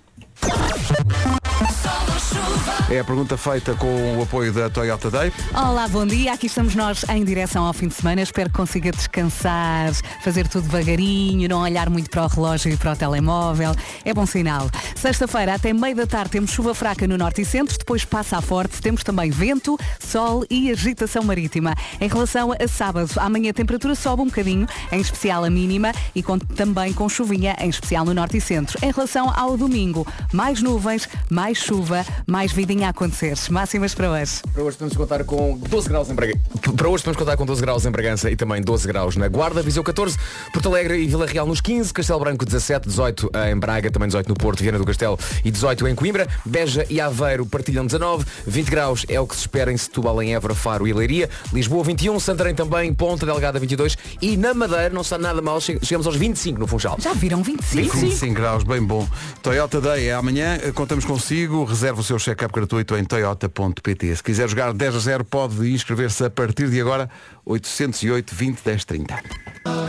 É 2.89 2.99
a 2.99 3.03
pergunta 3.03 3.37
feita 3.37 3.73
com 3.75 4.17
o 4.17 4.21
apoio 4.23 4.51
da 4.53 4.69
Toyota 4.69 5.09
Day. 5.09 5.31
Olá, 5.53 5.87
bom 5.87 6.05
dia. 6.05 6.33
Aqui 6.33 6.47
estamos 6.47 6.75
nós 6.75 7.03
em 7.09 7.23
direção 7.23 7.65
ao 7.65 7.73
fim 7.73 7.87
de 7.87 7.93
semana. 7.93 8.21
Espero 8.21 8.49
que 8.49 8.55
consiga 8.55 8.91
descansar, 8.91 9.91
fazer 10.23 10.47
tudo 10.47 10.63
devagarinho, 10.67 11.47
não 11.49 11.61
olhar 11.61 11.89
muito 11.89 12.09
para 12.09 12.23
o 12.23 12.27
relógio 12.27 12.71
e 12.71 12.77
para 12.77 12.91
o 12.91 12.95
telemóvel. 12.95 13.73
É 14.05 14.13
bom 14.13 14.25
sinal. 14.25 14.69
Sexta-feira, 14.95 15.55
até 15.55 15.73
meio 15.73 15.95
da 15.95 16.05
tarde, 16.05 16.31
temos 16.31 16.51
chuva 16.51 16.75
fraca 16.75 17.07
no 17.07 17.17
norte 17.17 17.41
e 17.41 17.45
centro, 17.45 17.77
depois 17.77 18.03
passa 18.05 18.37
a 18.37 18.41
forte. 18.41 18.81
Temos 18.81 19.03
também 19.03 19.31
vento, 19.31 19.77
sol 19.99 20.45
e 20.49 20.69
agitação 20.71 21.23
marítima. 21.23 21.73
Em 21.99 22.07
relação 22.07 22.51
a 22.51 22.67
sábado, 22.67 23.09
amanhã 23.17 23.51
a 23.51 23.53
temperatura 23.53 23.95
sobe 23.95 24.21
um 24.21 24.25
bocadinho, 24.27 24.67
em 24.91 24.99
especial 24.99 25.43
a 25.45 25.49
mínima, 25.49 25.91
e 26.13 26.21
com- 26.21 26.37
também 26.39 26.93
com 26.93 27.07
chuvinha, 27.09 27.55
em 27.59 27.69
especial 27.69 28.05
no 28.05 28.13
norte 28.13 28.37
e 28.37 28.41
centro. 28.41 28.77
Em 28.85 28.91
relação 28.91 29.31
ao 29.35 29.57
domingo, 29.57 30.05
mais 30.33 30.61
nuvens, 30.61 31.07
mais 31.29 31.57
chuva, 31.57 32.05
mais 32.27 32.51
vidinha 32.51 32.87
a 32.87 32.89
acontecer. 32.91 33.37
Máximas 33.49 33.93
para 33.93 34.09
hoje. 34.11 34.41
Para 34.53 34.63
hoje 34.63 34.77
podemos 34.77 34.97
contar 34.97 35.23
com 35.23 35.57
12 35.57 35.89
graus 35.89 36.09
em 36.09 36.15
Bragança. 36.15 36.39
Para 36.75 36.89
hoje 36.89 37.03
podemos 37.03 37.17
contar 37.17 37.37
com 37.37 37.45
12 37.45 37.61
graus 37.61 37.85
em 37.85 37.91
Bragança 37.91 38.29
e 38.31 38.35
também 38.35 38.61
12 38.61 38.87
graus 38.87 39.15
na 39.15 39.27
Guarda, 39.27 39.61
Viseu 39.61 39.83
14, 39.83 40.17
Porto 40.53 40.69
Alegre 40.69 40.97
e 41.01 41.07
Vila 41.07 41.25
Real 41.25 41.45
nos 41.45 41.61
15, 41.61 41.93
Castelo 41.93 42.19
Branco 42.19 42.45
17, 42.45 42.87
18 42.87 43.31
em 43.49 43.57
Braga, 43.57 43.91
também 43.91 44.07
18 44.07 44.27
no 44.29 44.35
Porto, 44.35 44.61
Viana 44.61 44.77
do 44.77 44.85
Castelo 44.85 45.17
e 45.43 45.51
18 45.51 45.87
em 45.87 45.95
Coimbra, 45.95 46.27
Beja 46.45 46.85
e 46.89 46.99
Aveiro 47.01 47.45
partilham 47.45 47.85
19, 47.85 48.25
20 48.47 48.69
graus 48.69 49.05
é 49.09 49.19
o 49.19 49.27
que 49.27 49.35
se 49.35 49.41
espera 49.41 49.71
em 49.71 49.77
Setúbal, 49.77 50.21
em 50.21 50.33
Évora, 50.35 50.53
Faro 50.55 50.87
e 50.87 50.93
Leiria, 50.93 51.29
Lisboa 51.53 51.83
21, 51.83 52.19
Santarém 52.19 52.53
também, 52.55 52.93
Ponta 52.93 53.25
Delgada 53.25 53.59
22 53.59 53.97
e 54.21 54.37
na 54.37 54.53
Madeira 54.53 54.89
não 54.89 55.01
está 55.01 55.17
nada 55.17 55.41
mal, 55.41 55.59
che- 55.59 55.79
chegamos 55.83 56.05
aos 56.07 56.15
25 56.15 56.59
no 56.59 56.67
Funchal. 56.67 56.97
Já 56.99 57.13
viram 57.13 57.41
25? 57.43 57.97
25 57.97 58.33
graus, 58.33 58.63
bem 58.63 58.81
bom. 58.83 59.07
Toyota 59.41 59.79
Day 59.81 60.07
é 60.09 60.13
amanhã, 60.13 60.57
contamos 60.73 61.05
consigo, 61.05 61.63
reserva 61.63 62.00
o 62.01 62.03
seu 62.03 62.17
check-up 62.19 62.51
gratuito 62.53 62.95
em 62.97 63.05
toyota.pt. 63.05 64.15
Se 64.15 64.23
quiser 64.23 64.49
jogar 64.49 64.73
10 64.73 64.95
a 64.95 64.99
0, 64.99 65.23
pode 65.25 65.71
inscrever-se 65.71 66.25
a 66.25 66.29
partir 66.29 66.69
de 66.69 66.81
agora, 66.81 67.09
808 67.45 68.33
20 68.35 68.61
10 68.63 68.85
30. 68.85 69.19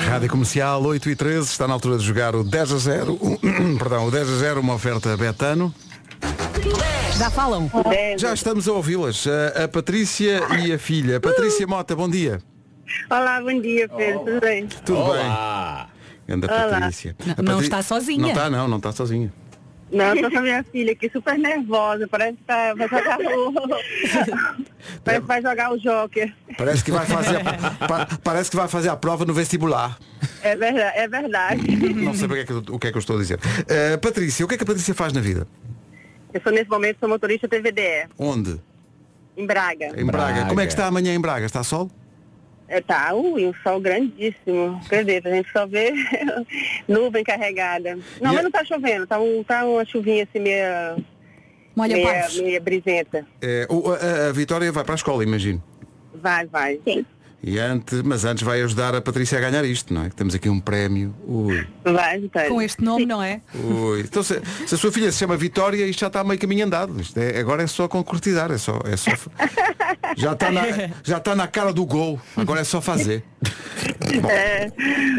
Rádio 0.07 0.28
Comercial 0.28 0.83
8 0.85 1.11
e 1.11 1.16
13, 1.16 1.47
está 1.49 1.66
na 1.66 1.75
altura 1.75 1.99
de 1.99 2.04
jogar 2.04 2.37
o 2.37 2.45
10 2.45 2.73
a 2.73 2.78
0, 2.78 3.19
um, 3.23 3.76
perdão, 3.78 4.07
o 4.07 4.11
10 4.11 4.28
a 4.31 4.37
0, 4.37 4.61
uma 4.61 4.75
oferta 4.75 5.16
Betano. 5.16 5.75
Já 7.16 7.31
falam? 7.31 7.71
Já 8.19 8.33
estamos 8.35 8.69
a 8.69 8.73
ouvi-las, 8.73 9.26
a, 9.26 9.64
a 9.64 9.69
Patrícia 9.69 10.40
e 10.59 10.73
a 10.73 10.78
filha. 10.78 11.19
Patrícia 11.21 11.66
Mota, 11.66 11.97
bom 11.97 12.09
dia. 12.09 12.40
Olá, 13.11 13.40
bom 13.40 13.59
dia, 13.61 13.88
Pedro. 13.88 14.21
Tudo 14.25 14.40
bem? 14.40 14.66
Tudo 14.66 14.99
Olá. 14.99 15.88
bem. 16.26 16.37
Anda 16.37 16.47
Olá. 16.52 16.69
Patrícia. 16.81 17.16
Não- 17.25 17.33
A 17.33 17.37
não 17.42 17.45
Patri- 17.54 17.64
está 17.64 17.83
sozinha. 17.83 18.21
Não 18.23 18.28
está, 18.28 18.50
não, 18.50 18.69
não 18.69 18.76
está 18.76 18.92
sozinha. 18.92 19.33
Não, 19.93 20.15
eu 20.15 20.23
tô 20.23 20.31
com 20.31 20.39
a 20.39 20.43
minha 20.43 20.65
filha 20.65 20.93
aqui 20.93 21.11
super 21.11 21.39
nervosa. 21.39 22.09
Parece 22.09 22.39
que 22.39 22.45
tá, 22.45 22.75
vai 22.75 22.89
jogar 22.89 23.19
o. 23.21 23.53
Parece 25.05 25.21
que 25.21 25.27
vai 25.29 25.43
jogar 25.43 25.73
o 25.73 25.79
Joker. 25.79 26.35
Parece 26.57 26.85
que 26.85 26.91
vai 26.91 27.07
fazer 27.07 27.37
a, 27.37 27.87
pa- 27.87 28.09
parece 28.25 28.51
que 28.51 28.57
vai 28.57 28.69
fazer 28.69 28.89
a 28.89 28.97
prova 28.97 29.25
no 29.25 29.35
vestibular. 29.35 29.99
É 30.43 30.57
verdade. 30.57 30.99
É 30.99 31.09
verdade. 31.09 31.77
Não 31.95 32.15
sei 32.15 32.27
o 32.27 32.31
que 32.31 32.39
é 32.39 32.45
que, 32.45 32.53
eu- 32.53 32.65
o 32.71 32.79
que 32.79 32.87
é 32.87 32.91
que 32.91 32.97
eu 32.97 33.01
estou 33.01 33.17
a 33.17 33.21
dizer. 33.21 33.39
Eh, 33.69 33.97
Patrícia, 33.99 34.45
o 34.45 34.49
que 34.49 34.55
é 34.55 34.57
que 34.57 34.65
a 34.65 34.67
Patrícia 34.67 34.95
faz 34.95 35.13
na 35.13 35.21
vida? 35.21 35.47
Eu 36.33 36.41
sou 36.41 36.51
nesse 36.53 36.71
momento 36.71 36.97
sou 36.99 37.09
motorista 37.09 37.47
TVDE, 37.47 38.09
Onde? 38.19 38.59
em 39.37 39.47
Braga. 39.47 39.93
Em 40.01 40.05
Braga. 40.07 40.47
Como 40.47 40.61
é 40.61 40.67
que 40.67 40.73
está 40.73 40.87
amanhã 40.87 41.15
em 41.15 41.21
Braga? 41.21 41.45
Está 41.45 41.63
sol? 41.63 41.91
É, 42.73 42.81
tá, 42.81 43.12
ui, 43.14 43.45
um 43.47 43.52
sol 43.62 43.79
grandíssimo. 43.81 44.81
Acredita, 44.87 45.29
a 45.29 45.33
gente 45.33 45.52
só 45.52 45.67
vê 45.67 45.93
nuvem 46.88 47.23
carregada. 47.23 47.97
Não, 48.19 48.31
E 48.33 48.35
mas 48.35 48.38
é- 48.38 48.43
não 48.43 48.50
tá 48.50 48.64
chovendo, 48.64 49.07
tá, 49.07 49.21
um, 49.21 49.45
tá 49.45 49.64
uma 49.67 49.85
chuvinha 49.85 50.25
assim 50.25 50.38
meia. 50.43 50.97
Molha 51.76 51.95
meia, 51.97 52.29
meia 52.43 52.61
brisenta. 52.61 53.26
O- 53.69 53.93
a, 53.93 54.29
a 54.29 54.33
Vitória 54.33 54.73
vai 54.73 54.85
para 54.85 54.95
a 54.95 54.97
escola, 54.97 55.23
imagino. 55.23 55.62
Vai, 56.14 56.47
vai. 56.47 56.81
Sim. 56.85 57.05
E 57.45 57.59
antes, 57.59 58.03
mas 58.03 58.25
antes 58.25 58.45
vai 58.45 58.63
ajudar 58.63 58.95
a 58.95 59.01
Patrícia 59.01 59.37
a 59.37 59.41
ganhar 59.41 59.65
isto, 59.65 59.93
não 59.93 60.05
é? 60.05 60.09
Que 60.09 60.15
temos 60.15 60.33
aqui 60.33 60.49
um 60.49 60.61
prémio. 60.61 61.13
Ui, 61.27 61.67
Vai, 61.85 62.21
Vitória. 62.21 62.49
Com 62.49 62.63
este 62.63 62.85
nome, 62.85 63.05
não 63.05 63.21
é? 63.21 63.41
ui. 63.53 64.01
Então 64.01 64.23
se, 64.23 64.41
se 64.65 64.75
a 64.75 64.79
sua 64.79 64.93
filha 64.93 65.11
se 65.11 65.19
chama 65.19 65.37
Vitória, 65.37 65.85
isto 65.85 65.99
já 66.01 66.07
está 66.07 66.23
meio 66.23 66.39
caminho 66.39 66.65
andado. 66.67 67.01
Isto 67.01 67.19
é- 67.19 67.41
agora 67.41 67.65
é 67.65 67.67
só 67.67 67.89
concretizar, 67.89 68.53
é 68.53 68.59
só. 68.59 68.79
É 68.85 68.97
só 68.97 69.11
já, 70.17 70.33
está 70.33 70.53
na, 70.53 70.63
já 71.03 71.17
está 71.19 71.35
na 71.35 71.49
cara 71.49 71.73
do 71.73 71.85
gol. 71.85 72.21
Agora 72.37 72.61
é 72.61 72.65
só 72.65 72.81
fazer. 72.81 73.25
Bom, 74.21 74.29
É, 74.31 74.67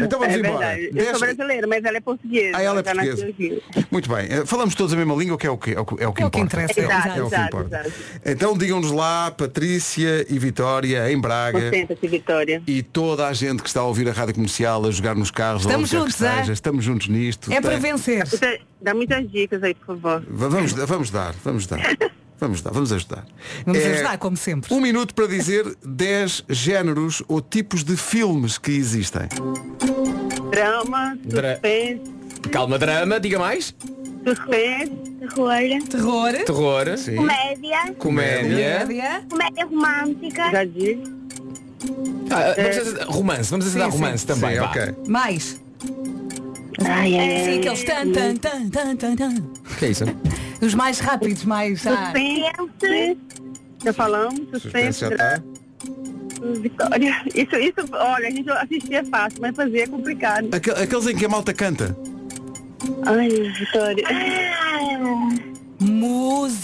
então 0.00 0.18
vamos 0.18 0.34
é 0.34 0.38
embora. 0.38 0.58
verdade. 0.66 0.86
Eu 0.86 0.92
Dez- 0.94 1.10
sou 1.10 1.18
brasileira, 1.20 1.66
mas 1.66 1.84
ela 1.84 1.96
é 1.96 2.00
portuguesa. 2.00 2.56
Ah, 2.56 2.62
ela 2.62 2.80
é 2.80 2.82
portuguesa. 2.82 3.28
Muito 3.90 4.08
bem. 4.08 4.26
Eh, 4.30 4.46
Falamos 4.46 4.74
todos 4.74 4.92
a 4.94 4.96
mesma 4.96 5.14
língua, 5.14 5.36
que 5.36 5.46
é 5.46 5.50
o 5.50 5.58
que, 5.58 5.72
é 5.74 5.80
o, 5.80 5.84
que- 5.84 6.02
é 6.02 6.08
o 6.08 6.12
que 6.12 6.22
É 6.22 6.26
o 6.26 6.30
que 6.30 6.38
importa. 6.40 6.62
interessa. 6.62 6.80
É, 6.80 6.84
o- 6.84 6.86
Exato, 6.86 7.08
é 7.08 7.10
o 7.10 7.14
que 7.28 7.34
exato, 7.34 7.46
importa. 7.56 7.80
exato. 7.80 7.92
Então 8.24 8.56
digam-nos 8.56 8.90
lá, 8.92 9.30
Patrícia 9.32 10.24
e 10.30 10.38
Vitória, 10.38 11.10
em 11.12 11.20
Braga. 11.20 11.60
Concentra-se, 11.60 12.06
Vitória. 12.18 12.62
E 12.66 12.82
toda 12.82 13.26
a 13.28 13.32
gente 13.32 13.62
que 13.62 13.68
está 13.68 13.80
a 13.80 13.84
ouvir 13.84 14.08
a 14.08 14.12
rádio 14.12 14.34
comercial, 14.34 14.84
a 14.86 14.90
jogar 14.90 15.14
nos 15.14 15.30
carros, 15.30 15.64
ou 15.64 15.70
Estamos 15.70 15.90
onde 15.90 15.90
quer 15.90 15.96
que 15.96 16.10
juntos, 16.12 16.22
é? 16.22 16.30
esteja, 16.34 16.52
estamos 16.52 16.84
juntos 16.84 17.08
nisto. 17.08 17.52
É 17.52 17.60
para 17.60 17.72
Tem- 17.72 17.80
vencer. 17.80 18.26
Muita- 18.28 18.58
Dá 18.80 18.94
muitas 18.94 19.30
dicas 19.30 19.62
aí, 19.62 19.74
por 19.74 19.86
favor. 19.98 20.22
Va- 20.30 20.48
Vamos, 20.48 20.72
vamos 20.72 21.10
dar, 21.10 21.34
vamos 21.44 21.66
dar. 21.66 21.80
Vamos 22.40 22.60
dar, 22.60 22.72
vamos 22.72 22.92
ajudar. 22.92 23.24
Vamos 23.64 23.80
É, 23.80 23.92
ajudar, 23.94 24.18
como 24.18 24.36
sempre. 24.36 24.74
Um 24.74 24.80
minuto 24.80 25.14
para 25.14 25.26
dizer 25.28 25.64
10 25.84 26.44
géneros 26.50 27.22
ou 27.28 27.40
tipos 27.40 27.84
de 27.84 27.96
filmes 27.96 28.58
que 28.58 28.72
existem. 28.72 29.28
Drama, 30.50 31.16
Dra- 31.24 31.52
suspense, 31.52 32.02
Calma, 32.50 32.76
drama, 32.78 33.20
diga 33.20 33.38
mais. 33.38 33.74
suspense, 34.26 34.90
terror, 35.20 35.48
Terror. 35.88 36.32
Terror. 36.44 36.98
Sim. 36.98 37.16
Comédia, 37.16 37.94
Comédia. 37.98 38.80
Comédia. 38.80 39.24
comédia 39.30 39.64
romântica, 39.66 40.50
já 40.50 40.64
disse. 40.64 41.02
Ah, 42.30 42.54
vamos 42.56 42.76
dizer- 42.84 43.04
romance, 43.06 43.50
vamos 43.50 43.64
dizer 43.66 43.82
Sim, 43.84 43.90
romance 43.90 44.26
também. 44.26 44.54
Sim, 44.54 44.60
vá. 44.60 44.66
ok. 44.70 44.94
Mais. 45.08 45.60
Ai, 46.84 47.18
ai, 47.18 47.44
Sim, 47.44 47.58
aqueles 47.60 47.84
tan, 47.84 48.12
tan, 48.12 48.36
tan, 48.36 48.68
tan, 48.70 48.96
tan, 48.96 49.16
tan. 49.16 49.34
O 49.70 49.76
que 49.78 49.84
é 49.84 49.90
isso? 49.90 50.04
Os 50.60 50.74
mais 50.74 50.98
rápidos, 50.98 51.44
mais. 51.44 51.86
Ah. 51.86 52.12
Suspense. 52.56 53.18
Já 53.84 53.92
falamos, 53.92 54.40
Suspense 54.50 54.60
suspense, 54.92 55.00
já 55.00 55.08
está. 55.10 55.42
Vitória. 56.60 57.22
Isso, 57.34 57.56
isso, 57.56 57.74
olha, 57.92 58.28
a 58.28 58.30
gente 58.30 58.50
assistir 58.50 58.94
é 58.94 59.04
fácil, 59.04 59.38
mas 59.40 59.54
fazer 59.56 59.78
é 59.80 59.86
complicado. 59.86 60.48
Aquel- 60.52 60.76
Aqueles 60.82 61.06
em 61.06 61.16
que 61.16 61.24
a 61.24 61.28
malta 61.28 61.52
canta. 61.54 61.96
Ai, 63.06 63.28
Vitória. 63.28 64.04
Mus... 65.80 66.54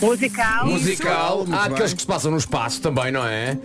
Musical. 0.00 0.66
Musical. 0.66 1.38
muito 1.38 1.54
Há 1.54 1.64
bem. 1.64 1.72
aqueles 1.74 1.92
que 1.94 2.00
se 2.00 2.06
passam 2.06 2.30
no 2.30 2.36
espaço 2.38 2.80
também, 2.80 3.12
não 3.12 3.26
é? 3.26 3.56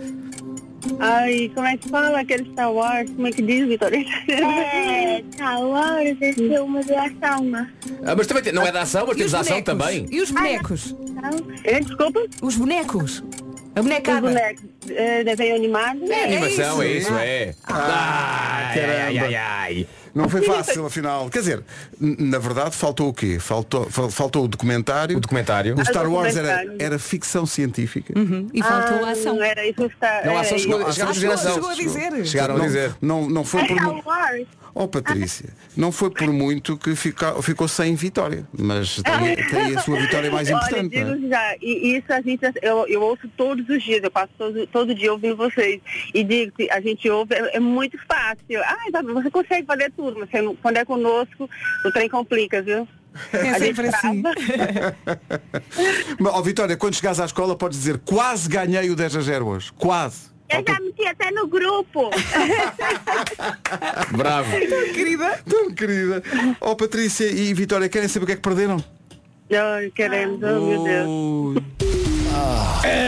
Ai, 1.00 1.50
como 1.54 1.66
é 1.66 1.76
que 1.76 1.88
fala 1.88 2.20
aquele 2.20 2.50
Star 2.52 2.72
Wars? 2.72 3.10
Como 3.10 3.26
é 3.26 3.32
que 3.32 3.42
diz, 3.42 3.66
Vitória? 3.68 4.04
é, 4.28 5.22
Star 5.32 5.60
Wars, 5.62 6.16
é 6.20 6.32
filme 6.32 6.84
de 6.84 6.94
ação. 6.94 7.52
Ah, 8.04 8.14
mas 8.16 8.26
também 8.26 8.42
tem- 8.42 8.52
não 8.52 8.66
é 8.66 8.72
da 8.72 8.82
ação, 8.82 9.06
mas 9.06 9.18
E 9.18 9.24
os 9.24 9.30
temos 9.32 9.46
ação 9.48 9.60
bonecos? 9.62 9.64
também. 9.86 10.06
E 10.10 10.20
os 10.20 10.30
bonecos? 10.30 10.96
É, 11.64 11.80
desculpa? 11.80 12.20
Os 12.42 12.56
bonecos? 12.56 13.24
A 13.74 13.80
Os 13.80 13.86
bonecada? 13.86 14.20
bonecos. 14.28 14.64
É, 14.88 15.22
desenho 15.24 15.56
animado? 15.56 16.10
É 16.10 16.24
animação, 16.24 16.80
é 16.82 16.88
isso. 16.88 17.08
isso, 17.10 17.14
é. 17.18 17.54
Ah, 17.64 18.70
Ai, 18.72 18.80
ai, 18.80 19.18
ai, 19.18 19.34
ai. 19.34 19.86
Não 20.16 20.28
foi 20.28 20.40
fácil, 20.46 20.86
afinal. 20.86 21.28
Quer 21.28 21.40
dizer, 21.40 21.62
na 22.00 22.38
verdade 22.38 22.74
faltou 22.74 23.08
o 23.08 23.12
quê? 23.12 23.38
Faltou, 23.38 23.88
fal- 23.90 24.10
faltou 24.10 24.44
o 24.44 24.48
documentário. 24.48 25.16
O 25.16 25.20
documentário. 25.20 25.74
O 25.78 25.84
Star 25.84 26.06
Ah, 26.06 26.08
Wars 26.08 26.36
era, 26.36 26.64
era 26.78 26.98
ficção 26.98 27.44
científica. 27.44 28.14
E 28.52 28.62
faltou 28.62 29.04
a 29.04 29.08
Ah, 29.08 29.12
ação. 29.12 29.42
Era 29.42 29.64
isso 29.66 29.74
que 29.74 29.94
está. 29.94 30.22
Não, 30.24 30.36
a 30.36 30.40
ação 30.40 30.58
chegou, 30.58 30.80
a 30.80 30.88
ação. 30.88 31.12
chegou 31.54 31.68
a 31.70 31.74
dizer. 31.74 32.26
Chegaram 32.26 32.54
a 32.54 32.58
não, 32.58 32.64
dizer. 32.66 32.94
Não, 33.00 33.28
não 33.28 33.44
foi 33.44 33.64
por 33.66 33.76
Wars. 34.06 34.46
Oh 34.78 34.86
Patrícia, 34.86 35.48
não 35.74 35.90
foi 35.90 36.10
por 36.10 36.30
muito 36.30 36.76
que 36.76 36.94
fica- 36.94 37.40
ficou 37.40 37.66
sem 37.66 37.94
vitória, 37.94 38.46
mas 38.52 39.00
tem, 39.02 39.36
tem 39.48 39.74
a 39.74 39.80
sua 39.80 39.98
vitória 39.98 40.30
mais 40.30 40.48
Olha, 40.52 40.56
importante. 40.56 41.00
não 41.02 41.12
é? 41.12 41.14
digo 41.16 41.28
já, 41.30 41.56
e 41.62 41.96
isso 41.96 42.12
a 42.12 42.20
gente, 42.20 42.42
eu, 42.60 42.86
eu 42.86 43.00
ouço 43.00 43.26
todos 43.38 43.66
os 43.70 43.82
dias, 43.82 44.02
eu 44.04 44.10
passo 44.10 44.28
todo, 44.36 44.66
todo 44.66 44.94
dia 44.94 45.10
ouvindo 45.10 45.34
vocês. 45.34 45.80
E 46.12 46.22
digo 46.22 46.52
que 46.52 46.70
a 46.70 46.78
gente 46.82 47.08
ouve, 47.08 47.34
é, 47.34 47.56
é 47.56 47.58
muito 47.60 47.96
fácil. 48.06 48.62
Ah, 48.66 49.02
você 49.14 49.30
consegue 49.30 49.66
fazer 49.66 49.90
tudo, 49.96 50.18
mas 50.20 50.28
você 50.30 50.54
quando 50.60 50.76
é 50.76 50.84
conosco, 50.84 51.48
o 51.82 51.90
trem 51.90 52.10
complica, 52.10 52.60
viu? 52.60 52.86
É 53.32 53.48
A 53.52 53.58
sempre 53.58 53.88
assim. 53.88 54.22
ó, 56.22 56.42
Vitória, 56.44 56.76
quando 56.76 56.96
chegares 56.96 57.18
à 57.18 57.24
escola 57.24 57.56
podes 57.56 57.78
dizer 57.78 57.98
quase 58.04 58.46
ganhei 58.46 58.90
o 58.90 58.94
10 58.94 59.16
a 59.16 59.20
0 59.22 59.46
hoje. 59.46 59.72
Quase. 59.72 60.35
Eu 60.48 60.64
já 60.66 60.80
meti 60.80 61.06
até 61.06 61.30
no 61.30 61.46
grupo. 61.48 62.10
Bravo. 64.16 64.50
Querida. 64.94 65.40
Tão 65.48 65.70
querida. 65.72 66.22
Ó 66.60 66.74
Patrícia 66.74 67.26
e 67.26 67.52
Vitória, 67.52 67.88
querem 67.88 68.08
saber 68.08 68.24
o 68.24 68.26
que 68.26 68.32
é 68.32 68.36
que 68.36 68.42
perderam? 68.42 68.82
Ai, 69.52 69.90
queremos, 69.94 70.40
oh 70.42 70.66
meu 70.66 70.84
Deus. 70.84 71.06
Ui. 71.08 71.56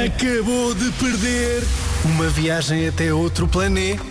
Acabou 0.06 0.74
de 0.74 0.90
perder 0.92 1.62
uma 2.04 2.28
viagem 2.28 2.88
até 2.88 3.12
outro 3.12 3.46
planeta. 3.46 4.02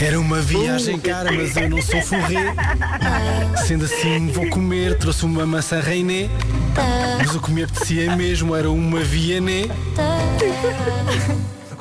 Era 0.00 0.18
uma 0.18 0.40
viagem 0.40 0.98
cara, 0.98 1.30
mas 1.30 1.54
eu 1.56 1.68
não 1.68 1.82
sou 1.82 2.00
forré. 2.00 2.54
Sendo 3.66 3.84
assim, 3.84 4.28
vou 4.28 4.48
comer, 4.48 4.96
trouxe 4.96 5.26
uma 5.26 5.44
maçã 5.44 5.80
reiné. 5.80 6.28
Mas 7.18 7.34
o 7.34 7.40
que 7.40 7.50
me 7.50 7.62
apetecia 7.62 8.16
mesmo 8.16 8.56
era 8.56 8.70
uma 8.70 9.00
viané. 9.00 9.64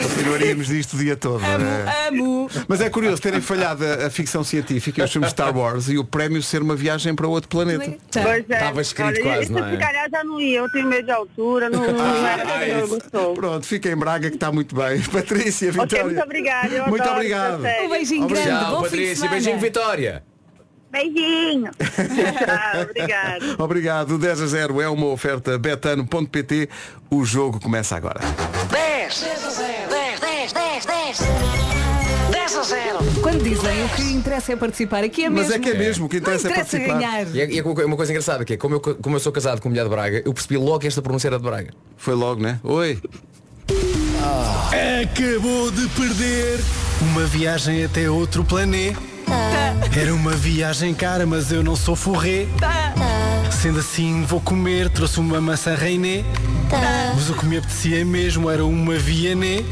Continuaríamos 0.01 0.67
disto 0.67 0.93
o 0.95 0.97
dia 0.99 1.15
todo. 1.15 1.41
é? 1.43 2.07
Amo. 2.07 2.49
Mas 2.67 2.81
é 2.81 2.89
curioso 2.89 3.21
terem 3.21 3.41
falhado 3.41 3.83
a, 3.85 4.07
a 4.07 4.09
ficção 4.09 4.43
científica 4.43 5.03
os 5.03 5.11
filmes 5.11 5.31
Star 5.31 5.55
Wars 5.55 5.89
e 5.89 5.97
o 5.97 6.03
prémio 6.03 6.41
ser 6.41 6.61
uma 6.61 6.75
viagem 6.75 7.13
para 7.13 7.27
outro 7.27 7.49
planeta. 7.49 7.91
Tá. 8.11 8.21
Pois 8.21 8.49
é. 8.49 8.53
Estava 8.53 8.81
escrito 8.81 9.07
Olha, 9.07 9.21
quase, 9.23 9.51
não 9.51 9.65
é? 9.65 9.71
se 9.71 9.77
calhar 9.77 10.09
já 10.09 10.23
não 10.23 10.39
ia, 10.41 10.59
eu 10.59 10.71
tenho 10.71 10.87
medo 10.87 11.05
de 11.05 11.11
altura, 11.11 11.69
não, 11.69 11.91
não 11.91 12.27
era 12.27 12.43
Ah, 12.55 12.67
eu 12.67 12.85
isso. 12.85 12.95
gostou. 12.95 13.33
Pronto, 13.33 13.65
fica 13.65 13.89
em 13.89 13.95
Braga 13.95 14.29
que 14.29 14.35
está 14.35 14.51
muito 14.51 14.75
bem. 14.75 15.01
Patrícia, 15.11 15.69
Ok, 15.69 15.81
Vitória. 15.83 16.05
muito 16.05 16.21
obrigada. 16.23 16.75
eu 16.75 16.87
Muito 16.87 17.09
obrigado. 17.09 17.61
série. 17.61 17.85
Um 17.85 17.89
beijinho 17.89 18.27
grande. 18.27 18.47
Tchau, 18.47 18.71
Bom 18.71 18.83
fim 18.83 18.83
de 18.83 18.89
Patrícia. 18.89 19.29
Beijinho, 19.29 19.59
Vitória. 19.59 20.23
Beijinho. 20.91 21.69
Tchau, 21.77 22.81
obrigada. 22.81 23.63
Obrigado. 23.63 24.11
O 24.15 24.17
10 24.17 24.41
a 24.41 24.47
0 24.47 24.81
é 24.81 24.89
uma 24.89 25.05
oferta 25.07 25.57
betano.pt. 25.57 26.67
O 27.11 27.23
jogo 27.23 27.59
começa 27.59 27.95
agora. 27.95 28.19
10 28.71 29.21
10 29.21 29.45
10 32.49 32.57
a 32.57 32.63
0 32.63 32.97
Quando 33.21 33.43
dizem 33.43 33.85
o 33.85 33.89
que 33.89 34.01
interessa 34.01 34.53
é 34.53 34.55
participar, 34.55 35.03
aqui 35.03 35.25
é 35.25 35.29
mesmo. 35.29 35.43
Mas 35.43 35.55
é 35.55 35.59
que 35.59 35.69
é 35.69 35.73
mesmo, 35.75 36.05
o 36.07 36.09
que 36.09 36.17
interessa 36.17 36.49
Não 36.49 36.55
é 36.55 36.59
interessa 36.59 36.77
participar. 36.77 36.99
ganhar. 36.99 37.35
E 37.35 37.41
é, 37.41 37.51
e 37.51 37.59
é 37.59 37.85
uma 37.85 37.95
coisa 37.95 38.11
engraçada 38.11 38.43
que 38.43 38.53
é, 38.53 38.57
como 38.57 38.75
eu, 38.75 38.79
como 38.79 39.15
eu 39.15 39.19
sou 39.19 39.31
casado 39.31 39.61
com 39.61 39.69
mulher 39.69 39.83
de 39.83 39.89
Braga, 39.89 40.23
eu 40.25 40.33
percebi 40.33 40.57
logo 40.57 40.79
que 40.79 40.87
esta 40.87 41.01
pronúncia 41.01 41.27
era 41.27 41.37
de 41.37 41.43
Braga. 41.43 41.71
Foi 41.95 42.15
logo, 42.15 42.41
né? 42.41 42.59
Oi. 42.63 42.99
Acabou 45.03 45.69
de 45.71 45.87
perder 45.89 46.59
uma 47.01 47.25
viagem 47.25 47.83
até 47.83 48.09
outro 48.09 48.43
planeta. 48.43 48.99
Era 49.95 50.13
uma 50.13 50.31
viagem 50.31 50.93
cara, 50.95 51.25
mas 51.27 51.51
eu 51.51 51.63
não 51.63 51.75
sou 51.75 51.95
forré. 51.95 52.47
Sendo 53.61 53.79
assim, 53.79 54.23
vou 54.23 54.41
comer, 54.41 54.89
trouxe 54.89 55.19
uma 55.19 55.39
maçã 55.39 55.75
reiné. 55.75 56.23
Mas 57.13 57.29
o 57.29 57.33
que 57.33 57.45
me 57.45 57.57
apetecia 57.57 58.03
mesmo 58.03 58.49
era 58.49 58.65
uma 58.65 58.97
viané. 58.97 59.63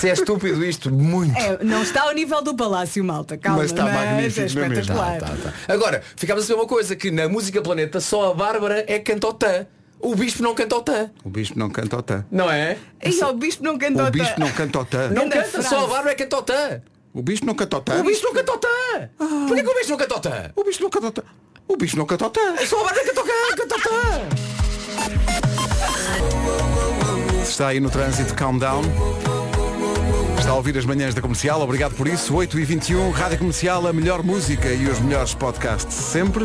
Se 0.00 0.08
é 0.08 0.12
estúpido 0.14 0.64
isto, 0.64 0.90
muito. 0.90 1.36
É, 1.36 1.62
não 1.62 1.82
está 1.82 2.04
ao 2.04 2.12
nível 2.14 2.40
do 2.40 2.54
Palácio 2.54 3.04
Malta, 3.04 3.36
calma. 3.36 3.58
Mas 3.58 3.70
está 3.70 3.84
magnífico, 3.84 4.40
é 4.40 4.54
não 4.54 4.64
é 4.64 4.68
mesmo? 4.70 4.80
espetacular. 4.80 5.20
Tá, 5.20 5.26
tá. 5.26 5.74
Agora, 5.74 6.02
ficámos 6.16 6.44
a 6.44 6.46
saber 6.46 6.60
uma 6.60 6.66
coisa, 6.66 6.96
que 6.96 7.10
na 7.10 7.28
música 7.28 7.60
Planeta 7.60 8.00
só 8.00 8.30
a 8.30 8.34
Bárbara 8.34 8.82
é 8.88 8.98
canta 8.98 9.26
o 9.26 9.34
tã. 9.34 9.66
O 9.98 10.14
bispo 10.14 10.42
não 10.42 10.54
canta 10.54 10.76
o 10.76 10.80
tã. 10.80 11.10
O 11.22 11.28
bispo 11.28 11.58
não 11.58 11.68
canta 11.68 11.98
o 11.98 12.02
tã. 12.02 12.24
Não 12.30 12.50
é? 12.50 12.78
E 13.04 13.22
o 13.22 13.34
bispo 13.34 13.62
não 13.62 13.76
canta 13.76 14.06
O 14.06 14.10
bispo 14.10 14.40
não 14.40 14.50
canta 14.50 14.78
o 14.78 14.84
tã. 14.86 15.08
Não 15.10 15.28
canta, 15.28 15.44
frase. 15.44 15.68
só 15.68 15.84
a 15.84 15.86
Bárbara 15.86 16.12
é 16.12 16.14
canta 16.14 16.36
o 16.38 16.42
tã. 16.42 16.82
O 17.12 17.22
bispo 17.22 17.44
não 17.46 17.54
canta 17.54 17.76
o 17.76 17.80
tã. 17.82 18.00
O 18.00 18.04
bispo 18.04 18.24
não 18.26 18.32
canta 18.32 18.52
o 18.52 18.56
tã. 18.58 18.68
Porquê 19.18 19.62
que 19.62 19.68
o 19.68 19.74
bispo 19.74 19.90
não 19.90 19.98
canta 19.98 20.16
o 20.16 20.20
tã? 20.20 20.50
O 20.56 20.64
bispo 20.64 20.82
não 20.82 20.90
canta 20.90 21.06
o 21.08 21.12
tã. 21.12 21.22
O 21.68 21.76
bispo 21.76 21.98
não 21.98 22.06
canta 22.06 22.26
o 22.26 22.30
tã. 22.30 22.56
Só 22.66 22.80
a 22.80 22.84
Bárbara 22.84 23.04
canta 23.04 23.20
o 23.20 23.24
tã. 23.24 23.32
Canta 23.54 23.76
o 23.76 23.80
tã. 23.80 23.90
Está 27.42 27.68
aí 27.68 27.80
no 27.80 27.90
trânsito, 27.90 28.34
calm 28.34 28.56
down. 28.58 28.82
A 30.50 30.54
ouvir 30.54 30.76
as 30.76 30.84
manhãs 30.84 31.14
da 31.14 31.22
comercial, 31.22 31.60
obrigado 31.60 31.94
por 31.94 32.08
isso. 32.08 32.34
8h21, 32.34 33.12
Rádio 33.12 33.38
Comercial, 33.38 33.86
a 33.86 33.92
melhor 33.92 34.20
música 34.20 34.68
e 34.68 34.88
os 34.88 34.98
melhores 34.98 35.32
podcasts 35.32 35.94
sempre. 35.94 36.44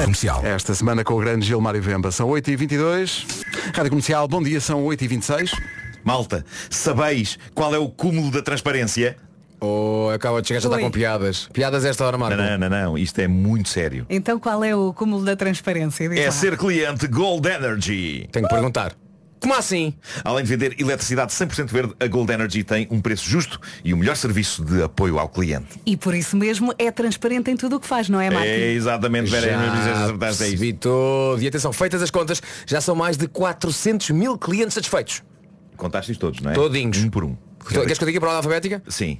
Comercial. 0.00 0.46
Esta 0.46 0.72
semana 0.76 1.02
com 1.02 1.14
o 1.14 1.18
grande 1.18 1.44
Gilmário 1.44 1.82
Vemba. 1.82 2.12
São 2.12 2.28
8h22. 2.28 3.42
Rádio 3.74 3.90
Comercial, 3.90 4.28
bom 4.28 4.40
dia, 4.40 4.60
são 4.60 4.84
8h26. 4.84 5.60
Malta, 6.04 6.44
sabeis 6.70 7.36
qual 7.52 7.74
é 7.74 7.78
o 7.78 7.88
cúmulo 7.88 8.30
da 8.30 8.42
transparência? 8.42 9.16
Oh, 9.60 10.08
acaba 10.14 10.40
de 10.40 10.46
chegar 10.46 10.60
já 10.60 10.68
está 10.68 10.80
com 10.80 10.90
piadas. 10.92 11.48
Piadas 11.52 11.84
esta 11.84 12.04
hora, 12.06 12.16
Marco. 12.16 12.36
Não, 12.36 12.58
não, 12.58 12.68
não, 12.70 12.84
não, 12.84 12.98
isto 12.98 13.18
é 13.20 13.26
muito 13.26 13.68
sério. 13.68 14.06
Então 14.08 14.38
qual 14.38 14.62
é 14.62 14.74
o 14.74 14.92
cúmulo 14.92 15.24
da 15.24 15.34
transparência? 15.34 16.08
Diz 16.08 16.18
É 16.20 16.26
lá. 16.26 16.30
ser 16.30 16.56
cliente 16.56 17.08
Gold 17.08 17.48
Energy. 17.48 18.28
Tenho 18.30 18.46
que 18.46 18.54
perguntar. 18.54 18.94
Como 19.42 19.54
assim? 19.54 19.92
Além 20.22 20.44
de 20.44 20.50
vender 20.50 20.76
eletricidade 20.80 21.32
100% 21.32 21.66
verde, 21.66 21.94
a 21.98 22.06
Gold 22.06 22.32
Energy 22.32 22.62
tem 22.62 22.86
um 22.92 23.00
preço 23.00 23.28
justo 23.28 23.60
e 23.84 23.92
o 23.92 23.96
melhor 23.96 24.14
serviço 24.16 24.64
de 24.64 24.84
apoio 24.84 25.18
ao 25.18 25.28
cliente. 25.28 25.80
E 25.84 25.96
por 25.96 26.14
isso 26.14 26.36
mesmo 26.36 26.72
é 26.78 26.92
transparente 26.92 27.50
em 27.50 27.56
tudo 27.56 27.74
o 27.74 27.80
que 27.80 27.86
faz, 27.88 28.08
não 28.08 28.20
é, 28.20 28.30
Marco? 28.30 28.46
É 28.46 28.70
exatamente, 28.70 29.28
Vera, 29.28 29.48
Já 29.48 30.04
é 30.04 30.06
isso. 30.06 30.18
percebi 30.18 30.72
tudo. 30.72 31.42
E 31.42 31.48
atenção, 31.48 31.72
feitas 31.72 32.00
as 32.00 32.10
contas, 32.10 32.40
já 32.64 32.80
são 32.80 32.94
mais 32.94 33.16
de 33.16 33.26
400 33.26 34.10
mil 34.10 34.38
clientes 34.38 34.74
satisfeitos. 34.74 35.24
Contaste 35.76 36.14
todos, 36.14 36.40
não 36.40 36.52
é? 36.52 36.54
Todinhos. 36.54 36.98
Um 36.98 37.10
por 37.10 37.24
um. 37.24 37.36
Queres 37.68 37.98
que 37.98 38.04
eu 38.04 38.06
diga 38.06 38.20
para 38.20 38.30
a 38.30 38.36
alfabética? 38.36 38.80
Sim. 38.88 39.18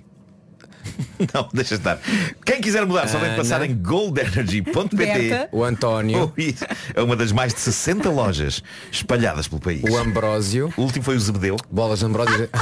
Não, 1.33 1.49
deixa 1.53 1.75
estar. 1.77 1.99
Quem 2.45 2.61
quiser 2.61 2.85
mudar, 2.87 3.09
só 3.09 3.19
tem 3.19 3.31
que 3.31 3.37
passar 3.37 3.63
em 3.65 3.75
goldenergy.pt. 3.75 5.49
O 5.53 5.63
António, 5.65 6.33
a 6.97 7.03
uma 7.03 7.17
das 7.17 7.33
mais 7.33 7.55
de 7.55 7.61
60 7.61 8.09
lojas 8.11 8.63
espalhadas 8.91 9.47
pelo 9.49 9.61
país. 9.61 9.83
o 9.83 9.97
Ambrósio, 9.97 10.73
O 10.77 10.83
último 10.83 11.05
foi 11.05 11.17
o 11.17 11.21
Zebedeu. 11.21 11.57
bolas 11.71 12.01
de 12.01 12.07
Ambrósio. 12.07 12.49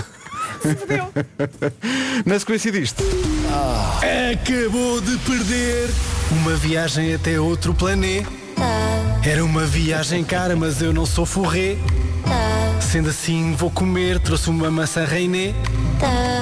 Na 2.26 2.38
sequência 2.38 2.70
disto, 2.70 3.02
Acabou 4.32 5.00
de 5.00 5.16
perder 5.18 5.88
uma 6.32 6.54
viagem 6.56 7.14
até 7.14 7.40
outro 7.40 7.72
planeta. 7.74 8.28
Era 9.24 9.44
uma 9.44 9.64
viagem 9.64 10.22
cara, 10.24 10.54
mas 10.56 10.80
eu 10.82 10.92
não 10.92 11.06
sou 11.06 11.24
forré. 11.26 11.76
Sendo 12.90 13.08
assim, 13.08 13.52
vou 13.54 13.70
comer, 13.70 14.18
trouxe 14.18 14.50
uma 14.50 14.68
maçã 14.68 15.04
reiné. 15.04 15.54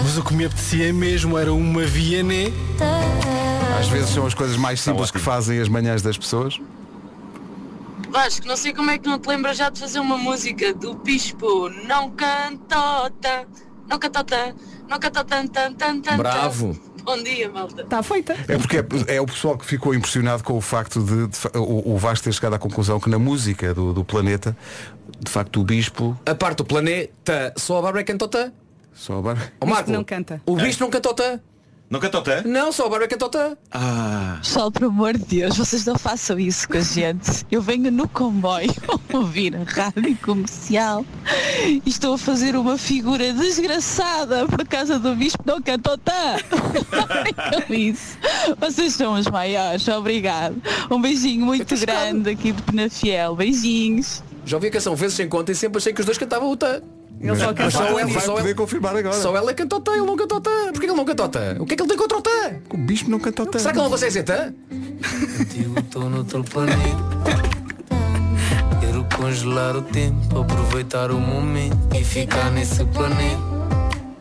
Mas 0.03 0.17
o 0.17 0.25
que 0.25 0.33
me 0.33 0.47
apetecia 0.47 0.91
mesmo 0.95 1.37
era 1.37 1.53
uma 1.53 1.85
viané. 1.85 2.47
às 3.79 3.87
vezes 3.89 4.09
são 4.09 4.25
as 4.25 4.33
coisas 4.33 4.57
mais 4.57 4.81
simples 4.81 5.11
que 5.11 5.19
fazem 5.19 5.61
as 5.61 5.69
manhãs 5.69 6.01
das 6.01 6.17
pessoas. 6.17 6.59
Vasco, 8.09 8.47
não 8.47 8.57
sei 8.57 8.73
como 8.73 8.91
é 8.91 8.97
que 8.97 9.07
não 9.07 9.19
te 9.19 9.29
lembras 9.29 9.59
já 9.59 9.69
de 9.69 9.79
fazer 9.79 10.01
uma 10.01 10.17
música 10.17 10.73
do 10.73 10.95
Bispo. 10.95 11.69
Não 11.87 12.11
cantota, 12.13 13.47
não 13.87 13.99
cantota, 13.99 14.57
não 14.89 14.99
cantota, 14.99 15.25
tan, 15.25 15.47
tan, 15.49 15.75
tan, 15.75 16.01
tan. 16.01 16.17
Bravo. 16.17 16.88
Bom 17.05 17.23
dia, 17.23 17.49
malta. 17.49 17.83
Está 17.83 18.03
feita. 18.03 18.35
É 18.47 18.59
porque 18.59 18.79
é, 18.79 19.17
é 19.17 19.21
o 19.21 19.27
pessoal 19.27 19.57
que 19.57 19.65
ficou 19.65 19.95
impressionado 19.95 20.43
com 20.43 20.55
o 20.55 20.61
facto 20.61 21.03
de, 21.03 21.27
de 21.29 21.39
o, 21.59 21.95
o 21.95 21.99
Vasco 21.99 22.25
ter 22.25 22.33
chegado 22.33 22.55
à 22.55 22.59
conclusão 22.59 23.01
que 23.01 23.09
na 23.09 23.19
música 23.19 23.73
do, 23.73 23.93
do 23.93 24.05
planeta, 24.05 24.57
de 25.21 25.31
facto 25.31 25.61
o 25.61 25.65
bispo. 25.65 26.19
A 26.27 26.35
parte 26.35 26.59
do 26.59 26.65
planeta, 26.65 27.53
só 27.57 27.79
a 27.79 27.83
Bárbara 27.83 28.01
é 28.01 28.05
o 28.25 28.29
tã. 28.29 28.53
Só 28.95 29.19
agora. 29.19 29.39
Ó, 29.61 29.65
Bispo 29.65 29.75
Marco, 29.75 29.91
não 29.93 30.05
canta. 30.05 30.43
O 30.45 30.57
bicho 30.57 30.81
não 30.81 30.91
canta 31.89 32.19
o. 32.19 32.21
Não 32.21 32.21
cantou 32.21 32.23
tã? 32.23 32.43
Não, 32.45 32.73
só 32.73 32.83
a 32.83 32.89
Bárbara 32.89 33.05
é 33.05 33.09
canta 33.09 33.27
o 33.27 33.29
tã. 33.29 33.57
Ah, 33.71 34.39
Pessoal, 34.43 34.71
por 34.71 34.85
amor 34.85 35.17
de 35.17 35.25
Deus, 35.25 35.57
vocês 35.57 35.87
não 35.87 35.97
façam 35.99 36.39
isso 36.39 36.69
com 36.69 36.77
a 36.77 36.81
gente. 36.81 37.47
Eu 37.51 37.63
venho 37.63 37.91
no 37.91 38.07
comboio 38.09 38.71
ouvir 39.13 39.57
a 39.57 39.65
rádio 39.65 40.17
comercial 40.23 41.05
e 41.67 41.83
estou 41.87 42.15
a 42.15 42.19
fazer 42.19 42.57
uma 42.57 42.77
figura 42.77 43.33
desgraçada 43.33 44.47
por 44.47 44.67
causa 44.67 44.99
do 44.99 45.15
bispo 45.15 45.43
não 45.47 45.63
cantou 45.63 45.97
tá. 45.97 46.37
com 47.67 47.75
isso. 47.75 48.19
Vocês 48.59 48.95
são 48.95 49.15
os 49.15 49.27
maiores, 49.27 49.87
obrigado. 49.89 50.61
Um 50.91 51.01
beijinho 51.01 51.47
muito 51.47 51.75
grande 51.79 52.31
aqui 52.31 52.53
de 52.53 52.63
Penafiel. 52.63 53.35
Beijinhos. 53.35 54.23
Já 54.45 54.57
ouvi 54.57 54.69
a 54.69 54.71
canção 54.71 54.95
vezes 54.95 55.17
sem 55.17 55.29
conta 55.29 55.53
e 55.53 55.55
sempre 55.55 55.79
achei 55.79 55.93
que 55.93 56.01
os 56.01 56.07
dois 56.07 56.19
cantavam 56.19 56.51
o 56.51 56.57
tã. 56.57 56.83
Ele 57.21 57.37
só 57.37 57.47
canta 57.53 57.71
só 57.71 57.85
ela, 57.85 58.07
vai 58.07 58.23
só 58.23 58.33
poder 58.35 58.49
ela, 58.49 58.55
confirmar 58.55 58.97
agora. 58.97 59.15
só 59.15 59.37
ela 59.37 59.51
é 59.51 59.55
que 59.55 59.63
canta 59.63 59.77
o 59.77 59.81
tã, 59.81 59.93
ele 59.93 60.07
não 60.07 60.17
canta 60.17 60.35
o 60.37 60.41
tã. 60.41 60.51
Porquê 60.73 60.81
que 60.81 60.87
ele 60.87 60.95
não 60.95 61.05
canta 61.05 61.25
o 61.25 61.29
tã? 61.29 61.57
O 61.59 61.67
que 61.67 61.73
é 61.73 61.77
que 61.77 61.83
ele 61.83 61.89
tem 61.89 61.99
contra 61.99 62.19
o 62.19 62.23
tã? 62.23 62.31
O 62.71 62.77
bispo 62.77 63.11
não 63.11 63.19
canta 63.19 63.43
o 63.43 63.47
tã. 63.47 63.59
Será 63.59 63.73
que 63.73 63.79
ele 63.79 63.85
não 63.85 63.91
consegue 63.91 64.11
dizer 64.11 64.23
tã? 64.23 64.55
Contigo 65.37 65.79
estou 65.81 66.11
noutro 66.11 66.45
planeta. 66.45 67.19
Quero 68.81 69.05
congelar 69.17 69.77
o 69.77 69.83
tempo, 69.83 70.39
aproveitar 70.41 71.11
o 71.11 71.19
momento 71.19 71.77
e 71.97 72.05
ficar 72.05 72.51
nesse 72.53 72.85
planeta. 72.85 73.43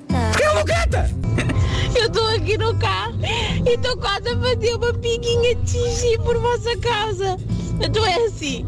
Porquê 0.08 0.44
ele 0.44 0.54
não 0.54 0.66
canta? 0.66 1.10
Eu 1.96 2.08
estou 2.08 2.28
aqui 2.28 2.58
no 2.58 2.78
carro 2.78 3.16
e 3.66 3.74
estou 3.74 3.98
quase 3.98 4.30
a 4.30 4.38
fazer 4.38 4.76
uma 4.76 4.94
piguinha 4.94 5.56
de 5.56 5.72
xixi 5.72 6.18
por 6.24 6.38
vossa 6.40 6.78
causa. 6.78 7.38
Então 7.80 8.06
é 8.06 8.26
assim. 8.26 8.66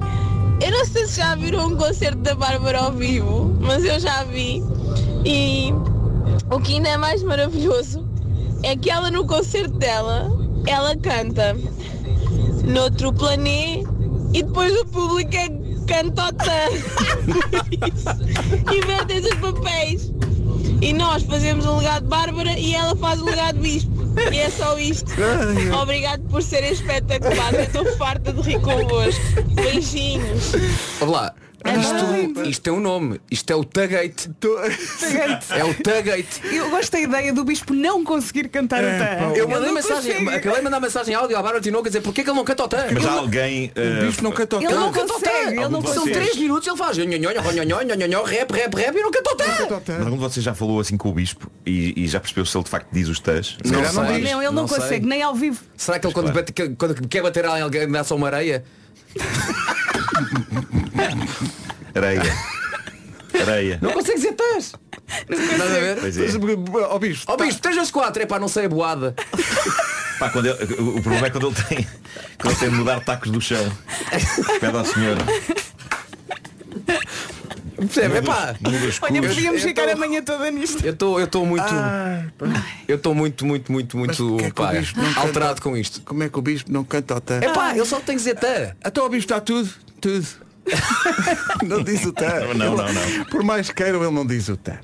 Eu 0.62 0.72
não 0.72 0.86
sei 0.86 1.08
se 1.08 1.18
já 1.18 1.36
viram 1.36 1.68
um 1.68 1.76
concerto 1.78 2.18
da 2.20 2.36
Bárbara 2.36 2.80
ao 2.80 2.92
vivo, 2.92 3.56
mas 3.62 3.84
eu 3.86 4.00
já 4.00 4.24
vi. 4.26 4.62
E 5.26 5.74
o 6.52 6.60
que 6.60 6.76
ainda 6.76 6.90
é 6.90 6.98
mais 6.98 7.24
maravilhoso 7.24 8.08
é 8.64 8.76
que 8.76 8.90
ela 8.90 9.10
no 9.10 9.26
concerto 9.26 9.78
dela, 9.78 10.30
ela 10.68 10.96
canta 10.98 11.56
noutro 12.66 13.14
planeta 13.14 13.90
e 14.34 14.44
depois 14.44 14.78
o 14.80 14.86
público 14.86 15.36
é 15.36 15.50
cantota. 15.88 16.52
Invertem 18.72 19.20
os 19.26 19.36
papéis. 19.36 20.12
E 20.82 20.94
nós 20.94 21.24
fazemos 21.24 21.66
o 21.66 21.78
legado 21.78 22.04
de 22.04 22.10
Bárbara 22.10 22.58
e 22.58 22.74
ela 22.76 22.96
faz 22.96 23.22
o 23.22 23.26
legado 23.26 23.56
de 23.56 23.62
Bispo. 23.62 23.99
E 24.32 24.40
é 24.40 24.50
só 24.50 24.78
isto. 24.78 25.12
Obrigado 25.82 26.22
por 26.30 26.42
serem 26.44 26.72
espetaculares. 26.72 27.60
Eu 27.60 27.64
estou 27.66 27.98
farta 27.98 28.32
de 28.34 28.42
rir 28.42 28.60
convosco. 28.62 29.22
Beijinhos. 29.56 30.54
Olha 31.02 31.34
lá. 31.66 31.76
Isto, 31.76 32.42
isto 32.50 32.62
tem 32.62 32.74
um 32.74 32.80
nome. 32.80 33.20
Isto 33.30 33.52
é 33.52 33.56
o 33.56 33.64
Tagate. 33.64 34.30
É 35.50 35.64
o 35.64 35.74
Tagate. 35.74 36.42
Eu 36.52 36.70
gosto 36.70 36.92
da 36.92 37.00
ideia 37.00 37.34
do 37.34 37.44
bispo 37.44 37.74
não 37.74 38.04
conseguir 38.04 38.48
cantar 38.50 38.84
o 38.84 38.88
tã. 38.88 39.34
Eu 39.36 39.44
Ele 39.46 39.48
mandei 39.48 39.68
não 39.68 39.74
mensagem, 39.76 40.14
consegue. 40.14 40.30
acabei 40.38 40.58
de 40.58 40.64
mandar 40.64 40.80
mensagem 40.80 41.16
áudio 41.16 41.38
à 41.38 41.42
Bárbara 41.42 41.62
Tinoco 41.62 41.86
a 41.86 41.90
dizer 41.90 42.02
porque 42.02 42.22
é 42.22 42.24
que 42.24 42.30
ele 42.30 42.38
não 42.38 42.46
canta 42.46 42.64
o 42.64 42.68
tã? 42.68 42.86
mas 42.94 43.06
há 43.06 43.12
alguém. 43.12 43.72
O 44.02 44.06
bispo 44.06 44.24
não 44.24 44.32
canta 44.32 44.58
o 44.58 44.60
Ele 44.60 44.68
tã. 44.70 44.80
não 44.80 44.92
canta 44.92 45.14
o 45.14 45.20
tã. 45.20 45.30
ele 45.30 45.68
não 45.70 45.82
São 45.82 46.04
consegue. 46.04 46.12
3 46.20 46.38
minutos 46.38 46.68
ele 46.68 46.78
faz 46.78 46.98
rap, 46.98 48.52
rap, 48.52 48.76
rap 48.76 48.96
e 48.96 49.02
não 49.02 49.12
canta 49.12 49.32
o 49.32 49.36
tã. 49.36 49.46
Algum 50.00 50.12
de 50.12 50.18
vocês 50.18 50.44
já 50.44 50.54
falou 50.54 50.80
assim 50.80 50.98
com 50.98 51.10
o 51.10 51.14
bispo 51.14 51.50
e, 51.66 51.94
e 52.04 52.08
já 52.08 52.20
percebeu 52.20 52.46
se 52.46 52.56
ele 52.58 52.64
de 52.64 52.70
facto 52.70 52.88
diz 52.92 53.08
os 53.08 53.20
tãs? 53.20 53.58
Não 53.66 53.84
sei. 53.86 54.22
diz. 54.22 54.32
Não, 54.32 54.42
ele 54.42 54.52
não, 54.52 54.54
Não 54.54 54.68
sei. 54.68 54.78
consegue, 54.80 55.06
nem 55.06 55.22
ao 55.22 55.36
vivo. 55.36 55.62
Será 55.76 56.00
que 56.00 56.06
ele 56.08 56.14
quando, 56.14 56.32
claro. 56.32 56.46
bate- 56.46 56.76
quando 56.78 57.08
quer 57.08 57.22
bater 57.22 57.46
alguém 57.46 57.90
dá 57.90 58.04
só 58.04 58.16
uma 58.16 58.28
areia? 58.28 58.64
Areia. 61.96 62.22
Areia. 63.42 63.80
Não 63.82 63.92
consegue 63.92 64.18
dizer 64.18 64.34
tãs. 64.34 64.74
Nada 65.58 65.64
a 65.64 65.80
ver? 65.80 65.98
Pois 66.00 66.18
é. 66.18 66.26
Ó 66.90 67.00
bispo. 67.00 67.32
Ó 67.32 67.38
bicho, 67.38 67.60
3 67.60 67.76
vezes 67.76 67.92
4, 67.92 68.24
é 68.24 68.26
pá, 68.26 68.40
não 68.40 68.48
sei 68.48 68.66
a 68.66 68.70
boada. 68.70 69.16
Pá, 70.20 70.30
quando 70.30 70.48
ele- 70.48 70.74
o 70.76 70.98
o 70.98 71.02
problema 71.02 71.28
é 71.28 71.30
quando 71.30 71.48
ele 71.48 71.56
tem 71.56 71.88
quando 72.38 72.52
ele 72.52 72.60
tem 72.60 72.70
de 72.70 72.76
mudar 72.76 73.00
tacos 73.02 73.32
do 73.32 73.40
chão. 73.42 73.72
Pede 74.60 74.76
ao 74.78 74.86
senhor. 74.86 75.18
Percebe? 77.78 78.18
É 78.18 78.22
pá. 78.22 78.56
Olha, 79.02 79.22
podíamos 79.22 79.62
ficar 79.64 79.88
a 79.88 79.96
manhã 79.96 80.22
toda 80.22 80.52
nisto. 80.52 80.86
Eu 80.86 80.92
estou 80.94 81.20
eu 81.20 81.26
estou 81.26 81.46
muito. 81.46 81.64
Eu 82.88 82.98
estou 82.98 83.16
muito, 83.16 83.46
muito, 83.46 83.72
muito, 83.72 83.98
muito 83.98 84.38
é 84.40 84.44
que 84.46 84.52
o 84.52 84.54
pá, 84.54 84.74
não 84.74 84.84
canta? 84.84 85.20
alterado 85.22 85.62
com 85.62 85.78
isto. 85.78 86.02
Como 86.02 86.22
é 86.24 86.30
que 86.30 86.38
o 86.38 86.42
bispo 86.42 86.72
não 86.72 86.84
canta 86.84 87.16
o 87.16 87.22
tã? 87.22 87.40
É 87.42 87.50
pá, 87.54 87.74
ele 87.76 87.86
só 87.86 87.98
tem 87.98 88.16
que 88.18 88.24
dizer 88.24 88.36
tã. 88.36 88.76
Até 88.84 89.02
o 89.02 89.08
bispo 89.10 89.32
está 89.32 89.40
tudo, 89.40 89.70
tudo. 90.02 90.28
Não 91.64 91.84
diz 91.84 92.06
o 92.06 92.14
tã. 92.14 92.54
Não, 92.56 92.76
não, 92.76 92.94
não. 92.94 93.26
Por 93.30 93.44
mais 93.44 93.70
queiram, 93.70 94.04
ele 94.04 94.12
não 94.12 94.26
diz 94.26 94.50
o 94.50 94.58
tã. 94.58 94.78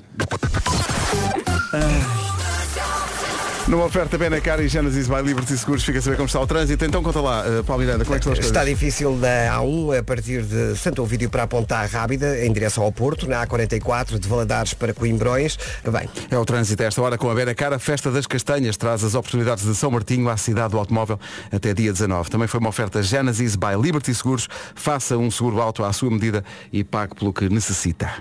Numa 3.68 3.84
oferta 3.84 4.16
Benacar 4.16 4.60
e 4.60 4.68
Genesis 4.68 5.08
by 5.08 5.22
Liberty 5.24 5.58
Seguros, 5.58 5.82
fica 5.82 5.98
a 5.98 6.02
saber 6.02 6.14
como 6.14 6.26
está 6.26 6.40
o 6.40 6.46
trânsito. 6.46 6.84
Então 6.84 7.02
conta 7.02 7.20
lá, 7.20 7.44
uh, 7.44 7.64
Paulo 7.64 7.82
Miranda, 7.82 8.04
como 8.04 8.14
é 8.14 8.18
que 8.20 8.22
estão 8.22 8.32
as 8.32 8.38
coisas? 8.38 8.46
Está 8.46 8.64
difícil 8.64 9.16
da 9.16 9.58
A1 9.58 9.98
a 9.98 10.02
partir 10.04 10.42
de 10.42 10.76
Santo 10.76 11.02
Ovídio 11.02 11.28
para 11.28 11.42
a 11.42 11.46
Ponta 11.48 11.84
Rábida, 11.84 12.44
em 12.46 12.52
direção 12.52 12.84
ao 12.84 12.92
Porto, 12.92 13.28
na 13.28 13.44
A44 13.44 14.20
de 14.20 14.28
Valadares 14.28 14.72
para 14.72 14.94
Coimbrões. 14.94 15.58
Bem, 15.84 16.08
É 16.30 16.38
o 16.38 16.44
trânsito 16.44 16.80
a 16.84 16.86
esta 16.86 17.02
hora 17.02 17.18
com 17.18 17.28
a 17.28 17.34
Benacar. 17.34 17.72
A 17.72 17.78
Festa 17.80 18.08
das 18.08 18.24
Castanhas 18.24 18.76
traz 18.76 19.02
as 19.02 19.16
oportunidades 19.16 19.64
de 19.64 19.74
São 19.74 19.90
Martinho 19.90 20.28
à 20.28 20.36
cidade 20.36 20.70
do 20.70 20.78
automóvel 20.78 21.18
até 21.50 21.74
dia 21.74 21.92
19. 21.92 22.30
Também 22.30 22.46
foi 22.46 22.60
uma 22.60 22.68
oferta 22.68 23.02
Genesis 23.02 23.56
by 23.56 23.74
Liberty 23.82 24.14
Seguros. 24.14 24.48
Faça 24.76 25.16
um 25.16 25.28
seguro 25.28 25.60
auto 25.60 25.82
à 25.82 25.92
sua 25.92 26.10
medida 26.10 26.44
e 26.72 26.84
pague 26.84 27.16
pelo 27.16 27.32
que 27.32 27.48
necessita. 27.48 28.12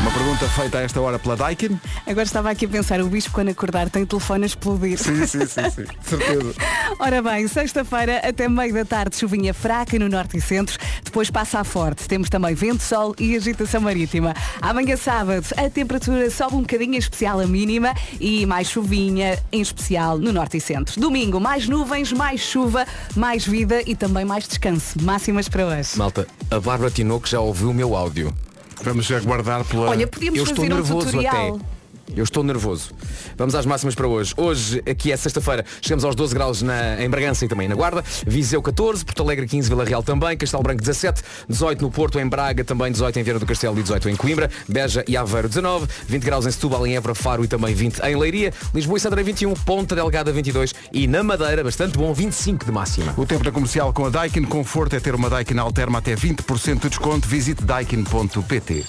Uma 0.00 0.10
pergunta 0.10 0.48
feita 0.48 0.78
a 0.78 0.82
esta 0.82 1.00
hora 1.00 1.18
pela 1.18 1.36
Daikin. 1.36 1.78
Agora 2.06 2.24
estava 2.24 2.50
aqui 2.50 2.64
a 2.64 2.68
pensar, 2.68 3.00
o 3.00 3.06
bispo 3.06 3.32
quando 3.32 3.50
acordar 3.50 3.88
tem 3.88 4.02
o 4.02 4.06
telefone 4.06 4.44
a 4.44 4.46
explodir. 4.46 4.98
Sim, 4.98 5.26
sim, 5.26 5.46
sim, 5.46 5.70
sim. 5.70 5.84
Certeza. 6.02 6.54
Ora 6.98 7.22
bem, 7.22 7.46
sexta-feira 7.46 8.18
até 8.18 8.48
meio 8.48 8.74
da 8.74 8.84
tarde 8.84 9.16
chuvinha 9.16 9.54
fraca 9.54 9.98
no 9.98 10.08
norte 10.08 10.36
e 10.36 10.40
centro, 10.40 10.78
depois 11.04 11.30
passa 11.30 11.60
a 11.60 11.64
forte. 11.64 12.08
Temos 12.08 12.28
também 12.28 12.54
vento, 12.54 12.82
sol 12.82 13.14
e 13.18 13.36
agitação 13.36 13.80
marítima. 13.80 14.34
Amanhã 14.60 14.96
sábado 14.96 15.46
a 15.56 15.70
temperatura 15.70 16.28
sobe 16.30 16.56
um 16.56 16.60
bocadinho, 16.62 16.94
em 16.94 16.98
especial 16.98 17.40
a 17.40 17.46
mínima, 17.46 17.94
e 18.20 18.44
mais 18.46 18.68
chuvinha, 18.68 19.38
em 19.52 19.60
especial 19.60 20.18
no 20.18 20.32
norte 20.32 20.56
e 20.56 20.60
centro. 20.60 21.00
Domingo, 21.00 21.38
mais 21.38 21.68
nuvens, 21.68 22.12
mais 22.12 22.40
chuva, 22.40 22.86
mais 23.14 23.46
vida 23.46 23.82
e 23.86 23.94
também 23.94 24.24
mais 24.24 24.48
descanso. 24.48 25.00
Máximas 25.02 25.48
para 25.48 25.66
hoje. 25.66 25.96
Malta, 25.96 26.26
a 26.50 26.58
Bárbara 26.58 26.90
Tinoco 26.90 27.28
já 27.28 27.40
ouviu 27.40 27.70
o 27.70 27.74
meu 27.74 27.94
áudio. 27.94 28.34
Vamos 28.82 29.10
aguardar 29.10 29.64
pela. 29.64 29.90
Olha, 29.90 30.06
podíamos 30.06 30.38
Eu 30.38 30.44
estou 30.44 30.56
fazer 30.64 30.72
um 30.72 30.76
nervoso 30.76 31.06
tutorial. 31.06 31.56
até. 31.56 31.75
Eu 32.14 32.24
estou 32.24 32.42
nervoso. 32.44 32.90
Vamos 33.36 33.54
às 33.54 33.66
máximas 33.66 33.94
para 33.94 34.06
hoje. 34.06 34.34
Hoje, 34.36 34.82
aqui 34.88 35.10
é 35.10 35.16
sexta-feira, 35.16 35.64
chegamos 35.80 36.04
aos 36.04 36.14
12 36.14 36.34
graus 36.34 36.62
na, 36.62 37.02
em 37.02 37.08
Bragança 37.08 37.44
e 37.44 37.48
também 37.48 37.68
na 37.68 37.74
Guarda. 37.74 38.04
Viseu 38.26 38.62
14, 38.62 39.04
Porto 39.04 39.22
Alegre 39.22 39.46
15, 39.46 39.68
Vila 39.68 39.84
Real 39.84 40.02
também, 40.02 40.36
Castelo 40.36 40.62
Branco 40.62 40.80
17, 40.80 41.22
18 41.48 41.82
no 41.82 41.90
Porto, 41.90 42.18
em 42.18 42.26
Braga 42.26 42.64
também 42.64 42.92
18 42.92 43.18
em 43.18 43.22
Vieira 43.22 43.38
do 43.38 43.46
Castelo 43.46 43.78
e 43.78 43.82
18 43.82 44.08
em 44.08 44.16
Coimbra, 44.16 44.50
Beja 44.68 45.04
e 45.08 45.16
Aveiro 45.16 45.48
19, 45.48 45.86
20 46.06 46.22
graus 46.22 46.46
em 46.46 46.50
Setúbal, 46.50 46.86
em 46.86 46.96
Évora, 46.96 47.14
Faro 47.14 47.44
e 47.44 47.48
também 47.48 47.74
20 47.74 48.00
em 48.00 48.16
Leiria, 48.16 48.52
Lisboa 48.74 48.98
e 48.98 49.00
Santarém 49.00 49.24
21, 49.24 49.54
Ponta 49.54 49.94
Delgada 49.94 50.32
22 50.32 50.74
e 50.92 51.06
na 51.06 51.22
Madeira, 51.22 51.62
bastante 51.64 51.98
bom, 51.98 52.12
25 52.12 52.64
de 52.64 52.72
máxima. 52.72 53.14
O 53.16 53.26
tempo 53.26 53.44
na 53.44 53.50
comercial 53.50 53.92
com 53.92 54.06
a 54.06 54.10
Daikin. 54.10 54.44
Conforto 54.44 54.94
é 54.94 55.00
ter 55.00 55.14
uma 55.14 55.28
Daikin 55.28 55.58
Alterma 55.58 55.98
até 55.98 56.14
20% 56.14 56.80
de 56.80 56.88
desconto. 56.88 57.28
Visite 57.28 57.64
daikin.pt. 57.64 58.84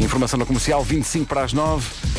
Informação 0.00 0.38
na 0.38 0.46
comercial, 0.46 0.82
25 0.82 1.26
para 1.26 1.44
as 1.44 1.52
9. 1.52 2.13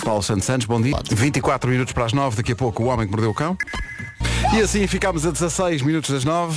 Paulo 0.00 0.22
Santos 0.22 0.44
Santos, 0.44 0.66
bom 0.66 0.80
dia. 0.80 0.94
24 1.10 1.70
minutos 1.70 1.92
para 1.92 2.04
as 2.04 2.12
9. 2.12 2.36
Daqui 2.36 2.52
a 2.52 2.56
pouco 2.56 2.82
o 2.82 2.86
homem 2.86 3.06
que 3.06 3.12
mordeu 3.12 3.30
o 3.30 3.34
cão. 3.34 3.56
E 4.52 4.60
assim 4.60 4.86
ficámos 4.86 5.26
a 5.26 5.30
16 5.30 5.82
minutos 5.82 6.10
das 6.10 6.24
9. 6.24 6.56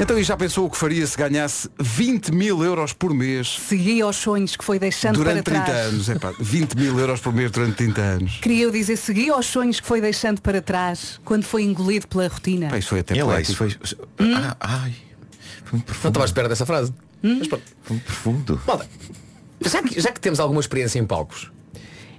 Então 0.00 0.16
e 0.16 0.22
já 0.22 0.36
pensou 0.36 0.66
o 0.66 0.70
que 0.70 0.76
faria 0.76 1.04
se 1.04 1.16
ganhasse 1.16 1.68
20 1.78 2.32
mil 2.32 2.62
euros 2.62 2.92
por 2.92 3.12
mês 3.12 3.58
Segui 3.68 4.00
aos 4.00 4.14
sonhos 4.16 4.54
que 4.54 4.64
foi 4.64 4.78
deixando 4.78 5.16
durante 5.16 5.42
para 5.42 5.54
30 5.54 5.64
trás. 5.64 5.86
anos? 5.86 6.08
Epá, 6.08 6.32
20 6.38 6.74
mil 6.76 6.98
euros 7.00 7.20
por 7.20 7.32
mês 7.32 7.50
durante 7.50 7.74
30 7.74 8.00
anos. 8.00 8.38
Queria 8.40 8.64
eu 8.64 8.70
dizer, 8.70 8.96
segui 8.96 9.28
aos 9.28 9.46
sonhos 9.46 9.80
que 9.80 9.86
foi 9.86 10.00
deixando 10.00 10.40
para 10.40 10.62
trás 10.62 11.20
quando 11.24 11.42
foi 11.44 11.64
engolido 11.64 12.06
pela 12.06 12.28
rotina. 12.28 12.68
Pá, 12.68 12.78
isso 12.78 12.90
foi 12.90 13.00
até 13.00 13.18
Ele 13.18 13.42
isso 13.42 13.56
foi. 13.56 13.76
Ah, 14.36 14.56
ai. 14.60 14.94
Foi 15.64 15.78
muito 15.78 15.92
Não 16.02 16.08
estava 16.10 16.24
à 16.24 16.26
espera 16.26 16.48
dessa 16.48 16.64
frase. 16.64 16.94
Mas 17.20 17.48
pronto. 17.48 17.64
Foi 17.82 17.98
profundo. 17.98 18.60
Malta, 18.66 18.86
já 19.60 19.82
que, 19.82 20.00
já 20.00 20.12
que 20.12 20.20
temos 20.20 20.38
alguma 20.38 20.60
experiência 20.60 21.00
em 21.00 21.04
palcos, 21.04 21.50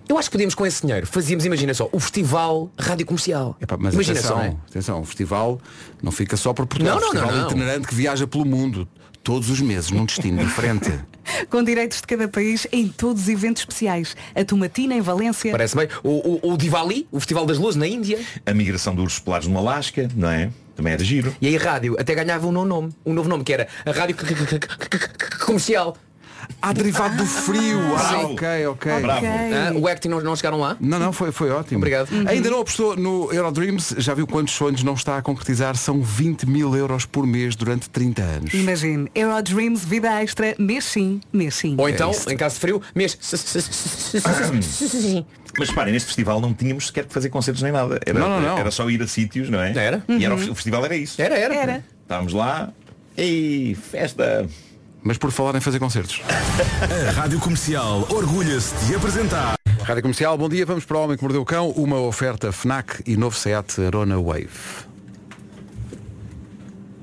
eu 0.09 0.17
acho 0.17 0.27
que 0.27 0.31
podíamos 0.31 0.55
com 0.55 0.65
esse 0.65 0.81
dinheiro, 0.81 1.05
fazíamos, 1.05 1.45
imagina 1.45 1.71
só, 1.71 1.87
o 1.91 1.99
festival 1.99 2.71
rádio 2.79 3.05
comercial. 3.05 3.55
Epá, 3.61 3.77
mas 3.79 3.93
imagina 3.93 4.17
atenção, 4.17 4.37
só, 4.37 4.43
é? 4.43 4.55
atenção, 4.67 5.01
o 5.01 5.05
festival 5.05 5.61
não 6.01 6.11
fica 6.11 6.35
só 6.35 6.51
por 6.51 6.65
Portugal. 6.65 6.99
Não, 6.99 7.09
o 7.09 7.13
não, 7.13 7.21
festival 7.21 7.35
não, 7.35 7.41
não. 7.43 7.49
itinerante 7.51 7.87
que 7.87 7.93
viaja 7.93 8.25
pelo 8.25 8.43
mundo 8.43 8.87
todos 9.23 9.51
os 9.51 9.61
meses, 9.61 9.91
num 9.91 10.05
destino 10.05 10.43
diferente. 10.43 10.91
Com 11.47 11.63
direitos 11.63 12.01
de 12.01 12.07
cada 12.07 12.27
país 12.27 12.65
em 12.71 12.87
todos 12.87 13.23
os 13.23 13.29
eventos 13.29 13.61
especiais. 13.61 14.15
A 14.33 14.43
Tomatina 14.43 14.95
em 14.95 15.01
Valência. 15.01 15.51
Parece 15.51 15.75
bem. 15.75 15.87
O, 16.03 16.47
o, 16.47 16.53
o 16.53 16.57
Diwali, 16.57 17.07
o 17.11 17.19
Festival 17.19 17.45
das 17.45 17.59
Luzes 17.59 17.75
na 17.75 17.87
Índia. 17.87 18.19
A 18.43 18.53
migração 18.53 18.95
dos 18.95 19.03
ursos 19.03 19.19
polares 19.19 19.47
no 19.47 19.59
Alasca, 19.59 20.09
não 20.15 20.31
é? 20.31 20.49
Também 20.75 20.93
era 20.93 21.03
giro. 21.03 21.35
E 21.39 21.45
aí 21.45 21.55
a 21.55 21.59
rádio 21.59 21.95
até 21.99 22.15
ganhava 22.15 22.47
um 22.47 22.51
novo 22.51 22.65
nome. 22.65 22.89
Um 23.05 23.13
novo 23.13 23.29
nome 23.29 23.43
que 23.43 23.53
era 23.53 23.67
a 23.85 23.91
rádio 23.91 24.15
comercial. 25.45 25.95
Ah, 26.61 26.73
derivado 26.73 27.15
do 27.17 27.25
frio. 27.25 27.79
Ah, 27.95 27.99
Sim. 28.09 28.15
ok, 28.33 28.67
ok. 28.67 29.01
Bravo. 29.01 29.25
Ah, 29.25 29.73
o 29.77 29.87
acting 29.87 30.09
não, 30.09 30.19
não 30.21 30.35
chegaram 30.35 30.59
lá? 30.59 30.75
Não, 30.79 30.99
não, 30.99 31.13
foi, 31.13 31.31
foi 31.31 31.49
ótimo. 31.51 31.77
Obrigado. 31.77 32.11
Uhum. 32.11 32.27
Ainda 32.27 32.49
não 32.49 32.59
apostou 32.61 32.95
no 32.97 33.31
Eurodreams, 33.31 33.95
já 33.97 34.13
viu 34.13 34.27
quantos 34.27 34.53
sonhos 34.53 34.83
não 34.83 34.93
está 34.93 35.17
a 35.17 35.21
concretizar? 35.21 35.75
São 35.77 36.01
20 36.01 36.45
mil 36.47 36.75
euros 36.75 37.05
por 37.05 37.25
mês 37.25 37.55
durante 37.55 37.89
30 37.89 38.21
anos. 38.21 38.53
Imagine, 38.53 39.09
Eurodreams, 39.15 39.85
vida 39.85 40.21
extra, 40.21 40.55
mês 40.59 40.83
sim, 40.85 41.21
mês 41.31 41.55
sim. 41.55 41.75
Ou 41.77 41.87
então, 41.87 42.11
isso. 42.11 42.29
em 42.29 42.35
caso 42.37 42.55
de 42.55 42.61
frio, 42.61 42.81
mês. 42.93 43.17
Mas 45.57 45.69
reparem, 45.69 45.93
neste 45.93 46.07
festival 46.07 46.39
não 46.39 46.53
tínhamos 46.53 46.87
sequer 46.87 47.05
que 47.05 47.13
fazer 47.13 47.29
concertos 47.29 47.61
nem 47.63 47.71
nada. 47.71 47.99
Era, 48.05 48.19
Não, 48.19 48.29
não, 48.29 48.41
não. 48.41 48.57
era 48.57 48.71
só 48.71 48.89
ir 48.89 49.01
a 49.01 49.07
sítios, 49.07 49.49
não 49.49 49.59
é? 49.61 49.71
Era. 49.75 50.03
E 50.07 50.23
era 50.25 50.35
o, 50.35 50.37
o 50.51 50.55
festival 50.55 50.85
era 50.85 50.95
isso. 50.95 51.21
Era, 51.21 51.37
era. 51.37 51.55
Era. 51.55 51.85
Estávamos 52.03 52.33
lá. 52.33 52.71
Ei, 53.17 53.75
festa. 53.75 54.47
Mas 55.09 55.17
por 55.17 55.31
falar 55.31 55.55
em 55.55 55.59
fazer 55.59 55.79
concertos. 55.79 56.21
A 57.07 57.11
Rádio 57.13 57.39
Comercial 57.39 58.05
orgulha-se 58.11 58.75
de 58.85 58.93
apresentar. 58.93 59.55
Rádio 59.81 60.03
Comercial, 60.03 60.37
bom 60.37 60.47
dia, 60.47 60.63
vamos 60.67 60.85
para 60.85 60.97
o 60.97 61.03
Homem 61.03 61.17
que 61.17 61.23
Mordeu 61.23 61.41
o 61.41 61.45
Cão, 61.45 61.71
uma 61.71 61.99
oferta 61.99 62.51
FNAC 62.51 63.01
e 63.07 63.17
novo 63.17 63.35
Seat 63.35 63.81
Arona 63.81 64.21
Wave. 64.21 64.47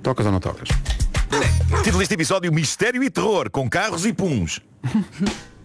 Tocas 0.05 0.25
ou 0.25 0.31
não 0.31 0.39
tocas? 0.39 0.69
Título 1.83 1.99
deste 1.99 2.15
episódio 2.15 2.53
Mistério 2.53 3.03
e 3.03 3.11
Terror, 3.11 3.51
com 3.51 3.69
carros 3.69 4.07
e 4.07 4.13
puns. 4.13 4.61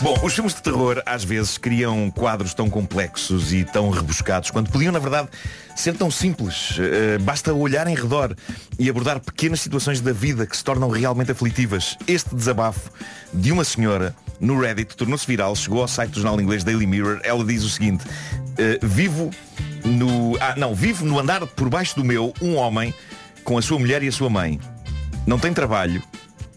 Bom, 0.00 0.16
os 0.22 0.32
filmes 0.32 0.54
de 0.54 0.62
terror 0.62 1.02
às 1.04 1.24
vezes 1.24 1.58
criam 1.58 2.08
quadros 2.10 2.54
tão 2.54 2.70
complexos 2.70 3.52
e 3.52 3.64
tão 3.64 3.90
rebuscados 3.90 4.50
quando 4.50 4.70
podiam, 4.70 4.92
na 4.92 5.00
verdade, 5.00 5.28
ser 5.74 5.96
tão 5.96 6.08
simples. 6.08 6.76
Eh, 6.78 7.18
basta 7.18 7.52
olhar 7.52 7.86
em 7.88 7.96
redor 7.96 8.36
e 8.78 8.88
abordar 8.88 9.18
pequenas 9.18 9.60
situações 9.60 10.00
da 10.00 10.12
vida 10.12 10.46
que 10.46 10.56
se 10.56 10.62
tornam 10.62 10.88
realmente 10.88 11.32
aflitivas. 11.32 11.96
Este 12.06 12.32
desabafo 12.34 12.90
de 13.34 13.50
uma 13.50 13.64
senhora 13.64 14.14
no 14.40 14.60
Reddit 14.60 14.96
tornou-se 14.96 15.26
viral, 15.26 15.56
chegou 15.56 15.82
ao 15.82 15.88
site 15.88 16.10
do 16.10 16.20
jornal 16.20 16.40
inglês 16.40 16.62
Daily 16.62 16.86
Mirror. 16.86 17.20
Ela 17.24 17.44
diz 17.44 17.64
o 17.64 17.68
seguinte: 17.68 18.04
eh, 18.56 18.78
vivo 18.80 19.30
no. 19.84 20.36
Ah, 20.40 20.54
não, 20.56 20.76
vivo 20.76 21.04
no 21.04 21.18
andar 21.18 21.44
por 21.44 21.68
baixo 21.68 21.96
do 21.96 22.04
meu 22.04 22.32
um 22.40 22.54
homem 22.54 22.94
com 23.42 23.58
a 23.58 23.62
sua 23.62 23.78
mulher 23.80 24.02
e 24.04 24.08
a 24.08 24.12
sua 24.12 24.30
mãe. 24.30 24.60
Não 25.26 25.38
tem 25.38 25.52
trabalho 25.52 26.02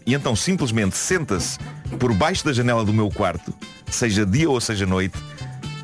e 0.06 0.14
então 0.14 0.34
simplesmente 0.34 0.96
senta-se 0.96 1.58
por 1.98 2.12
baixo 2.14 2.44
da 2.44 2.52
janela 2.52 2.84
do 2.84 2.92
meu 2.92 3.10
quarto, 3.10 3.54
seja 3.90 4.24
dia 4.24 4.48
ou 4.48 4.60
seja 4.60 4.86
noite, 4.86 5.18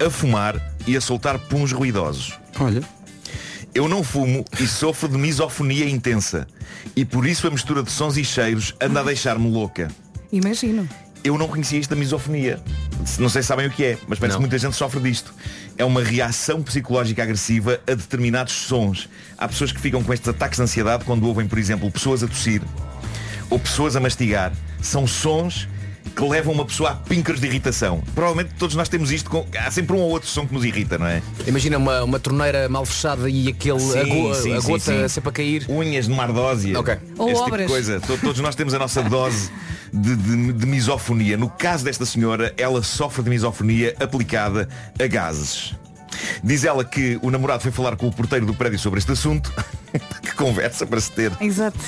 a 0.05 0.11
fumar 0.11 0.61
e 0.87 0.97
a 0.97 1.01
soltar 1.01 1.39
puns 1.39 1.73
ruidosos. 1.73 2.39
Olha. 2.59 2.83
Eu 3.75 3.89
não 3.89 4.03
fumo 4.03 4.45
e 4.59 4.67
sofro 4.67 5.09
de 5.09 5.19
misofonia 5.19 5.89
intensa. 5.89 6.47
E 6.97 7.05
por 7.05 7.27
isso 7.27 7.47
a 7.47 7.51
mistura 7.51 7.83
de 7.83 7.91
sons 7.91 8.17
e 8.17 8.25
cheiros 8.25 8.75
anda 8.81 9.01
a 9.01 9.03
deixar-me 9.05 9.49
louca. 9.51 9.89
Imagino. 10.33 10.89
Eu 11.23 11.37
não 11.37 11.49
conhecia 11.49 11.79
isto 11.79 11.91
da 11.91 11.97
misofonia. 11.97 12.61
Não 13.19 13.29
sei 13.29 13.43
se 13.43 13.49
sabem 13.49 13.67
o 13.67 13.71
que 13.71 13.85
é, 13.85 13.99
mas 14.07 14.19
parece 14.19 14.37
que 14.37 14.41
muita 14.41 14.59
gente 14.59 14.75
sofre 14.75 15.01
disto. 15.01 15.35
É 15.77 15.85
uma 15.85 16.03
reação 16.03 16.63
psicológica 16.63 17.23
agressiva 17.23 17.81
a 17.87 17.95
determinados 17.95 18.53
sons. 18.53 19.09
Há 19.37 19.47
pessoas 19.49 19.73
que 19.73 19.81
ficam 19.81 20.03
com 20.03 20.13
estes 20.13 20.29
ataques 20.29 20.57
de 20.57 20.63
ansiedade 20.63 21.05
quando 21.05 21.27
ouvem, 21.27 21.47
por 21.47 21.59
exemplo, 21.59 21.91
pessoas 21.91 22.23
a 22.23 22.29
tossir 22.29 22.63
ou 23.51 23.59
pessoas 23.59 23.97
a 23.97 24.01
mastigar. 24.01 24.53
São 24.83 25.07
sons 25.07 25.69
que 26.17 26.23
levam 26.25 26.53
uma 26.53 26.65
pessoa 26.65 26.91
a 26.91 26.95
píncaros 26.95 27.41
de 27.41 27.47
irritação. 27.47 28.03
Provavelmente 28.15 28.55
todos 28.59 28.75
nós 28.75 28.89
temos 28.89 29.13
isto. 29.13 29.31
Com... 29.31 29.47
Há 29.57 29.71
sempre 29.71 29.95
um 29.95 30.01
ou 30.01 30.11
outro 30.11 30.29
som 30.29 30.47
que 30.47 30.53
nos 30.55 30.65
irrita, 30.65 30.99
não 30.99 31.07
é? 31.07 31.23
Imagina 31.47 31.77
uma, 31.79 32.03
uma 32.03 32.19
torneira 32.19 32.69
mal 32.69 32.85
fechada 32.85 33.29
e 33.31 33.49
aquele 33.49 33.79
a, 33.99 34.05
go- 34.05 34.35
sim, 34.35 34.53
a 34.55 34.61
sim, 34.61 34.67
gota 34.73 34.81
sim. 35.03 35.09
sempre 35.09 35.29
a 35.29 35.33
cair. 35.33 35.67
Unhas 35.69 36.07
de 36.07 36.13
mardósia. 36.15 36.79
Ok. 36.81 36.97
Ou 37.19 37.27
Esse 37.29 37.35
tipo 37.37 37.47
obras. 37.47 37.67
de 37.67 37.73
coisa. 37.73 38.01
To- 38.01 38.19
Todos 38.19 38.41
nós 38.41 38.55
temos 38.57 38.75
a 38.75 38.79
nossa 38.79 39.03
dose 39.03 39.51
de, 39.93 40.17
de- 40.17 40.53
de 40.55 40.67
misofonia. 40.67 41.37
No 41.37 41.49
caso 41.49 41.85
desta 41.85 42.05
senhora, 42.05 42.53
ela 42.57 42.83
sofre 42.83 43.23
de 43.23 43.31
misofonia 43.31 43.95
aplicada 44.01 44.69
a 45.01 45.07
gases. 45.07 45.75
Diz 46.43 46.65
ela 46.65 46.85
que 46.85 47.19
o 47.23 47.31
namorado 47.31 47.63
foi 47.63 47.73
falar 47.73 47.97
com 47.97 48.07
o 48.07 48.13
porteiro 48.13 48.47
do 48.47 48.55
prédio 48.55 48.79
sobre 48.79 48.99
este 48.99 49.13
assunto. 49.13 49.53
que 50.23 50.35
conversa 50.35 50.87
para 50.87 51.01
se 51.01 51.11
ter. 51.11 51.33
Exato. 51.41 51.79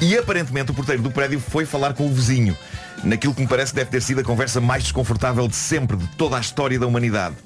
E 0.00 0.16
aparentemente 0.16 0.70
o 0.70 0.74
porteiro 0.74 1.02
do 1.02 1.10
prédio 1.10 1.40
foi 1.40 1.64
falar 1.64 1.94
com 1.94 2.06
o 2.06 2.12
vizinho. 2.12 2.56
Naquilo 3.02 3.34
que 3.34 3.40
me 3.40 3.48
parece 3.48 3.74
deve 3.74 3.90
ter 3.90 4.02
sido 4.02 4.20
a 4.20 4.24
conversa 4.24 4.60
mais 4.60 4.82
desconfortável 4.82 5.48
de 5.48 5.56
sempre, 5.56 5.96
de 5.96 6.06
toda 6.08 6.36
a 6.36 6.40
história 6.40 6.78
da 6.78 6.86
humanidade. 6.86 7.36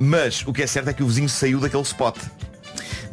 Mas 0.00 0.44
o 0.46 0.52
que 0.52 0.62
é 0.62 0.66
certo 0.66 0.88
é 0.88 0.92
que 0.92 1.02
o 1.02 1.06
vizinho 1.06 1.28
saiu 1.28 1.60
daquele 1.60 1.82
spot. 1.82 2.16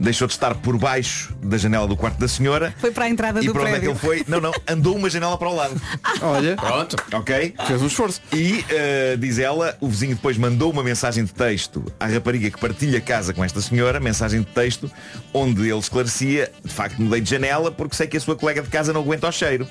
Deixou 0.02 0.28
de 0.28 0.34
estar 0.34 0.56
por 0.56 0.78
baixo 0.78 1.34
da 1.44 1.58
janela 1.58 1.88
do 1.88 1.96
quarto 1.96 2.18
da 2.18 2.28
senhora 2.28 2.74
Foi 2.80 2.92
para 2.92 3.06
a 3.06 3.10
entrada 3.10 3.42
e 3.42 3.46
do 3.46 3.54
para 3.54 3.62
onde 3.64 3.72
é 3.72 3.74
que 3.76 3.80
prédio. 3.86 3.92
ele 3.92 4.00
foi? 4.00 4.26
Não, 4.28 4.42
não, 4.42 4.52
andou 4.68 4.96
uma 4.96 5.10
janela 5.10 5.38
para 5.38 5.50
o 5.50 5.56
lado. 5.56 5.80
Olha. 6.22 6.56
Pronto. 6.56 6.96
Ok? 7.14 7.54
Fez 7.68 7.82
um 7.82 7.88
esforço. 7.88 8.22
E, 8.34 8.66
eh, 8.70 9.16
diz 9.18 9.38
ela, 9.38 9.78
o 9.80 9.88
vizinho 9.88 10.16
depois 10.16 10.38
mandou 10.38 10.72
uma 10.72 10.84
mensagem 10.84 11.24
de 11.24 11.34
texto 11.34 11.84
à 12.00 12.08
rapariga 12.08 12.50
que 12.50 12.60
partilha 12.60 13.00
casa 13.00 13.34
com 13.34 13.44
esta 13.44 13.62
senhora, 13.62 14.00
mensagem 14.00 14.42
de 14.42 14.48
texto, 14.48 14.92
onde 15.34 15.70
ele 15.70 15.80
esclarecia, 15.80 16.52
de 16.64 16.74
facto 16.74 17.02
mudei 17.02 17.22
de 17.22 17.30
janela 17.30 17.72
porque 17.72 17.96
sei 17.96 18.08
que 18.08 18.18
a 18.18 18.20
sua 18.20 18.36
colega 18.36 18.62
de 18.62 18.70
casa 18.70 18.92
não 18.92 19.02
aguenta 19.02 19.28
o 19.28 19.32
cheiro. 19.32 19.68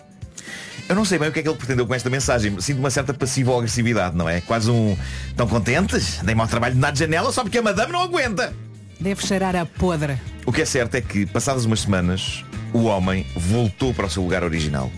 Eu 0.88 0.95
não 0.97 1.05
sei 1.05 1.19
bem 1.19 1.29
o 1.29 1.33
que 1.33 1.38
é 1.38 1.43
que 1.43 1.49
ele 1.49 1.57
pretendeu 1.57 1.87
com 1.87 1.95
esta 1.95 2.11
mensagem. 2.11 2.61
Sinto 2.61 2.79
uma 2.79 2.90
certa 2.90 3.14
passiva 3.14 3.57
agressividade, 3.57 4.16
não 4.16 4.29
é? 4.29 4.40
Quase 4.40 4.71
um. 4.71 4.97
Estão 5.29 5.47
contentes? 5.47 6.19
Dei-me 6.23 6.40
ao 6.40 6.49
trabalho 6.49 6.75
de 6.75 6.81
mudar 6.81 6.90
de 6.90 6.99
janela 6.99 7.31
só 7.31 7.43
porque 7.43 7.59
a 7.59 7.62
madame 7.62 7.93
não 7.93 8.03
aguenta. 8.03 8.53
Deve 9.01 9.27
cheirar 9.27 9.57
a 9.57 9.65
podre. 9.65 10.19
O 10.45 10.53
que 10.53 10.63
é 10.63 10.65
certo 10.65 10.95
é 10.95 11.01
que, 11.01 11.25
passadas 11.25 11.65
umas 11.65 11.81
semanas, 11.81 12.45
o 12.73 12.85
homem 12.85 13.27
voltou 13.35 13.95
para 13.95 14.07
o 14.07 14.11
seu 14.11 14.23
lugar 14.23 14.45
original. 14.45 14.91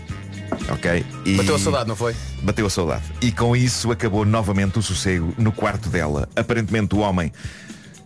Ok? 0.69 1.05
E... 1.25 1.35
Bateu 1.37 1.55
a 1.55 1.59
saudade, 1.59 1.87
não 1.87 1.95
foi? 1.95 2.15
Bateu 2.41 2.65
a 2.65 2.69
saudade. 2.69 3.03
E 3.21 3.31
com 3.31 3.55
isso 3.55 3.91
acabou 3.91 4.25
novamente 4.25 4.77
o 4.77 4.81
sossego 4.81 5.33
no 5.37 5.51
quarto 5.51 5.89
dela. 5.89 6.27
Aparentemente 6.35 6.95
o 6.95 6.99
homem 6.99 7.31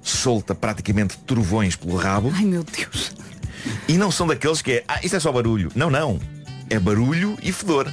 solta 0.02 0.56
praticamente 0.56 1.18
trovões 1.26 1.76
pelo 1.76 1.98
rabo. 1.98 2.32
Ai 2.34 2.46
meu 2.46 2.64
Deus. 2.64 3.12
E 3.88 3.98
não 3.98 4.12
são 4.12 4.28
daqueles 4.28 4.62
que 4.62 4.72
é, 4.74 4.84
ah, 4.88 5.00
isto 5.04 5.16
é 5.16 5.20
só 5.20 5.32
barulho. 5.32 5.72
Não, 5.76 5.90
não. 5.90 6.20
É 6.70 6.80
barulho 6.80 7.38
e 7.42 7.52
fedor. 7.52 7.92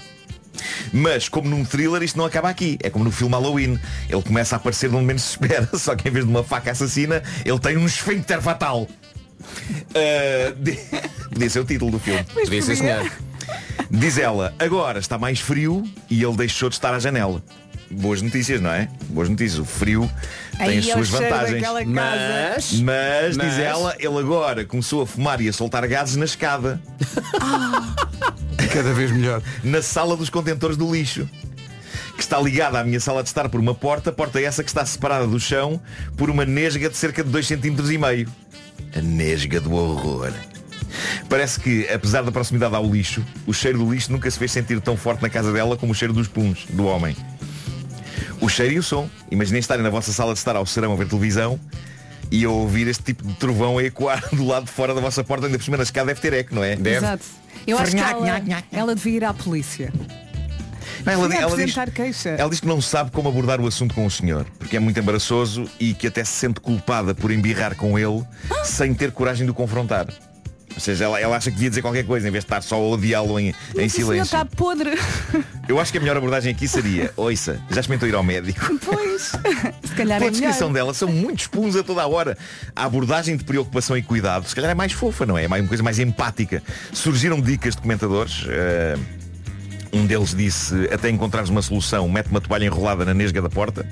Mas, 0.92 1.28
como 1.28 1.48
num 1.48 1.64
thriller, 1.64 2.02
isto 2.02 2.16
não 2.18 2.24
acaba 2.24 2.48
aqui. 2.48 2.78
É 2.82 2.90
como 2.90 3.04
no 3.04 3.10
filme 3.10 3.34
Halloween. 3.34 3.78
Ele 4.08 4.22
começa 4.22 4.54
a 4.54 4.58
aparecer 4.58 4.88
de 4.90 4.96
onde 4.96 5.06
menos 5.06 5.22
se 5.22 5.30
espera. 5.30 5.68
Só 5.76 5.94
que 5.94 6.08
em 6.08 6.12
vez 6.12 6.24
de 6.24 6.30
uma 6.30 6.44
faca 6.44 6.70
assassina, 6.70 7.22
ele 7.44 7.58
tem 7.58 7.76
um 7.76 7.86
esfíncter 7.86 8.40
fatal. 8.40 8.82
Uh, 9.40 10.54
de- 10.62 10.78
Podia 11.30 11.50
ser 11.50 11.60
o 11.60 11.64
título 11.64 11.90
do 11.90 11.98
filme. 11.98 12.24
Podia 12.24 12.62
ser, 12.62 12.76
senhor. 12.76 13.10
Diz 13.90 14.18
ela, 14.18 14.54
agora 14.58 14.98
está 14.98 15.18
mais 15.18 15.40
frio 15.40 15.84
e 16.08 16.22
ele 16.22 16.36
deixou 16.36 16.68
de 16.68 16.76
estar 16.76 16.94
à 16.94 16.98
janela. 16.98 17.42
Boas 17.90 18.22
notícias, 18.22 18.60
não 18.60 18.70
é? 18.70 18.88
Boas 19.08 19.28
notícias. 19.28 19.58
O 19.58 19.64
frio 19.64 20.10
tem 20.54 20.78
as 20.78 20.88
é 20.88 20.92
suas 20.92 21.08
vantagens. 21.08 21.62
Mas, 21.86 22.72
mas, 22.80 23.36
Mas- 23.36 23.46
diz 23.46 23.58
ela, 23.58 23.94
ele 23.98 24.18
agora 24.18 24.64
começou 24.64 25.02
a 25.02 25.06
fumar 25.06 25.40
e 25.40 25.48
a 25.48 25.52
soltar 25.52 25.86
gases 25.86 26.16
na 26.16 26.24
escada. 26.24 26.80
Cada 28.72 28.92
vez 28.92 29.10
melhor. 29.12 29.42
Na 29.62 29.82
sala 29.82 30.16
dos 30.16 30.30
contentores 30.30 30.76
do 30.76 30.92
lixo. 30.92 31.28
Que 32.16 32.22
está 32.22 32.40
ligada 32.40 32.78
à 32.78 32.84
minha 32.84 33.00
sala 33.00 33.22
de 33.22 33.28
estar 33.28 33.48
por 33.48 33.58
uma 33.60 33.74
porta, 33.74 34.12
porta 34.12 34.40
essa 34.40 34.62
que 34.62 34.70
está 34.70 34.86
separada 34.86 35.26
do 35.26 35.40
chão 35.40 35.80
por 36.16 36.30
uma 36.30 36.44
nesga 36.44 36.88
de 36.88 36.96
cerca 36.96 37.24
de 37.24 37.30
2 37.30 37.46
cm 37.46 37.92
e 37.92 37.98
meio. 37.98 38.28
A 38.96 39.00
nesga 39.00 39.60
do 39.60 39.72
horror. 39.72 40.32
Parece 41.28 41.58
que, 41.58 41.88
apesar 41.88 42.22
da 42.22 42.30
proximidade 42.30 42.74
ao 42.74 42.86
lixo, 42.86 43.24
o 43.46 43.52
cheiro 43.52 43.78
do 43.78 43.92
lixo 43.92 44.12
nunca 44.12 44.30
se 44.30 44.38
fez 44.38 44.52
sentir 44.52 44.80
tão 44.80 44.96
forte 44.96 45.22
na 45.22 45.28
casa 45.28 45.52
dela 45.52 45.76
como 45.76 45.92
o 45.92 45.94
cheiro 45.94 46.14
dos 46.14 46.28
puns 46.28 46.66
do 46.70 46.84
homem. 46.86 47.16
O 48.54 48.56
cheiro 48.56 48.74
e 48.74 48.78
o 48.78 48.84
som. 48.84 49.10
Imaginem 49.32 49.58
estarem 49.58 49.82
na 49.82 49.90
vossa 49.90 50.12
sala 50.12 50.32
de 50.32 50.38
estar 50.38 50.54
ao 50.54 50.64
serão 50.64 50.92
a 50.92 50.96
ver 50.96 51.08
televisão 51.08 51.58
e 52.30 52.44
a 52.44 52.48
ouvir 52.48 52.86
este 52.86 53.02
tipo 53.02 53.26
de 53.26 53.34
trovão 53.34 53.78
a 53.78 53.82
ecoar 53.82 54.22
do 54.32 54.46
lado 54.46 54.66
de 54.66 54.70
fora 54.70 54.94
da 54.94 55.00
vossa 55.00 55.24
porta, 55.24 55.46
ainda 55.46 55.58
por 55.58 55.64
cima 55.64 55.76
na 55.76 55.82
escada 55.82 56.06
deve 56.06 56.20
ter 56.20 56.32
eco, 56.32 56.54
não 56.54 56.62
é? 56.62 56.74
Exato. 56.74 57.24
Eu 57.66 57.76
acho 57.76 57.96
que 57.96 58.00
ela, 58.00 58.64
ela 58.70 58.94
devia 58.94 59.16
ir 59.16 59.24
à 59.24 59.34
polícia. 59.34 59.92
Não, 61.04 61.12
ela, 61.12 61.34
ela 61.34 61.56
diz, 61.56 61.76
ela 62.38 62.48
diz 62.48 62.60
que 62.60 62.66
não 62.68 62.80
sabe 62.80 63.10
como 63.10 63.28
abordar 63.28 63.60
o 63.60 63.66
assunto 63.66 63.92
com 63.92 64.06
o 64.06 64.10
senhor, 64.10 64.46
porque 64.56 64.76
é 64.76 64.80
muito 64.80 65.00
embaraçoso 65.00 65.68
e 65.80 65.92
que 65.92 66.06
até 66.06 66.22
se 66.22 66.34
sente 66.34 66.60
culpada 66.60 67.12
por 67.12 67.32
embirrar 67.32 67.74
com 67.74 67.98
ele 67.98 68.22
sem 68.62 68.94
ter 68.94 69.10
coragem 69.10 69.44
de 69.46 69.50
o 69.50 69.54
confrontar. 69.54 70.06
Ou 70.74 70.80
seja, 70.80 71.04
ela, 71.04 71.20
ela 71.20 71.36
acha 71.36 71.50
que 71.50 71.56
devia 71.56 71.68
dizer 71.70 71.82
qualquer 71.82 72.04
coisa 72.04 72.26
em 72.28 72.30
vez 72.32 72.42
de 72.44 72.46
estar 72.46 72.60
só 72.62 72.74
a 72.74 72.78
odiá-lo 72.88 73.38
em, 73.38 73.54
em 73.76 73.88
silêncio. 73.88 74.24
está 74.24 74.44
podre. 74.44 74.90
Eu 75.68 75.78
acho 75.80 75.92
que 75.92 75.98
a 75.98 76.00
melhor 76.00 76.16
abordagem 76.16 76.52
aqui 76.52 76.66
seria, 76.66 77.12
ouça, 77.16 77.60
já 77.70 77.80
experimentou 77.80 78.08
ir 78.08 78.14
ao 78.14 78.22
médico? 78.24 78.76
Pois. 78.84 79.32
Se 79.84 79.94
calhar 79.94 80.18
Pela 80.18 80.28
é 80.28 80.30
descrição 80.30 80.68
melhor. 80.68 80.86
dela, 80.86 80.94
são 80.94 81.08
muitos 81.08 81.46
puns 81.46 81.76
a 81.76 81.82
toda 81.82 82.02
a 82.02 82.06
hora. 82.06 82.36
A 82.74 82.84
abordagem 82.84 83.36
de 83.36 83.44
preocupação 83.44 83.96
e 83.96 84.02
cuidado, 84.02 84.48
se 84.48 84.54
calhar 84.54 84.70
é 84.70 84.74
mais 84.74 84.92
fofa, 84.92 85.24
não 85.24 85.38
é? 85.38 85.44
É 85.44 85.48
mais- 85.48 85.62
uma 85.62 85.68
coisa 85.68 85.82
mais 85.82 85.98
empática. 86.00 86.62
Surgiram 86.92 87.40
dicas 87.40 87.76
de 87.76 87.80
comentadores. 87.82 88.44
eh, 88.48 88.96
um 89.92 90.04
deles 90.06 90.34
disse, 90.34 90.74
até 90.92 91.08
encontrares 91.08 91.48
uma 91.50 91.62
solução, 91.62 92.08
mete 92.08 92.26
uma 92.28 92.40
toalha 92.40 92.64
enrolada 92.64 93.04
na 93.04 93.14
nesga 93.14 93.40
da 93.40 93.48
porta. 93.48 93.86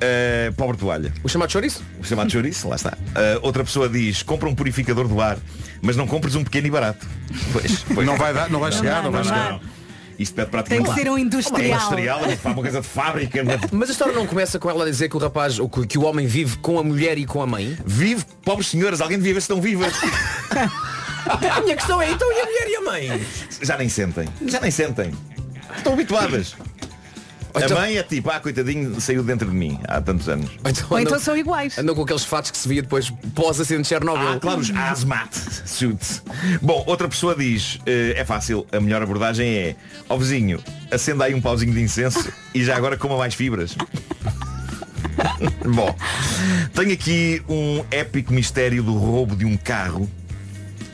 Eh, 0.00 0.52
pobre 0.56 0.76
toalha. 0.76 1.12
O 1.22 1.28
chamado 1.28 1.50
chouriço? 1.50 1.82
O 2.00 2.04
chamado 2.04 2.30
chouriço, 2.30 2.68
lá 2.68 2.76
está. 2.76 2.96
Eh, 3.14 3.38
outra 3.42 3.64
pessoa 3.64 3.88
diz, 3.88 4.22
compra 4.22 4.48
um 4.48 4.54
purificador 4.54 5.08
do 5.08 5.20
ar, 5.20 5.38
mas 5.82 5.96
não 5.96 6.06
compres 6.06 6.34
um 6.34 6.44
pequeno 6.44 6.66
e 6.66 6.70
barato. 6.70 7.06
Pois, 7.52 7.84
pois. 7.94 8.06
Não 8.06 8.16
vai 8.16 8.32
dar, 8.32 8.48
não 8.50 8.60
vai 8.60 8.72
chegar, 8.72 9.02
não 9.02 9.10
vai 9.10 9.24
chegar. 9.24 9.60
Isto 10.18 10.34
pede 10.34 10.46
Tem 10.46 10.50
praticamente. 10.50 10.94
que 10.94 11.00
ser 11.00 11.10
um 11.10 11.16
industrial. 11.18 11.76
industrial, 11.76 12.20
uma 12.44 12.54
coisa 12.62 12.80
de 12.80 12.86
fábrica. 12.88 13.40
Mas 13.70 13.88
a 13.88 13.92
história 13.92 14.12
não 14.14 14.26
começa 14.26 14.58
com 14.58 14.68
ela 14.68 14.84
a 14.84 14.86
dizer 14.90 15.08
que 15.08 15.16
o 15.16 15.18
rapaz, 15.20 15.60
ou 15.60 15.68
que, 15.68 15.86
que 15.86 15.98
o 15.98 16.02
homem 16.02 16.26
vive 16.26 16.56
com 16.58 16.76
a 16.78 16.82
mulher 16.82 17.16
e 17.18 17.24
com 17.24 17.40
a 17.40 17.46
mãe? 17.46 17.78
Vive, 17.86 18.24
pobres 18.44 18.66
senhoras, 18.68 19.00
alguém 19.00 19.16
devia 19.16 19.34
ver 19.34 19.40
se 19.40 19.44
estão 19.44 19.60
vivas. 19.60 19.92
a 21.54 21.60
minha 21.60 21.76
questão 21.76 22.02
é, 22.02 22.10
então 22.10 22.32
e 22.32 22.40
a 22.40 22.44
mulher 22.46 22.68
e 22.68 22.76
a 22.76 22.80
mãe? 22.80 23.26
Já 23.62 23.76
nem 23.76 23.88
sentem. 23.88 24.28
Já 24.46 24.60
nem 24.60 24.72
sentem. 24.72 25.12
Estão 25.76 25.92
habituadas. 25.92 26.56
Então- 27.56 27.76
A 27.76 27.80
mãe 27.80 27.96
é 27.96 28.02
tipo, 28.02 28.30
ah, 28.30 28.38
coitadinho, 28.40 29.00
saiu 29.00 29.22
dentro 29.22 29.48
de 29.50 29.56
mim 29.56 29.78
há 29.88 30.00
tantos 30.00 30.28
anos. 30.28 30.50
Ou 30.90 30.98
então 30.98 31.18
são 31.18 31.36
iguais. 31.36 31.78
Andam 31.78 31.94
com 31.94 32.02
aqueles 32.02 32.24
fatos 32.24 32.50
que 32.50 32.58
se 32.58 32.68
via 32.68 32.82
depois 32.82 33.10
pós-acidente 33.34 33.82
de 33.82 33.88
Chernobyl. 33.88 34.28
Ah, 34.28 34.38
claro, 34.40 34.60
os 34.60 34.70
hazmat 34.70 35.34
suits. 35.66 36.22
Bom, 36.62 36.84
outra 36.86 37.08
pessoa 37.08 37.34
diz, 37.34 37.78
eh, 37.86 38.14
é 38.16 38.24
fácil, 38.24 38.66
a 38.72 38.80
melhor 38.80 39.02
abordagem 39.02 39.48
é, 39.48 39.76
ó 40.08 40.16
vizinho, 40.16 40.60
acenda 40.90 41.24
aí 41.24 41.34
um 41.34 41.40
pauzinho 41.40 41.72
de 41.72 41.80
incenso 41.80 42.30
e 42.54 42.62
já 42.64 42.76
agora 42.76 42.96
coma 42.96 43.16
mais 43.16 43.34
fibras. 43.34 43.76
Bom, 45.64 45.94
tenho 46.74 46.92
aqui 46.92 47.42
um 47.48 47.84
épico 47.90 48.32
mistério 48.32 48.82
do 48.82 48.94
roubo 48.96 49.34
de 49.34 49.44
um 49.44 49.56
carro, 49.56 50.08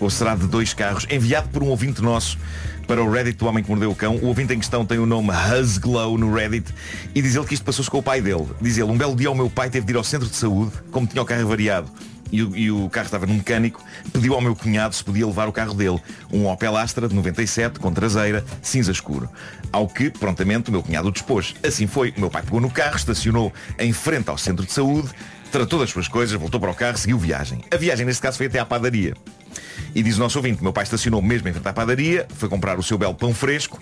ou 0.00 0.10
será 0.10 0.34
de 0.34 0.46
dois 0.46 0.74
carros, 0.74 1.06
enviado 1.10 1.48
por 1.48 1.62
um 1.62 1.68
ouvinte 1.68 2.02
nosso 2.02 2.38
para 2.86 3.02
o 3.02 3.10
Reddit 3.10 3.38
do 3.38 3.46
Homem 3.46 3.64
que 3.64 3.70
Mordeu 3.70 3.90
o 3.90 3.94
Cão. 3.94 4.16
O 4.16 4.26
ouvinte 4.26 4.52
em 4.52 4.58
questão 4.58 4.84
tem 4.84 4.98
o 4.98 5.06
nome 5.06 5.30
Huzglow 5.30 6.18
no 6.18 6.32
Reddit 6.34 6.72
e 7.14 7.22
diz 7.22 7.34
ele 7.34 7.46
que 7.46 7.54
isto 7.54 7.64
passou-se 7.64 7.90
com 7.90 7.98
o 7.98 8.02
pai 8.02 8.20
dele. 8.20 8.46
Diz 8.60 8.76
ele, 8.76 8.90
um 8.90 8.96
belo 8.96 9.16
dia 9.16 9.30
o 9.30 9.34
meu 9.34 9.48
pai 9.48 9.70
teve 9.70 9.86
de 9.86 9.92
ir 9.92 9.96
ao 9.96 10.04
centro 10.04 10.28
de 10.28 10.36
saúde, 10.36 10.72
como 10.90 11.06
tinha 11.06 11.22
o 11.22 11.24
carro 11.24 11.42
avariado 11.42 11.90
e 12.34 12.42
o, 12.42 12.56
e 12.56 12.70
o 12.70 12.88
carro 12.90 13.06
estava 13.06 13.26
no 13.26 13.34
mecânico, 13.34 13.80
pediu 14.12 14.34
ao 14.34 14.40
meu 14.40 14.56
cunhado 14.56 14.94
se 14.94 15.04
podia 15.04 15.24
levar 15.24 15.48
o 15.48 15.52
carro 15.52 15.72
dele, 15.72 16.00
um 16.32 16.46
Opel 16.46 16.76
Astra 16.76 17.08
de 17.08 17.14
97, 17.14 17.78
com 17.78 17.92
traseira, 17.92 18.44
cinza 18.60 18.90
escuro. 18.90 19.28
Ao 19.70 19.86
que, 19.86 20.10
prontamente, 20.10 20.68
o 20.68 20.72
meu 20.72 20.82
cunhado 20.82 21.08
o 21.08 21.12
dispôs. 21.12 21.54
Assim 21.64 21.86
foi, 21.86 22.12
o 22.16 22.20
meu 22.20 22.30
pai 22.30 22.42
pegou 22.42 22.60
no 22.60 22.70
carro, 22.70 22.96
estacionou 22.96 23.52
em 23.78 23.92
frente 23.92 24.28
ao 24.30 24.38
centro 24.38 24.66
de 24.66 24.72
saúde, 24.72 25.10
tratou 25.54 25.78
das 25.78 25.90
suas 25.90 26.08
coisas, 26.08 26.36
voltou 26.36 26.58
para 26.58 26.72
o 26.72 26.74
carro, 26.74 26.98
seguiu 26.98 27.16
viagem. 27.16 27.60
A 27.72 27.76
viagem, 27.76 28.04
neste 28.04 28.20
caso, 28.20 28.36
foi 28.36 28.46
até 28.46 28.58
à 28.58 28.66
padaria. 28.66 29.14
E 29.94 30.02
diz 30.02 30.16
o 30.16 30.18
nosso 30.18 30.36
ouvinte, 30.36 30.60
meu 30.60 30.72
pai 30.72 30.82
estacionou 30.82 31.22
mesmo 31.22 31.48
em 31.48 31.52
frente 31.52 31.68
à 31.68 31.72
padaria, 31.72 32.26
foi 32.36 32.48
comprar 32.48 32.76
o 32.76 32.82
seu 32.82 32.98
belo 32.98 33.14
pão 33.14 33.32
fresco. 33.32 33.80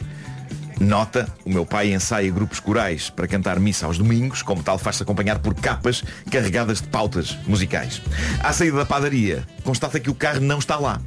Nota, 0.78 1.26
o 1.46 1.50
meu 1.50 1.64
pai 1.64 1.94
ensaia 1.94 2.30
grupos 2.30 2.60
corais 2.60 3.08
para 3.08 3.26
cantar 3.26 3.58
missa 3.58 3.86
aos 3.86 3.96
domingos, 3.96 4.42
como 4.42 4.62
tal 4.62 4.76
faz-se 4.76 5.02
acompanhar 5.02 5.38
por 5.38 5.54
capas 5.54 6.04
carregadas 6.30 6.82
de 6.82 6.88
pautas 6.88 7.38
musicais. 7.46 8.02
À 8.40 8.52
saída 8.52 8.76
da 8.76 8.84
padaria, 8.84 9.42
constata 9.64 9.98
que 9.98 10.10
o 10.10 10.14
carro 10.14 10.40
não 10.40 10.58
está 10.58 10.76
lá. 10.76 11.00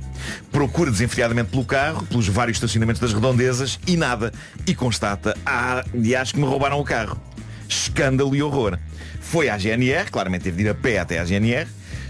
Procura 0.51 0.89
desenfreadamente 0.89 1.51
pelo 1.51 1.63
carro, 1.63 2.07
pelos 2.07 2.27
vários 2.27 2.57
estacionamentos 2.57 2.99
das 2.99 3.13
redondezas 3.13 3.79
e 3.85 3.95
nada. 3.95 4.33
E 4.65 4.73
constata, 4.73 5.37
ah, 5.45 5.83
de 5.93 6.15
acho 6.15 6.33
que 6.33 6.39
me 6.39 6.47
roubaram 6.47 6.79
o 6.79 6.83
carro. 6.83 7.21
Escândalo 7.69 8.35
e 8.35 8.41
horror. 8.41 8.79
Foi 9.25 9.49
à 9.49 9.57
GNR, 9.57 10.11
claramente 10.11 10.43
teve 10.43 10.57
de 10.57 10.63
ir 10.63 10.69
a 10.69 10.73
pé 10.75 10.97
até 10.99 11.17
à 11.17 11.25
GNR, 11.25 11.65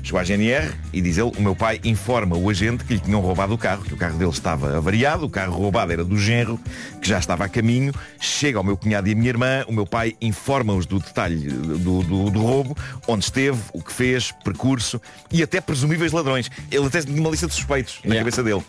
Chegou 0.05 0.19
à 0.19 0.23
GNR 0.23 0.71
e 0.93 1.01
diz 1.01 1.17
ele, 1.17 1.31
o 1.35 1.41
meu 1.41 1.55
pai 1.55 1.79
informa 1.83 2.37
o 2.37 2.47
agente 2.47 2.83
que 2.83 2.93
lhe 2.93 2.99
tinham 2.99 3.19
roubado 3.21 3.55
o 3.55 3.57
carro, 3.57 3.81
que 3.83 3.91
o 3.91 3.97
carro 3.97 4.15
dele 4.19 4.29
estava 4.29 4.77
avariado, 4.77 5.25
o 5.25 5.29
carro 5.31 5.57
roubado 5.57 5.91
era 5.91 6.03
do 6.05 6.15
genro, 6.15 6.59
que 7.01 7.09
já 7.09 7.17
estava 7.17 7.43
a 7.45 7.49
caminho. 7.49 7.91
Chega 8.19 8.59
ao 8.59 8.63
meu 8.63 8.77
cunhado 8.77 9.07
e 9.09 9.13
a 9.13 9.15
minha 9.15 9.29
irmã, 9.29 9.65
o 9.67 9.73
meu 9.73 9.87
pai 9.87 10.13
informa-os 10.21 10.85
do 10.85 10.99
detalhe 10.99 11.47
do, 11.49 12.03
do, 12.03 12.29
do 12.29 12.39
roubo, 12.39 12.77
onde 13.07 13.23
esteve, 13.25 13.57
o 13.73 13.81
que 13.81 13.91
fez, 13.91 14.31
percurso 14.43 15.01
e 15.31 15.41
até 15.41 15.59
presumíveis 15.59 16.11
ladrões. 16.11 16.51
Ele 16.69 16.85
até 16.85 17.01
tinha 17.01 17.19
uma 17.19 17.31
lista 17.31 17.47
de 17.47 17.53
suspeitos 17.55 17.99
na 18.05 18.15
cabeça 18.15 18.43
dele. 18.43 18.61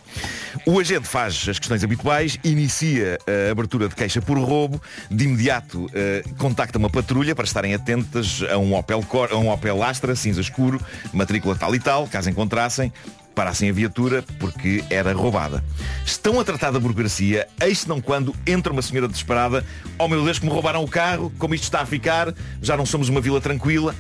O 0.65 0.81
agente 0.81 1.07
faz 1.07 1.47
as 1.51 1.59
questões 1.59 1.85
habituais, 1.85 2.39
inicia 2.43 3.19
a 3.49 3.51
abertura 3.53 3.91
de 3.91 3.95
queixa 3.95 4.23
por 4.23 4.39
roubo, 4.39 4.81
de 5.11 5.25
imediato 5.27 5.87
eh, 5.93 6.25
contacta 6.39 6.79
uma 6.79 6.89
patrulha 6.89 7.35
para 7.35 7.45
estarem 7.45 7.75
atentas 7.75 8.43
a 8.51 8.57
um 8.57 8.75
Opel, 8.75 9.03
Cor- 9.03 9.29
a 9.33 9.37
um 9.37 9.51
Opel 9.51 9.83
Astra, 9.83 10.17
cinza 10.17 10.41
escuro, 10.41 10.81
matrícula 11.27 11.57
tal 11.57 11.75
e 11.75 11.81
tal, 11.81 12.07
caso 12.07 12.31
encontrassem, 12.31 12.93
parassem 13.35 13.69
a 13.69 13.73
viatura 13.73 14.25
porque 14.39 14.85
era 14.89 15.13
roubada. 15.13 15.63
Estão 16.05 16.39
a 16.39 16.45
tratar 16.45 16.71
da 16.71 16.79
burocracia, 16.79 17.49
eis 17.61 17.85
não 17.85 18.01
quando 18.01 18.33
entra 18.47 18.73
uma 18.73 18.81
senhora 18.81 19.09
desesperada, 19.09 19.65
oh 19.99 20.07
meu 20.07 20.25
Deus 20.25 20.39
que 20.39 20.47
me 20.47 20.53
roubaram 20.53 20.85
o 20.85 20.89
carro, 20.89 21.33
como 21.37 21.53
isto 21.53 21.65
está 21.65 21.81
a 21.81 21.87
ficar, 21.87 22.33
já 22.63 22.77
não 22.77 22.87
somos 22.87 23.09
uma 23.09 23.21
vila 23.21 23.41
tranquila. 23.41 23.93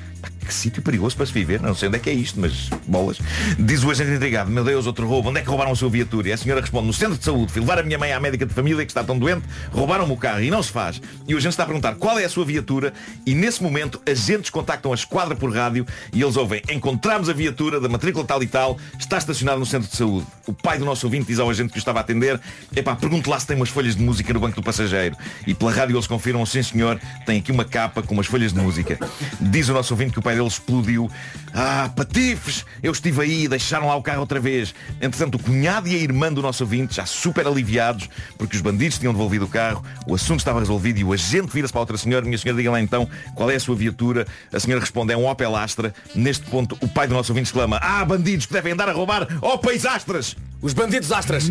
Que 0.46 0.54
sítio 0.54 0.80
perigoso 0.80 1.16
para 1.16 1.26
se 1.26 1.32
viver. 1.32 1.61
Não 1.61 1.74
sei 1.74 1.88
onde 1.88 1.96
é 1.96 2.00
que 2.00 2.09
é 2.09 2.12
isto, 2.12 2.38
mas 2.40 2.70
bolas. 2.87 3.18
Diz 3.59 3.82
o 3.82 3.90
agente 3.90 4.12
intrigado, 4.12 4.48
meu 4.48 4.62
Deus, 4.62 4.87
outro 4.87 5.06
roubo. 5.09 5.30
Onde 5.30 5.40
é 5.40 5.42
que 5.42 5.48
roubaram 5.48 5.72
a 5.72 5.74
sua 5.74 5.90
viatura? 5.90 6.28
E 6.28 6.32
a 6.32 6.37
senhora 6.37 6.61
responde, 6.61 6.87
no 6.87 6.92
centro 6.92 7.18
de 7.18 7.24
saúde. 7.24 7.50
Fui 7.50 7.61
levar 7.61 7.80
a 7.80 7.82
minha 7.82 7.98
mãe 7.98 8.12
à 8.12 8.20
médica 8.20 8.46
de 8.46 8.54
família 8.54 8.85
que 8.85 8.90
está 8.90 9.03
tão 9.03 9.18
doente. 9.18 9.42
Roubaram-me 9.72 10.12
o 10.12 10.16
carro 10.16 10.42
e 10.42 10.51
não 10.51 10.62
se 10.62 10.70
faz. 10.70 11.01
E 11.26 11.34
o 11.34 11.36
agente 11.36 11.51
está 11.51 11.64
a 11.64 11.66
perguntar 11.66 11.97
qual 11.97 12.18
é 12.18 12.24
a 12.24 12.28
sua 12.28 12.44
viatura. 12.44 12.92
E 13.26 13.34
nesse 13.34 13.61
momento, 13.61 14.01
agentes 14.07 14.51
contactam 14.51 14.92
a 14.92 14.94
esquadra 14.94 15.34
por 15.34 15.53
rádio 15.53 15.84
e 16.12 16.22
eles 16.22 16.36
ouvem, 16.36 16.62
encontramos 16.70 17.28
a 17.28 17.32
viatura 17.32 17.80
da 17.80 17.88
matrícula 17.88 18.24
tal 18.24 18.42
e 18.42 18.47
tal, 18.47 18.78
está 18.99 19.18
estacionada 19.18 19.59
no 19.59 19.66
centro 19.66 19.88
de 19.90 19.97
saúde. 19.97 20.26
O 20.47 20.53
pai 20.53 20.78
do 20.78 20.84
nosso 20.84 21.07
ouvinte 21.07 21.26
diz 21.26 21.40
ao 21.40 21.51
agente 21.51 21.72
que 21.72 21.78
o 21.78 21.80
estava 21.80 21.99
a 21.99 22.03
atender, 22.03 22.40
epá, 22.74 22.94
pergunte 22.94 23.28
lá 23.28 23.40
se 23.40 23.47
tem 23.47 23.57
umas 23.57 23.68
folhas 23.68 23.97
de 23.97 24.03
música 24.03 24.32
no 24.32 24.38
banco 24.38 24.57
do 24.57 24.62
passageiro. 24.62 25.16
E 25.47 25.55
pela 25.55 25.72
rádio 25.72 25.97
eles 25.97 26.07
confirmam, 26.07 26.47
sim 26.47 26.62
senhor, 26.62 27.01
tem 27.24 27.38
aqui 27.38 27.51
uma 27.51 27.64
capa 27.64 28.03
com 28.03 28.14
umas 28.14 28.26
folhas 28.26 28.53
de 28.53 28.61
música. 28.61 28.99
Diz 29.40 29.68
o 29.68 29.72
nosso 29.72 29.94
ouvinte 29.94 30.12
que 30.12 30.18
o 30.18 30.22
pai 30.22 30.36
dele 30.37 30.49
explodiu. 30.49 31.11
Ah, 31.53 31.91
patifes! 31.95 32.64
Eu 32.82 32.93
estive 32.93 33.22
aí 33.22 33.49
deixaram 33.49 33.87
lá 33.89 33.97
o 33.97 34.03
carro 34.03 34.20
outra 34.20 34.39
vez. 34.39 34.74
Entretanto, 35.01 35.37
o 35.37 35.39
cunhado 35.39 35.89
e 35.89 35.95
a 35.95 35.99
irmã 35.99 36.32
do 36.32 36.43
nosso 36.43 36.62
ouvinte, 36.64 36.97
já 36.97 37.07
super 37.07 37.47
aliviados, 37.47 38.09
porque 38.37 38.57
os 38.57 38.62
bandidos 38.62 38.99
tinham 38.99 39.12
devolvido 39.12 39.47
o 39.47 39.49
carro, 39.49 39.82
o 40.07 40.14
assunto 40.14 40.41
estava 40.41 40.61
resolvido 40.61 40.99
e 40.99 41.05
o 41.05 41.12
agente 41.12 41.53
vira-se 41.53 41.72
para 41.72 41.80
a 41.80 41.82
outra 41.82 41.97
senhora. 41.97 42.24
Minha 42.24 42.39
senhora, 42.39 42.59
diga 42.59 42.70
lá 42.70 42.80
então 42.80 43.09
qual 43.34 43.51
é 43.51 43.55
a 43.55 43.61
sua 43.61 43.74
viatura. 43.74 44.26
A 44.53 44.61
senhora 44.61 44.80
responde, 44.80 45.12
é 45.12 45.16
um 45.16 45.26
Opel 45.26 45.57
Astra. 45.57 45.95
Neste 46.14 46.45
ponto, 46.47 46.76
o 46.80 46.89
pai 46.89 47.09
do 47.09 47.14
nosso 47.14 47.32
ouvinte 47.32 47.49
exclama, 47.49 47.78
ah, 47.82 48.05
bandidos 48.05 48.47
que 48.47 48.53
devem 48.53 48.72
andar 48.72 48.89
a 48.89 48.93
roubar 48.93 49.26
Opels 49.41 49.87
Astras! 49.87 50.37
Os 50.61 50.72
bandidos 50.72 51.11
Astras! 51.12 51.51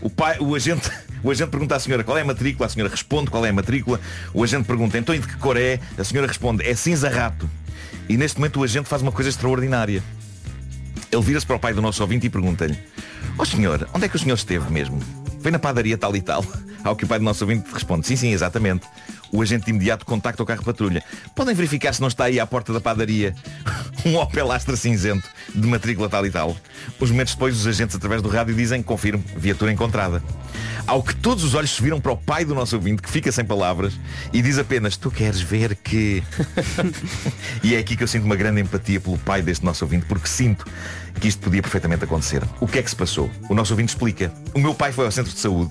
O, 0.00 0.08
pai, 0.08 0.38
o, 0.40 0.54
agente, 0.54 0.90
o 1.22 1.30
agente 1.30 1.50
pergunta 1.50 1.76
à 1.76 1.80
senhora 1.80 2.02
qual 2.02 2.16
é 2.16 2.22
a 2.22 2.24
matrícula, 2.24 2.66
a 2.66 2.68
senhora 2.68 2.90
responde 2.90 3.30
qual 3.30 3.44
é 3.44 3.50
a 3.50 3.52
matrícula, 3.52 4.00
o 4.32 4.42
agente 4.42 4.64
pergunta 4.64 4.96
então 4.96 5.14
e 5.14 5.18
de 5.18 5.26
que 5.26 5.36
cor 5.36 5.56
é, 5.58 5.78
a 5.98 6.04
senhora 6.04 6.26
responde 6.26 6.66
é 6.66 6.74
cinza 6.74 7.08
rato. 7.08 7.48
E 8.10 8.16
neste 8.16 8.40
momento 8.40 8.58
o 8.58 8.64
agente 8.64 8.88
faz 8.88 9.02
uma 9.02 9.12
coisa 9.12 9.30
extraordinária. 9.30 10.02
Ele 11.12 11.22
vira-se 11.22 11.46
para 11.46 11.54
o 11.54 11.60
pai 11.60 11.72
do 11.72 11.80
nosso 11.80 12.02
ouvinte 12.02 12.26
e 12.26 12.28
pergunta-lhe, 12.28 12.76
ó 13.38 13.44
senhor, 13.44 13.88
onde 13.94 14.06
é 14.06 14.08
que 14.08 14.16
o 14.16 14.18
senhor 14.18 14.34
esteve 14.34 14.68
mesmo? 14.68 15.00
Foi 15.40 15.52
na 15.52 15.60
padaria 15.60 15.96
tal 15.96 16.16
e 16.16 16.20
tal. 16.20 16.44
Ao 16.82 16.96
que 16.96 17.04
o 17.04 17.06
pai 17.06 17.20
do 17.20 17.24
nosso 17.24 17.44
ouvinte 17.44 17.72
responde, 17.72 18.08
sim, 18.08 18.16
sim, 18.16 18.32
exatamente. 18.32 18.84
O 19.32 19.42
agente 19.42 19.66
de 19.66 19.70
imediato 19.70 20.04
contacta 20.04 20.42
o 20.42 20.46
carro 20.46 20.64
patrulha. 20.64 21.02
Podem 21.34 21.54
verificar 21.54 21.92
se 21.92 22.00
não 22.00 22.08
está 22.08 22.24
aí 22.24 22.40
à 22.40 22.46
porta 22.46 22.72
da 22.72 22.80
padaria 22.80 23.34
um 24.04 24.16
Opel 24.16 24.50
Astra 24.50 24.76
cinzento 24.76 25.28
de 25.54 25.66
matrícula 25.66 26.08
tal 26.08 26.26
e 26.26 26.30
tal. 26.30 26.56
Uns 27.00 27.10
momentos 27.10 27.34
depois 27.34 27.56
os 27.56 27.66
agentes 27.66 27.94
através 27.94 28.22
do 28.22 28.28
rádio 28.28 28.54
dizem, 28.54 28.82
confirmo, 28.82 29.22
viatura 29.36 29.72
encontrada. 29.72 30.22
Ao 30.86 31.02
que 31.02 31.14
todos 31.14 31.44
os 31.44 31.54
olhos 31.54 31.70
se 31.70 31.82
viram 31.82 32.00
para 32.00 32.10
o 32.10 32.16
pai 32.16 32.44
do 32.44 32.54
nosso 32.54 32.74
ouvinte, 32.74 33.02
que 33.02 33.10
fica 33.10 33.30
sem 33.30 33.44
palavras, 33.44 33.98
e 34.32 34.42
diz 34.42 34.58
apenas, 34.58 34.96
tu 34.96 35.10
queres 35.10 35.40
ver 35.40 35.76
que... 35.76 36.22
e 37.62 37.76
é 37.76 37.78
aqui 37.78 37.96
que 37.96 38.02
eu 38.02 38.08
sinto 38.08 38.24
uma 38.24 38.34
grande 38.34 38.60
empatia 38.60 38.98
pelo 38.98 39.18
pai 39.18 39.42
deste 39.42 39.64
nosso 39.64 39.84
ouvinte, 39.84 40.06
porque 40.06 40.26
sinto 40.26 40.66
que 41.20 41.28
isto 41.28 41.42
podia 41.42 41.60
perfeitamente 41.60 42.02
acontecer. 42.02 42.42
O 42.60 42.66
que 42.66 42.78
é 42.78 42.82
que 42.82 42.88
se 42.88 42.96
passou? 42.96 43.30
O 43.48 43.54
nosso 43.54 43.74
ouvinte 43.74 43.90
explica. 43.90 44.32
O 44.54 44.58
meu 44.58 44.74
pai 44.74 44.90
foi 44.90 45.04
ao 45.04 45.12
centro 45.12 45.32
de 45.32 45.38
saúde. 45.38 45.70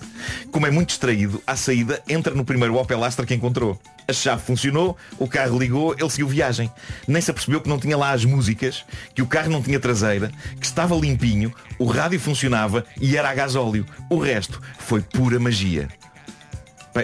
Como 0.52 0.68
é 0.68 0.72
muito 0.72 0.90
distraído, 0.90 1.42
à 1.46 1.56
saída 1.56 2.02
entra 2.08 2.34
no 2.36 2.46
primeiro 2.46 2.76
Opel 2.76 3.04
Astra 3.04 3.26
que 3.26 3.34
encontrou. 3.34 3.80
A 4.08 4.14
chave 4.14 4.42
funcionou, 4.42 4.96
o 5.18 5.28
carro 5.28 5.58
ligou, 5.58 5.96
ele 5.98 6.10
seguiu 6.10 6.28
viagem. 6.28 6.72
Nem 7.08 7.22
se 7.22 7.32
apercebeu 7.32 7.62
que 7.62 7.70
não 7.70 7.80
tinha 7.80 7.98
lá 7.98 8.12
as 8.12 8.24
músicas, 8.26 8.86
que 9.14 9.22
o 9.22 9.28
carro 9.28 9.50
não 9.50 9.62
tinha 9.62 9.80
traseira, 9.80 10.32
que 10.60 10.66
estava 10.66 10.96
limpinho, 10.96 11.54
o 11.78 11.86
rádio 11.86 12.20
funcionava 12.20 12.86
e 13.00 13.18
era 13.18 13.30
a 13.30 13.36
gasóleo. 13.36 13.86
O 14.10 14.18
resto 14.18 14.62
foi 14.78 15.02
pura 15.02 15.40
magia. 15.40 15.90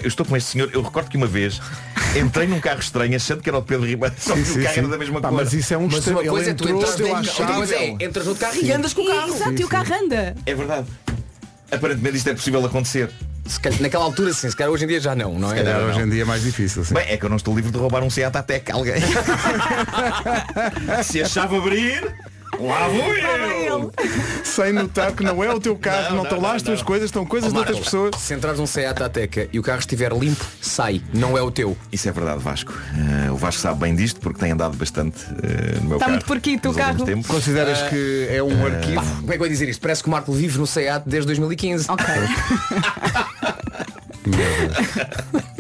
Eu 0.02 0.08
estou 0.08 0.26
com 0.26 0.36
este 0.38 0.52
senhor, 0.52 0.70
eu 0.74 0.82
recordo 0.82 1.10
que 1.10 1.18
uma 1.18 1.28
vez 1.28 1.60
entrei 2.20 2.48
num 2.48 2.60
carro 2.60 2.80
estranho 2.80 3.16
achando 3.16 3.41
que 3.41 3.50
era 3.50 3.58
o 3.58 3.62
Pedro 3.62 3.86
Ribeiro, 3.88 4.14
só 4.18 4.34
que 4.34 4.43
Sim, 4.43 4.52
o 4.52 4.54
sim, 4.56 4.62
carro 4.64 4.74
sim. 4.74 4.80
era 4.82 4.88
da 4.89 4.98
mesma 4.98 5.22
Pá, 5.22 5.30
cor. 5.30 5.38
mas 5.38 5.54
isso 5.54 5.74
é 5.74 5.78
um 5.78 5.88
Mas 5.89 6.08
uma 6.08 6.24
coisa 6.24 6.52
é 6.52 6.54
tu 6.54 6.70
entras 6.70 7.72
é, 7.72 7.89
entras 8.04 8.26
no 8.26 8.36
carro 8.36 8.58
e 8.62 8.72
andas 8.72 8.93
com 8.93 9.02
o 9.02 9.08
carro. 9.08 9.36
Exato, 9.36 9.62
e 9.62 9.64
o 9.64 9.68
carro 9.68 9.93
anda. 10.04 10.36
É 10.46 10.56
verdade. 10.56 10.88
Aparentemente 11.72 12.18
isto 12.18 12.30
é 12.30 12.34
possível 12.34 12.66
acontecer. 12.66 13.10
Se 13.48 13.60
calhar- 13.60 13.80
naquela 13.82 14.04
altura 14.06 14.34
sim, 14.34 14.50
se 14.50 14.56
calhar 14.56 14.72
hoje 14.74 14.86
em 14.86 14.88
dia 14.88 15.00
já 15.00 15.16
não, 15.16 15.38
não 15.38 15.52
é? 15.52 15.58
Se 15.58 15.64
calhar 15.64 15.82
Hoje 15.84 16.00
em 16.02 16.10
dia 16.10 16.22
é 16.24 16.26
mais 16.26 16.41
difícil. 16.41 16.84
sim. 16.84 16.93
Bem, 16.96 17.06
é 17.10 17.18
que 17.18 17.26
eu 17.26 17.30
não 17.30 17.38
estou 17.38 17.56
livre 17.56 17.72
de 17.72 17.78
roubar 17.78 18.04
um 18.04 18.10
Seat 18.10 18.36
Ateca 18.36 18.74
a 18.74 18.76
alguém. 18.76 18.96
Se 21.04 21.22
a 21.22 21.26
chave 21.28 21.56
abrir, 21.58 22.16
lá 22.60 22.88
vou 22.88 23.16
eu. 23.16 23.91
Sem 24.43 24.74
notar 24.74 25.12
que 25.14 25.24
não 25.24 25.43
é 25.43 25.53
o 25.53 25.60
teu 25.60 25.76
carro, 25.76 26.10
não, 26.10 26.16
Não, 26.18 26.24
estão 26.24 26.38
não, 26.38 26.43
lá 26.43 26.49
não, 26.49 26.56
as 26.56 26.62
tuas 26.62 26.82
coisas, 26.82 27.10
estão 27.10 27.26
coisas 27.26 27.51
de 27.51 27.58
outras 27.58 27.80
pessoas. 27.80 28.16
Se 28.18 28.34
entrares 28.34 28.60
um 28.60 28.66
Seat 28.66 29.01
Ateca 29.01 29.47
e 29.51 29.60
o 29.60 29.64
carro 29.64 29.80
estiver 29.80 30.12
limpo, 30.14 30.45
sai, 30.62 31.01
não 31.14 31.38
é 31.38 31.41
o 31.41 31.51
teu. 31.51 31.76
Isso 31.91 32.08
é 32.08 32.12
verdade, 32.12 32.39
Vasco. 32.39 32.74
Eh, 33.26 33.32
o 33.32 33.36
Vasco 33.36 33.62
sabe 33.62 33.80
bem 33.80 33.95
disto 33.95 34.20
porque 34.20 34.39
tem 34.39 34.51
andado 34.51 34.78
bastante 34.78 35.18
eh, 35.43 35.76
no 35.82 35.89
meu 35.89 35.97
Está 35.97 35.99
carro. 35.99 36.12
muito 36.12 36.26
porquito 36.26 36.70
o 36.70 36.74
carro. 36.74 37.06
tempos. 37.06 37.28
Consideras 37.28 37.82
que 37.89 38.28
é 38.30 38.41
um 38.41 38.66
arquivo? 38.66 38.95
Pá, 38.95 39.06
como 39.22 39.34
é 39.34 39.38
que 39.38 39.41
eu 39.41 39.45
ia 39.45 39.51
dizer 39.51 39.70
isto? 39.70 39.82
Parece 39.82 40.03
que 40.03 40.10
o 40.10 40.12
Marco 40.12 40.32
vive 40.32 40.58
no 40.58 40.68
Seat 40.68 41.03
desde 41.06 41.28
2015. 41.28 41.88
Ok. 41.89 42.06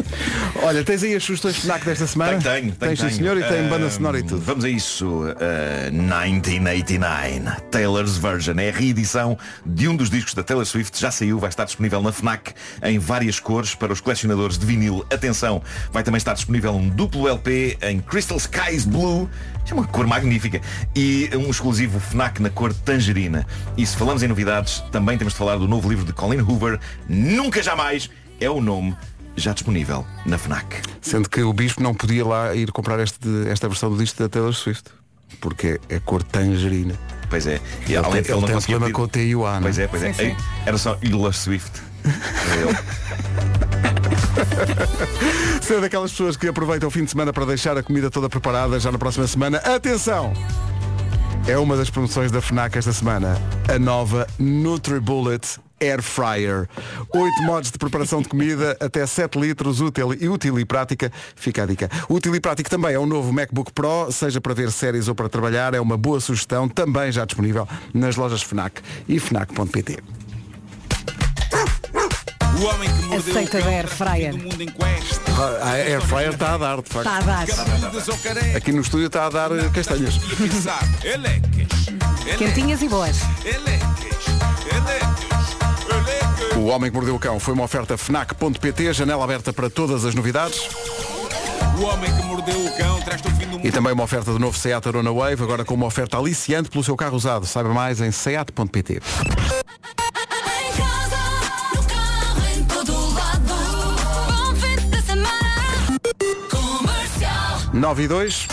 Olha, 0.63 0.83
tens 0.83 1.03
aí 1.03 1.15
as 1.15 1.23
sugestões 1.23 1.57
FNAC 1.57 1.85
desta 1.85 2.07
semana? 2.07 2.39
Tenho, 2.39 2.41
tenho. 2.41 2.75
Tens, 2.75 2.99
tenho. 2.99 3.11
senhor, 3.11 3.37
e 3.37 3.43
tem 3.43 3.67
banda 3.67 3.85
Ahm, 3.85 3.89
sonora 3.89 4.19
e 4.19 4.23
tudo. 4.23 4.41
Vamos 4.41 4.63
a 4.63 4.69
isso. 4.69 5.05
Uh, 5.05 5.91
1989. 5.91 7.61
Taylor's 7.69 8.17
Version. 8.17 8.57
É 8.59 8.69
a 8.69 8.71
reedição 8.71 9.37
de 9.65 9.87
um 9.87 9.95
dos 9.95 10.09
discos 10.09 10.33
da 10.33 10.43
Taylor 10.43 10.65
Swift. 10.65 10.99
Já 10.99 11.11
saiu, 11.11 11.39
vai 11.39 11.49
estar 11.49 11.65
disponível 11.65 12.01
na 12.01 12.11
FNAC 12.11 12.53
em 12.83 12.97
várias 12.97 13.39
cores 13.39 13.75
para 13.75 13.91
os 13.91 14.01
colecionadores 14.01 14.57
de 14.57 14.65
vinil. 14.65 15.05
Atenção, 15.11 15.61
vai 15.91 16.03
também 16.03 16.17
estar 16.17 16.33
disponível 16.33 16.73
um 16.73 16.89
duplo 16.89 17.27
LP 17.27 17.77
em 17.81 17.99
Crystal 17.99 18.37
Skies 18.37 18.85
Blue. 18.85 19.29
É 19.69 19.73
uma 19.73 19.85
cor 19.85 20.07
magnífica. 20.07 20.61
E 20.95 21.29
um 21.35 21.49
exclusivo 21.49 21.99
FNAC 21.99 22.41
na 22.41 22.49
cor 22.49 22.73
tangerina. 22.73 23.45
E 23.77 23.85
se 23.85 23.95
falamos 23.97 24.23
em 24.23 24.27
novidades, 24.27 24.83
também 24.91 25.17
temos 25.17 25.33
de 25.33 25.39
falar 25.39 25.57
do 25.57 25.67
novo 25.67 25.89
livro 25.89 26.05
de 26.05 26.13
Colin 26.13 26.41
Hoover. 26.41 26.79
Nunca 27.09 27.61
Jamais 27.61 28.09
é 28.39 28.49
o 28.49 28.61
nome 28.61 28.95
já 29.35 29.53
disponível 29.53 30.05
na 30.25 30.37
FNAC. 30.37 30.81
Sendo 31.01 31.29
que 31.29 31.41
o 31.41 31.51
Bispo 31.53 31.81
não 31.83 31.93
podia 31.93 32.25
lá 32.25 32.55
ir 32.55 32.71
comprar 32.71 32.99
este, 32.99 33.27
esta 33.49 33.67
versão 33.67 33.89
do 33.91 33.97
disco 33.97 34.21
da 34.21 34.29
Taylor 34.29 34.53
Swift. 34.53 34.89
Porque 35.41 35.79
é 35.89 35.99
cor 35.99 36.23
tangerina. 36.23 36.95
Pois 37.29 37.45
é. 37.47 37.59
E 37.87 37.93
Ele 37.93 37.97
além 37.97 38.17
ele 38.19 38.31
ele 38.31 38.39
não 38.39 38.47
tem 38.47 38.55
um 38.55 38.59
problema 38.61 38.79
pedir- 38.85 38.93
com 38.93 39.01
o 39.01 39.07
TIUA, 39.07 39.49
não 39.51 39.57
é? 39.57 39.61
Pois 39.61 39.79
é, 39.79 39.87
pois 39.87 40.03
é. 40.03 40.13
Sim, 40.13 40.35
Era 40.65 40.77
só 40.77 40.97
Ilha 41.01 41.31
Swift. 41.33 41.81
Era 42.05 42.61
ele. 42.61 42.75
Ser 45.61 45.81
daquelas 45.81 46.11
pessoas 46.11 46.37
que 46.37 46.47
aproveitam 46.47 46.87
o 46.87 46.91
fim 46.91 47.03
de 47.03 47.09
semana 47.11 47.33
para 47.33 47.45
deixar 47.45 47.77
a 47.77 47.83
comida 47.83 48.09
toda 48.11 48.29
preparada 48.29 48.79
já 48.79 48.91
na 48.91 48.97
próxima 48.97 49.27
semana. 49.27 49.57
Atenção! 49.57 50.31
É 51.47 51.57
uma 51.57 51.75
das 51.75 51.89
promoções 51.89 52.31
da 52.31 52.41
FNAC 52.41 52.77
esta 52.77 52.93
semana. 52.93 53.37
A 53.67 53.77
nova 53.79 54.27
NutriBullet 54.39 55.59
Air 55.79 56.01
Fryer. 56.01 56.67
Oito 57.13 57.43
modos 57.43 57.71
de 57.71 57.77
preparação 57.77 58.21
de 58.21 58.29
comida, 58.29 58.77
até 58.79 59.05
7 59.05 59.39
litros, 59.39 59.81
útil 59.81 60.13
e 60.13 60.27
útil 60.27 60.59
e 60.59 60.65
prática. 60.65 61.11
Fica 61.35 61.63
a 61.63 61.65
dica. 61.65 61.89
Útil 62.09 62.35
e 62.35 62.39
prático 62.39 62.69
também 62.69 62.93
é 62.93 62.99
o 62.99 63.05
novo 63.05 63.31
MacBook 63.33 63.71
Pro, 63.73 64.11
seja 64.11 64.39
para 64.39 64.53
ver 64.53 64.71
séries 64.71 65.07
ou 65.07 65.15
para 65.15 65.29
trabalhar, 65.29 65.73
é 65.73 65.79
uma 65.79 65.97
boa 65.97 66.19
sugestão, 66.19 66.67
também 66.67 67.11
já 67.11 67.25
disponível 67.25 67.67
nas 67.93 68.15
lojas 68.15 68.41
FNAC 68.41 68.81
e 69.07 69.19
FNAC.pt. 69.19 69.99
O 72.57 72.63
homem 72.67 72.89
que 72.89 73.05
mordeu 73.07 73.19
Aceita 73.19 73.57
o 73.57 73.61
cão 73.61 73.61
da 73.61 73.67
Air 73.67 73.87
Fryer. 73.87 74.33
fim 74.33 74.39
do 74.39 74.43
mundo 74.45 74.61
em 74.61 74.67
quest. 74.67 75.21
A 75.61 75.71
Air 75.71 76.01
Fryer 76.01 76.31
está 76.31 76.53
a 76.53 76.57
dar, 76.57 76.81
de 76.81 76.89
facto. 76.89 77.09
Está 77.09 77.17
a 77.17 77.21
dar. 77.21 78.55
Aqui 78.55 78.71
no 78.71 78.79
estúdio 78.79 79.07
está 79.07 79.25
a 79.25 79.29
dar 79.29 79.49
castanhas. 79.73 80.17
Quentinhas 82.37 82.81
e 82.81 82.87
boas. 82.87 83.17
O 86.57 86.65
Homem 86.67 86.89
que 86.89 86.95
Mordeu 86.95 87.15
o 87.15 87.19
Cão 87.19 87.39
foi 87.39 87.53
uma 87.53 87.63
oferta 87.63 87.97
FNAC.pt, 87.97 88.93
janela 88.93 89.23
aberta 89.23 89.53
para 89.53 89.69
todas 89.69 90.05
as 90.05 90.15
novidades. 90.15 90.67
O 91.77 91.83
homem 91.83 92.09
que 92.09 92.23
mordeu 92.23 92.65
o 92.65 92.77
cão 92.77 93.01
traz-te 93.01 93.27
o 93.27 93.31
fim 93.31 93.45
do 93.47 93.51
mundo. 93.57 93.67
E 93.67 93.71
também 93.71 93.91
uma 93.91 94.03
oferta 94.03 94.31
do 94.31 94.39
novo 94.39 94.57
Seat 94.57 94.87
Arona 94.87 95.11
Wave, 95.11 95.43
agora 95.43 95.65
com 95.65 95.73
uma 95.73 95.85
oferta 95.85 96.17
aliciante 96.17 96.69
pelo 96.69 96.83
seu 96.83 96.95
carro 96.95 97.17
usado. 97.17 97.45
Saiba 97.45 97.73
mais 97.73 97.99
em 97.99 98.11
seat.pt. 98.11 98.93
Em 98.93 98.99
casa, 100.77 101.17
no 101.75 101.83
carro, 101.83 102.41
em 102.55 102.63
todo 102.63 103.13
lado. 103.13 103.53
Bom 104.29 104.55
fim 104.55 104.89
de 104.89 105.01
semana. 105.01 105.99
Comercial. 106.49 107.59
9 107.73 108.03
e 108.03 108.07
2. 108.07 108.47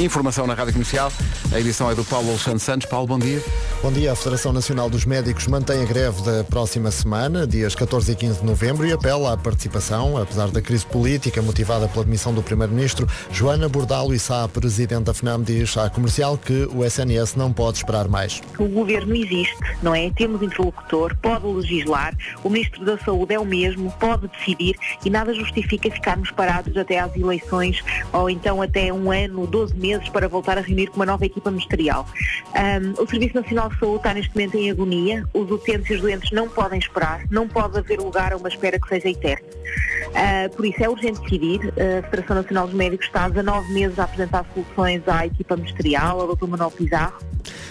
Informação 0.00 0.46
na 0.46 0.54
Rádio 0.54 0.74
Comercial. 0.74 1.12
A 1.52 1.58
edição 1.58 1.90
é 1.90 1.94
do 1.94 2.04
Paulo 2.04 2.28
Alexandre 2.28 2.60
Santos. 2.60 2.86
Paulo, 2.86 3.08
bom 3.08 3.18
dia. 3.18 3.42
Bom 3.82 3.90
dia. 3.90 4.12
A 4.12 4.14
Federação 4.14 4.52
Nacional 4.52 4.88
dos 4.88 5.04
Médicos 5.04 5.48
mantém 5.48 5.82
a 5.82 5.84
greve 5.84 6.22
da 6.22 6.44
próxima 6.44 6.88
semana, 6.92 7.44
dias 7.48 7.74
14 7.74 8.12
e 8.12 8.14
15 8.14 8.40
de 8.40 8.46
novembro, 8.46 8.86
e 8.86 8.92
apela 8.92 9.32
à 9.32 9.36
participação, 9.36 10.16
apesar 10.16 10.52
da 10.52 10.62
crise 10.62 10.86
política 10.86 11.42
motivada 11.42 11.88
pela 11.88 12.04
demissão 12.04 12.32
do 12.32 12.44
Primeiro-Ministro. 12.44 13.08
Joana 13.32 13.68
Bordalo 13.68 14.14
e 14.14 14.20
Sá, 14.20 14.46
presidente 14.46 15.04
da 15.04 15.14
FNAM, 15.14 15.42
diz 15.42 15.76
à 15.76 15.90
comercial 15.90 16.38
que 16.38 16.68
o 16.72 16.84
SNS 16.84 17.34
não 17.34 17.52
pode 17.52 17.78
esperar 17.78 18.06
mais. 18.06 18.40
O 18.56 18.68
governo 18.68 19.16
existe, 19.16 19.56
não 19.82 19.92
é? 19.92 20.10
Temos 20.10 20.40
interlocutor, 20.42 21.16
pode 21.16 21.44
legislar, 21.44 22.16
o 22.44 22.48
Ministro 22.48 22.84
da 22.84 22.96
Saúde 22.98 23.34
é 23.34 23.40
o 23.40 23.44
mesmo, 23.44 23.90
pode 23.98 24.28
decidir 24.28 24.76
e 25.04 25.10
nada 25.10 25.34
justifica 25.34 25.90
ficarmos 25.90 26.30
parados 26.30 26.76
até 26.76 27.00
às 27.00 27.16
eleições 27.16 27.82
ou 28.12 28.30
então 28.30 28.62
até 28.62 28.92
um 28.92 29.10
ano, 29.10 29.44
12 29.44 29.74
meses 29.74 29.87
meses 29.88 30.08
para 30.10 30.28
voltar 30.28 30.58
a 30.58 30.60
reunir 30.60 30.88
com 30.88 30.96
uma 30.96 31.06
nova 31.06 31.24
equipa 31.24 31.50
ministerial. 31.50 32.06
Ahm, 32.54 32.92
o 32.98 33.08
Serviço 33.08 33.34
Nacional 33.34 33.70
de 33.70 33.78
Saúde 33.78 33.96
está 33.98 34.14
neste 34.14 34.34
momento 34.34 34.56
em 34.56 34.70
agonia, 34.70 35.24
os 35.32 35.50
utentes 35.50 35.90
e 35.90 35.94
os 35.94 36.00
doentes 36.00 36.30
não 36.30 36.48
podem 36.48 36.78
esperar, 36.78 37.24
não 37.30 37.48
pode 37.48 37.78
haver 37.78 37.98
lugar 37.98 38.32
a 38.32 38.36
uma 38.36 38.48
espera 38.48 38.78
que 38.78 38.88
seja 38.88 39.08
eterna. 39.08 39.48
Ah, 40.14 40.48
por 40.54 40.64
isso 40.66 40.82
é 40.82 40.88
urgente 40.88 41.20
decidir. 41.20 41.60
A 41.68 42.02
Federação 42.02 42.36
Nacional 42.36 42.66
dos 42.66 42.76
Médicos 42.76 43.06
está 43.06 43.24
há 43.24 43.28
19 43.28 43.72
meses 43.72 43.98
a 43.98 44.04
apresentar 44.04 44.44
soluções 44.52 45.02
à 45.06 45.26
equipa 45.26 45.56
ministerial, 45.56 46.20
ao 46.20 46.34
Dr. 46.34 46.46
Manuel 46.46 46.70
Pizarro. 46.70 47.18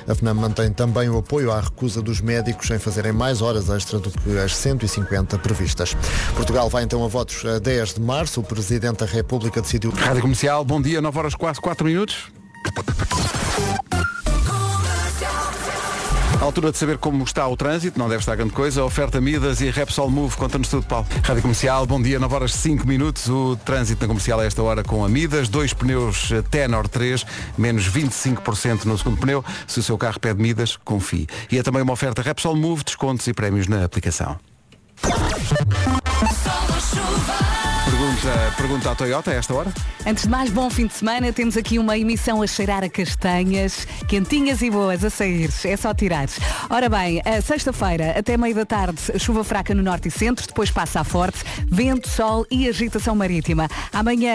A 0.07 0.15
FNAM 0.15 0.35
mantém 0.35 0.71
também 0.71 1.09
o 1.09 1.17
apoio 1.17 1.51
à 1.51 1.59
recusa 1.59 2.01
dos 2.01 2.21
médicos 2.21 2.71
em 2.71 2.79
fazerem 2.79 3.11
mais 3.11 3.41
horas 3.41 3.69
extra 3.69 3.99
do 3.99 4.09
que 4.09 4.37
as 4.37 4.55
150 4.55 5.37
previstas. 5.39 5.95
Portugal 6.33 6.69
vai 6.69 6.83
então 6.83 7.03
a 7.03 7.07
votos 7.07 7.43
a 7.45 7.59
10 7.59 7.95
de 7.95 8.01
março. 8.01 8.39
O 8.39 8.43
Presidente 8.43 8.99
da 8.99 9.05
República 9.05 9.61
decidiu... 9.61 9.91
Rádio 9.91 10.21
Comercial, 10.21 10.63
bom 10.63 10.81
dia, 10.81 11.01
9 11.01 11.19
horas 11.19 11.35
quase 11.35 11.59
4 11.59 11.85
minutos. 11.85 12.06
À 16.39 16.43
altura 16.43 16.71
de 16.71 16.77
saber 16.77 16.99
como 16.99 17.23
está 17.23 17.47
o 17.47 17.57
trânsito, 17.57 17.97
não 17.97 18.07
deve 18.07 18.19
estar 18.19 18.35
grande 18.35 18.53
coisa, 18.53 18.83
oferta 18.83 19.19
Midas 19.19 19.59
e 19.59 19.71
Repsol 19.71 20.09
Move, 20.11 20.35
conta-nos 20.37 20.67
tudo, 20.69 20.85
Paulo. 20.85 21.07
Rádio 21.23 21.41
Comercial, 21.41 21.85
bom 21.87 21.99
dia, 21.99 22.19
9 22.19 22.35
horas 22.35 22.53
5 22.53 22.87
minutos, 22.87 23.27
o 23.27 23.55
trânsito 23.55 24.01
na 24.03 24.07
comercial 24.07 24.39
a 24.39 24.45
esta 24.45 24.61
hora 24.61 24.83
com 24.83 25.03
a 25.03 25.09
Midas, 25.09 25.49
dois 25.49 25.73
pneus 25.73 26.31
eh, 26.31 26.43
Tenor 26.43 26.87
3, 26.87 27.25
menos 27.57 27.89
25% 27.89 28.85
no 28.85 28.95
segundo 28.97 29.17
pneu, 29.17 29.43
se 29.65 29.79
o 29.79 29.83
seu 29.83 29.97
carro 29.97 30.19
pede 30.19 30.39
Midas, 30.39 30.77
confie. 30.77 31.27
E 31.51 31.57
é 31.57 31.63
também 31.63 31.81
uma 31.81 31.93
oferta 31.93 32.21
Repsol 32.21 32.55
Move, 32.55 32.83
descontos 32.83 33.25
e 33.27 33.33
prémios 33.33 33.67
na 33.67 33.83
aplicação. 33.83 34.37
Pergunta, 37.89 38.53
pergunta 38.57 38.91
à 38.91 38.95
Toyota 38.95 39.31
a 39.31 39.35
esta 39.35 39.53
hora. 39.53 39.71
Antes 40.05 40.23
de 40.23 40.29
mais, 40.29 40.49
bom 40.49 40.69
fim 40.69 40.87
de 40.87 40.93
semana. 40.93 41.31
Temos 41.31 41.55
aqui 41.55 41.79
uma 41.79 41.97
emissão 41.97 42.41
a 42.41 42.47
cheirar 42.47 42.83
a 42.83 42.89
castanhas, 42.89 43.87
quentinhas 44.09 44.61
e 44.61 44.69
boas 44.69 45.05
a 45.05 45.09
sair. 45.09 45.49
É 45.63 45.77
só 45.77 45.93
tirar. 45.93 46.27
Ora 46.69 46.89
bem, 46.89 47.21
a 47.23 47.41
sexta-feira, 47.41 48.13
até 48.17 48.35
meio 48.35 48.53
da 48.53 48.65
tarde, 48.65 48.99
chuva 49.17 49.41
fraca 49.43 49.73
no 49.73 49.81
norte 49.81 50.09
e 50.09 50.11
centro, 50.11 50.45
depois 50.45 50.69
passa 50.69 50.99
a 50.99 51.03
forte, 51.05 51.39
vento, 51.65 52.09
sol 52.09 52.45
e 52.51 52.67
agitação 52.67 53.15
marítima. 53.15 53.69
Amanhã 53.93 54.33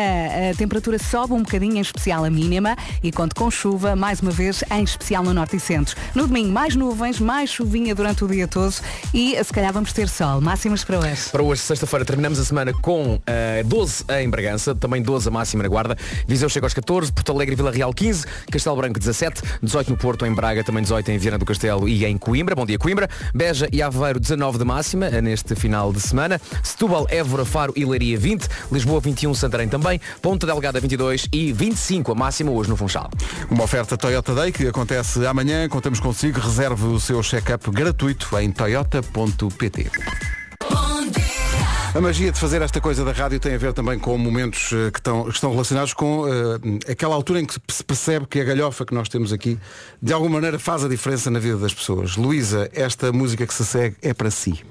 a 0.51 0.57
temperatura 0.57 0.99
sobe 0.99 1.35
um 1.35 1.43
bocadinho, 1.43 1.77
em 1.77 1.81
especial 1.81 2.25
a 2.25 2.31
mínima, 2.31 2.75
e 3.03 3.13
conto 3.13 3.35
com 3.35 3.51
chuva, 3.51 3.95
mais 3.95 4.21
uma 4.21 4.31
vez, 4.31 4.65
em 4.71 4.83
especial 4.83 5.23
no 5.23 5.35
norte 5.35 5.57
e 5.57 5.61
centro. 5.61 5.95
No 6.15 6.27
domingo, 6.27 6.51
mais 6.51 6.75
nuvens, 6.75 7.21
mais 7.21 7.51
chuvinha 7.51 7.95
durante 7.95 8.25
o 8.25 8.29
dia 8.29 8.49
todo 8.49 8.75
e 9.13 9.43
se 9.45 9.53
calhar 9.53 9.73
vamos 9.73 9.93
ter 9.93 10.09
sol. 10.09 10.41
Máximas 10.41 10.85
para 10.85 10.99
hoje. 10.99 11.31
Para 11.31 11.43
hoje, 11.43 11.61
sexta-feira, 11.61 12.05
terminamos 12.05 12.39
a 12.39 12.45
semana 12.45 12.73
com 12.73 13.21
eh, 13.43 13.63
12 13.65 14.05
em 14.21 14.29
Bragança, 14.29 14.75
também 14.75 15.03
12 15.03 15.29
a 15.29 15.31
máxima 15.31 15.63
na 15.63 15.69
Guarda, 15.69 15.97
Viseu 16.27 16.49
chega 16.49 16.67
aos 16.67 16.75
14, 16.75 17.13
Porto 17.13 17.33
Alegre 17.33 17.55
e 17.55 17.57
Vila 17.57 17.71
Real 17.71 17.93
15, 17.93 18.25
Castelo 18.51 18.77
Branco 18.77 18.99
17, 18.99 19.43
18 19.63 19.91
no 19.91 19.97
Porto, 19.97 20.25
em 20.27 20.33
Braga, 20.33 20.63
também 20.63 20.83
18 20.83 21.11
em 21.11 21.19
Viana 21.19 21.39
do 21.39 21.45
Castelo 21.45 21.89
e 21.89 22.05
em 22.05 22.17
Coimbra, 22.17 22.55
bom 22.55 22.67
dia 22.67 22.79
Coimbra, 22.79 23.09
Beja 23.35 23.69
e 23.73 23.83
Aveiro 23.83 24.21
19 24.21 24.59
de 24.59 24.65
máxima 24.65 25.07
eh, 25.07 25.21
neste 25.21 25.55
final 25.55 25.93
de 25.93 26.01
semana, 26.01 26.41
Setúbal, 26.63 27.07
Évora, 27.11 27.45
Faro 27.45 27.73
e 27.77 27.85
Leiria 27.85 28.19
20, 28.19 28.47
Lisboa 28.71 29.01
21, 29.01 29.35
Santarém 29.35 29.69
também, 29.69 30.01
Ponta 30.21 30.47
Delgada 30.47 30.81
22 30.81 31.29
e 31.33 31.53
25 31.53 32.13
a 32.13 32.15
máxima 32.15 32.51
hoje 32.51 32.71
no 32.71 32.77
Funchal. 32.77 33.11
Uma 33.51 33.65
oferta 33.65 33.97
Toyota 33.97 34.35
Day 34.35 34.53
que 34.53 34.67
acontece 34.67 35.25
amanhã. 35.27 35.69
Contamos 35.69 36.01
consigo. 36.01 36.41
Reserve 36.41 36.87
o 36.87 37.01
seu 37.01 37.23
check-up 37.23 37.71
gratuito 37.71 38.37
em 38.39 38.51
toyota.pt. 38.51 40.32
A 41.95 42.01
magia 42.01 42.33
de 42.33 42.41
fazer 42.41 42.63
esta 42.63 42.81
coisa 42.81 43.05
da 43.05 43.13
rádio 43.13 43.39
tem 43.39 43.55
a 43.55 43.59
ver 43.59 43.75
também 43.75 43.99
com 43.99 44.17
momentos 44.17 44.73
eh, 44.73 44.91
que 44.91 44.99
estão, 44.99 45.25
que 45.25 45.31
estão 45.31 45.51
relacionados 45.51 45.93
com 45.93 46.25
eh, 46.27 46.93
aquela 46.93 47.15
altura 47.15 47.41
em 47.41 47.45
que 47.45 47.55
se 47.69 47.85
percebe 47.85 48.25
que 48.27 48.41
a 48.41 48.45
galhofa 48.45 48.87
que 48.87 48.95
nós 48.95 49.11
temos 49.11 49.31
aqui 49.31 49.59
de 50.01 50.11
alguma 50.11 50.37
maneira 50.37 50.59
faz 50.59 50.83
a 50.83 50.89
diferença 50.89 51.31
na 51.31 51.39
vida 51.39 51.59
das 51.59 51.75
pessoas. 51.75 52.17
Luísa, 52.17 52.71
esta 52.73 53.13
música 53.13 53.47
que 53.47 53.53
se 53.53 53.67
segue 53.67 53.97
é 54.01 54.15
para 54.15 54.31
si. 54.31 54.65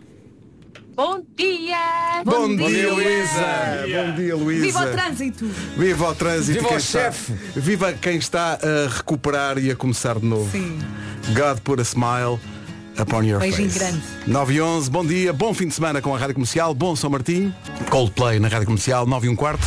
Bom 0.96 1.22
dia! 1.38 2.24
Bom, 2.26 2.56
dia, 2.56 2.92
Luísa! 2.92 3.84
Bom 3.84 4.16
dia, 4.16 4.36
Luísa! 4.36 4.66
Viva 4.66 4.84
o 4.84 4.92
trânsito! 4.92 5.46
Viva 5.78 6.10
o 6.10 6.16
trânsito! 6.16 6.54
Viva 6.54 6.68
quem 6.70 6.78
o 6.78 6.82
chefe. 6.82 7.34
Viva 7.56 7.94
quem 7.94 8.18
está 8.18 8.58
a 8.62 8.90
recuperar 8.90 9.60
e 9.60 9.70
a 9.70 9.76
começar 9.76 10.20
de 10.20 10.26
novo. 10.26 10.52
Sim. 10.52 10.80
God 11.36 11.60
put 11.64 11.80
a 11.80 11.84
smile 11.84 12.40
upon 13.02 13.24
your 13.26 13.40
Beijinho 13.40 13.70
face. 13.70 13.80
grande. 13.80 14.02
9 14.28 14.54
e 14.54 14.62
11, 14.62 14.90
bom 14.90 15.06
dia, 15.06 15.34
bom 15.34 15.54
fim 15.54 15.68
de 15.68 15.74
semana 15.74 16.02
com 16.02 16.16
a 16.16 16.18
Rádio 16.18 16.36
Comercial, 16.36 16.74
bom 16.74 16.96
São 16.96 17.10
Martinho, 17.10 17.54
Coldplay 17.90 18.40
na 18.40 18.48
Rádio 18.48 18.66
Comercial, 18.66 19.06
9 19.06 19.28
e 19.28 19.30
um 19.30 19.36
quarto. 19.36 19.66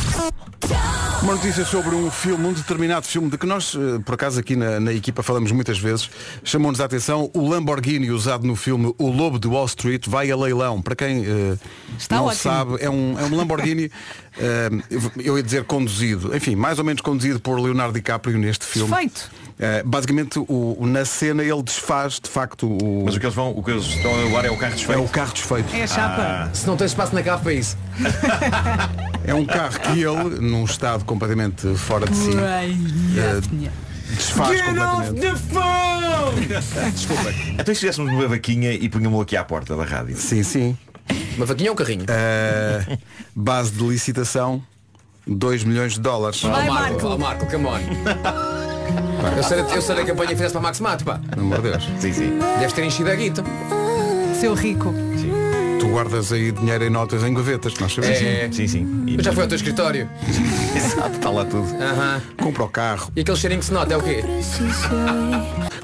Uma 1.23 1.35
notícia 1.37 1.65
sobre 1.65 1.95
um 1.95 2.11
filme, 2.11 2.47
um 2.47 2.53
determinado 2.53 3.07
filme, 3.07 3.31
de 3.31 3.39
que 3.39 3.47
nós, 3.47 3.75
eh, 3.75 3.99
por 4.05 4.15
acaso, 4.15 4.39
aqui 4.39 4.55
na, 4.57 4.79
na 4.79 4.93
equipa 4.93 5.23
falamos 5.23 5.51
muitas 5.53 5.79
vezes, 5.79 6.11
chamou-nos 6.43 6.83
a 6.83 6.85
atenção 6.85 7.31
o 7.33 7.49
Lamborghini 7.49 8.11
usado 8.11 8.47
no 8.47 8.55
filme 8.55 8.95
O 8.99 9.09
Lobo 9.09 9.39
de 9.39 9.49
Wall 9.49 9.65
Street 9.65 10.07
vai 10.07 10.31
a 10.31 10.37
leilão. 10.37 10.83
Para 10.83 10.95
quem 10.95 11.25
eh, 11.25 11.57
Está 11.99 12.17
não 12.17 12.27
ótimo. 12.27 12.43
sabe, 12.43 12.77
é 12.79 12.91
um, 12.91 13.19
é 13.19 13.25
um 13.25 13.35
Lamborghini, 13.37 13.91
eh, 14.39 14.71
eu- 15.19 15.37
ia 15.37 15.43
dizer 15.43 15.65
conduzido, 15.65 16.35
enfim, 16.37 16.55
mais 16.57 16.79
ou 16.79 16.85
menos 16.85 17.01
conduzido 17.03 17.39
por 17.41 17.59
Leonardo 17.61 17.93
DiCaprio 17.95 18.39
neste 18.39 18.65
filme. 18.65 18.89
Perfeito. 18.91 19.31
Eh, 19.59 19.83
basicamente, 19.87 20.39
o, 20.39 20.77
o- 20.81 20.87
na 20.87 21.05
cena 21.05 21.43
ele 21.45 21.63
desfaz 21.63 22.19
de 22.21 22.29
facto 22.29 22.67
o. 22.67 23.05
Mas 23.05 23.15
o 23.15 23.21
que 23.21 23.27
eles 23.27 23.35
vão, 23.37 23.51
o 23.57 23.63
que 23.63 23.71
eles 23.71 23.85
estão 23.85 24.13
a 24.13 24.17
levar 24.25 24.45
é 24.45 24.51
o 24.51 24.57
carro 24.57 24.75
desfeito. 24.75 25.01
É 25.01 25.05
o 25.05 25.09
carro 25.09 25.33
desfeito. 25.33 25.75
É 25.77 25.83
a 25.83 25.87
chapa. 25.87 26.51
Se 26.53 26.67
não 26.67 26.77
tens 26.77 26.91
espaço 26.91 27.15
na 27.15 27.23
cave 27.23 27.43
para 27.43 27.53
isso. 27.53 27.77
É 29.27 29.33
um 29.33 29.47
carro 29.47 29.81
que 29.81 30.03
ele, 30.03 30.39
num 30.39 30.65
estado 30.67 31.03
completamente 31.07 31.75
fora 31.77 32.05
de 32.05 32.15
si, 32.15 32.29
eh, 33.17 33.41
desfaz 34.15 34.61
completamente. 34.61 35.21
Desculpa. 36.95 37.31
Então 37.59 37.73
e 37.73 37.75
se 37.75 37.81
fizéssemos 37.81 38.13
uma 38.13 38.29
vaquinha 38.29 38.73
e 38.73 38.87
punhamos 38.89 39.23
aqui 39.23 39.35
à 39.37 39.43
porta 39.45 39.75
da 39.77 39.85
rádio? 39.85 40.15
Sim, 40.17 40.43
sim. 40.43 40.77
Uma 41.37 41.47
vaquinha 41.47 41.71
ou 41.71 41.75
um 41.75 41.77
carrinho? 41.77 42.05
Eh, 42.09 42.99
base 43.35 43.73
de 43.73 43.83
licitação 43.85 44.63
2 45.27 45.65
milhões 45.65 45.95
de 45.95 46.01
dólares. 46.01 46.41
Vai, 46.43 46.69
Marco, 46.69 46.93
Marco. 46.93 47.07
ó, 47.07 47.19
Marco, 47.19 47.47
come 47.51 47.67
on. 47.67 47.79
Eu 49.37 49.43
sei, 49.43 49.61
eu 49.61 49.83
sei 49.83 49.97
da 49.97 50.05
campanha 50.05 50.29
que 50.29 50.35
fizeste 50.37 50.53
para 50.53 50.61
Max 50.61 50.81
Mato, 50.81 51.05
pá. 51.05 51.19
Pelo 51.31 51.43
amor 51.47 51.63
de 51.63 51.71
Deus. 51.71 51.89
Sim, 51.99 52.13
sim. 52.13 52.39
Deves 52.59 52.73
ter 52.73 52.85
enchido 52.85 53.11
a 53.11 53.15
guita. 53.15 53.43
Seu 54.39 54.55
rico. 54.55 54.95
Tu 55.81 55.89
guardas 55.89 56.33
aí 56.33 56.53
dinheiro 56.53 56.85
em 56.85 56.91
notas 56.91 57.23
em 57.23 57.33
gavetas, 57.35 57.75
nós 57.79 57.93
sabemos. 57.93 58.19
É. 58.21 58.49
Sim, 58.53 58.67
sim. 58.69 59.05
E- 59.07 59.17
Eu 59.17 59.23
já 59.25 59.33
fui 59.33 59.43
ao 59.43 59.49
teu 59.49 59.57
escritório. 59.57 60.09
Exato, 60.77 61.17
está 61.17 61.31
lá 61.31 61.45
tudo. 61.45 61.67
Aham. 61.83 62.23
Compra 62.43 62.63
o 62.65 62.69
carro. 62.69 63.11
E 63.17 63.21
aquele 63.21 63.37
cheirinho 63.37 63.61
que 63.61 63.67
se 63.67 63.73
nota 63.73 63.93
é 63.95 63.97
o 63.97 64.03
quê? 64.03 64.23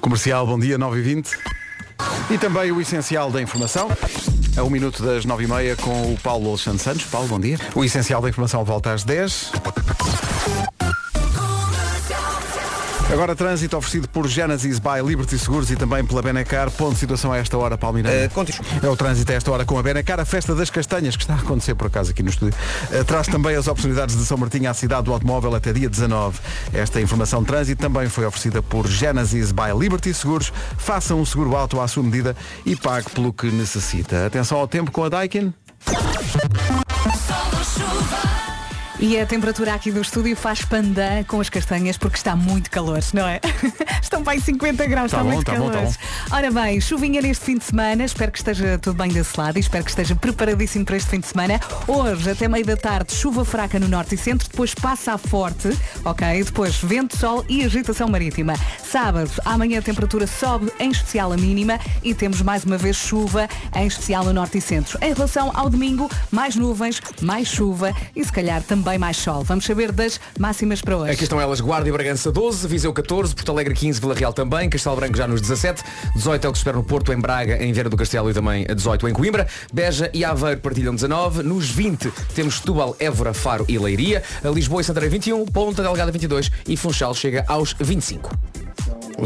Comercial, 0.00 0.46
bom 0.46 0.58
dia, 0.58 0.78
9 0.78 0.98
e 0.98 1.02
20 1.02 1.30
E 2.30 2.38
também 2.38 2.70
o 2.72 2.80
essencial 2.80 3.30
da 3.30 3.40
informação. 3.42 3.88
A 4.56 4.62
um 4.64 4.70
minuto 4.70 5.02
das 5.02 5.24
9 5.24 5.44
e 5.44 5.46
meia 5.46 5.76
com 5.76 6.12
o 6.12 6.18
Paulo 6.22 6.48
Alexandre 6.48 6.82
Santos. 6.82 7.04
Paulo, 7.04 7.28
bom 7.28 7.40
dia. 7.40 7.58
O 7.74 7.84
essencial 7.84 8.20
da 8.20 8.28
informação 8.28 8.64
volta 8.64 8.92
às 8.92 9.04
10. 9.04 9.52
Agora 13.12 13.34
trânsito 13.34 13.76
oferecido 13.76 14.08
por 14.08 14.28
Genesis 14.28 14.78
by 14.78 15.02
Liberty 15.04 15.36
Seguros 15.36 15.68
e 15.70 15.76
também 15.76 16.04
pela 16.04 16.22
Benecar. 16.22 16.70
Ponto 16.70 16.92
de 16.94 17.00
situação 17.00 17.32
a 17.32 17.38
esta 17.38 17.58
hora, 17.58 17.76
Paulo 17.76 17.96
Miranda. 17.96 18.14
Eh, 18.16 18.28
continu- 18.28 18.58
É 18.82 18.88
o 18.88 18.96
trânsito 18.96 19.32
a 19.32 19.34
esta 19.34 19.50
hora 19.50 19.64
com 19.64 19.76
a 19.78 19.82
Benacar, 19.82 20.20
a 20.20 20.24
festa 20.24 20.54
das 20.54 20.70
castanhas 20.70 21.16
que 21.16 21.22
está 21.24 21.34
a 21.34 21.38
acontecer 21.38 21.74
por 21.74 21.88
acaso 21.88 22.12
aqui 22.12 22.22
no 22.22 22.30
estúdio. 22.30 22.56
Eh, 22.92 23.02
traz 23.02 23.26
também 23.26 23.56
as 23.56 23.66
oportunidades 23.66 24.16
de 24.16 24.24
São 24.24 24.38
Martinho 24.38 24.70
à 24.70 24.74
cidade 24.74 25.02
do 25.04 25.12
automóvel 25.12 25.54
até 25.54 25.72
dia 25.72 25.88
19. 25.90 26.38
Esta 26.72 27.00
informação 27.00 27.40
de 27.40 27.46
trânsito 27.48 27.82
também 27.82 28.08
foi 28.08 28.24
oferecida 28.24 28.62
por 28.62 28.86
Genesis 28.86 29.50
by 29.50 29.76
Liberty 29.78 30.14
Seguros. 30.14 30.52
Faça 30.78 31.14
um 31.14 31.24
seguro 31.24 31.56
auto 31.56 31.80
à 31.80 31.88
sua 31.88 32.04
medida 32.04 32.36
e 32.64 32.76
pague 32.76 33.10
pelo 33.10 33.32
que 33.32 33.46
necessita. 33.50 34.24
Atenção 34.26 34.56
ao 34.58 34.68
tempo 34.68 34.90
com 34.92 35.02
a 35.04 35.08
Daikin. 35.08 35.52
E 39.02 39.18
a 39.18 39.24
temperatura 39.24 39.72
aqui 39.72 39.90
do 39.90 40.02
estúdio 40.02 40.36
faz 40.36 40.62
pandan 40.62 41.24
com 41.24 41.40
as 41.40 41.48
castanhas 41.48 41.96
porque 41.96 42.18
está 42.18 42.36
muito 42.36 42.70
calor, 42.70 43.00
não 43.14 43.26
é? 43.26 43.40
Estão 44.02 44.22
bem 44.22 44.38
50 44.38 44.86
graus, 44.86 45.10
Tá 45.10 45.16
está 45.18 45.24
bom, 45.24 45.34
muito 45.36 45.46
tá 45.46 45.54
bom, 45.58 45.70
calor. 45.70 45.88
tá 45.88 46.36
Ora 46.36 46.50
bem, 46.50 46.78
chuvinha 46.82 47.22
neste 47.22 47.46
fim 47.46 47.56
de 47.56 47.64
semana, 47.64 48.04
espero 48.04 48.30
que 48.30 48.36
esteja 48.36 48.76
tudo 48.78 48.96
bem 48.98 49.08
desse 49.08 49.40
lado 49.40 49.56
e 49.56 49.60
espero 49.60 49.84
que 49.84 49.90
esteja 49.90 50.14
preparadíssimo 50.14 50.84
para 50.84 50.98
este 50.98 51.08
fim 51.08 51.20
de 51.20 51.28
semana. 51.28 51.58
Hoje, 51.88 52.30
até 52.30 52.46
meio 52.46 52.66
da 52.66 52.76
tarde, 52.76 53.14
chuva 53.14 53.42
fraca 53.42 53.78
no 53.80 53.88
norte 53.88 54.16
e 54.16 54.18
centro, 54.18 54.46
depois 54.50 54.74
passa 54.74 55.14
a 55.14 55.18
forte, 55.18 55.70
ok? 56.04 56.44
Depois 56.44 56.76
vento, 56.76 57.16
sol 57.16 57.42
e 57.48 57.64
agitação 57.64 58.06
marítima. 58.06 58.52
Sábado, 58.84 59.30
amanhã 59.46 59.78
a 59.78 59.82
temperatura 59.82 60.26
sobe, 60.26 60.70
em 60.78 60.90
especial 60.90 61.32
a 61.32 61.38
mínima, 61.38 61.80
e 62.02 62.12
temos 62.12 62.42
mais 62.42 62.64
uma 62.64 62.76
vez 62.76 62.96
chuva, 62.96 63.48
em 63.74 63.86
especial 63.86 64.24
no 64.24 64.34
norte 64.34 64.58
e 64.58 64.60
centro. 64.60 64.98
Em 65.00 65.14
relação 65.14 65.50
ao 65.54 65.70
domingo, 65.70 66.10
mais 66.30 66.54
nuvens, 66.54 67.00
mais 67.22 67.48
chuva 67.48 67.94
e 68.14 68.22
se 68.22 68.30
calhar 68.30 68.62
também 68.62 68.89
mais 68.98 69.16
sol. 69.16 69.42
Vamos 69.44 69.64
saber 69.64 69.92
das 69.92 70.20
máximas 70.38 70.80
para 70.80 70.96
hoje. 70.96 71.12
Aqui 71.12 71.22
estão 71.24 71.40
elas, 71.40 71.60
Guarda 71.60 71.88
e 71.88 71.92
Bragança 71.92 72.30
12, 72.30 72.66
Viseu 72.68 72.92
14, 72.92 73.34
Porto 73.34 73.52
Alegre 73.52 73.74
15, 73.74 74.00
Vila 74.00 74.14
Real 74.14 74.32
também, 74.32 74.68
Castelo 74.68 74.96
Branco 74.96 75.16
já 75.16 75.26
nos 75.26 75.40
17, 75.40 75.82
18 76.14 76.46
é 76.46 76.48
o 76.48 76.52
que 76.52 76.58
se 76.58 76.60
espera 76.60 76.76
no 76.76 76.84
Porto, 76.84 77.12
em 77.12 77.18
Braga, 77.18 77.62
em 77.62 77.72
Vieira 77.72 77.88
do 77.88 77.96
Castelo 77.96 78.30
e 78.30 78.34
também 78.34 78.66
a 78.68 78.74
18 78.74 79.08
em 79.08 79.12
Coimbra, 79.12 79.46
Beja 79.72 80.10
e 80.12 80.24
Aveiro 80.24 80.60
partilham 80.60 80.94
19, 80.94 81.42
nos 81.42 81.68
20 81.70 82.12
temos 82.34 82.56
Setúbal, 82.56 82.96
Évora, 82.98 83.34
Faro 83.34 83.64
e 83.68 83.78
Leiria, 83.78 84.22
a 84.44 84.48
Lisboa 84.48 84.80
e 84.80 84.84
Santarém 84.84 85.08
21, 85.08 85.44
Ponta 85.46 85.82
Delgada 85.82 86.12
22 86.12 86.50
e 86.66 86.76
Funchal 86.76 87.14
chega 87.14 87.44
aos 87.46 87.74
25. 87.78 88.30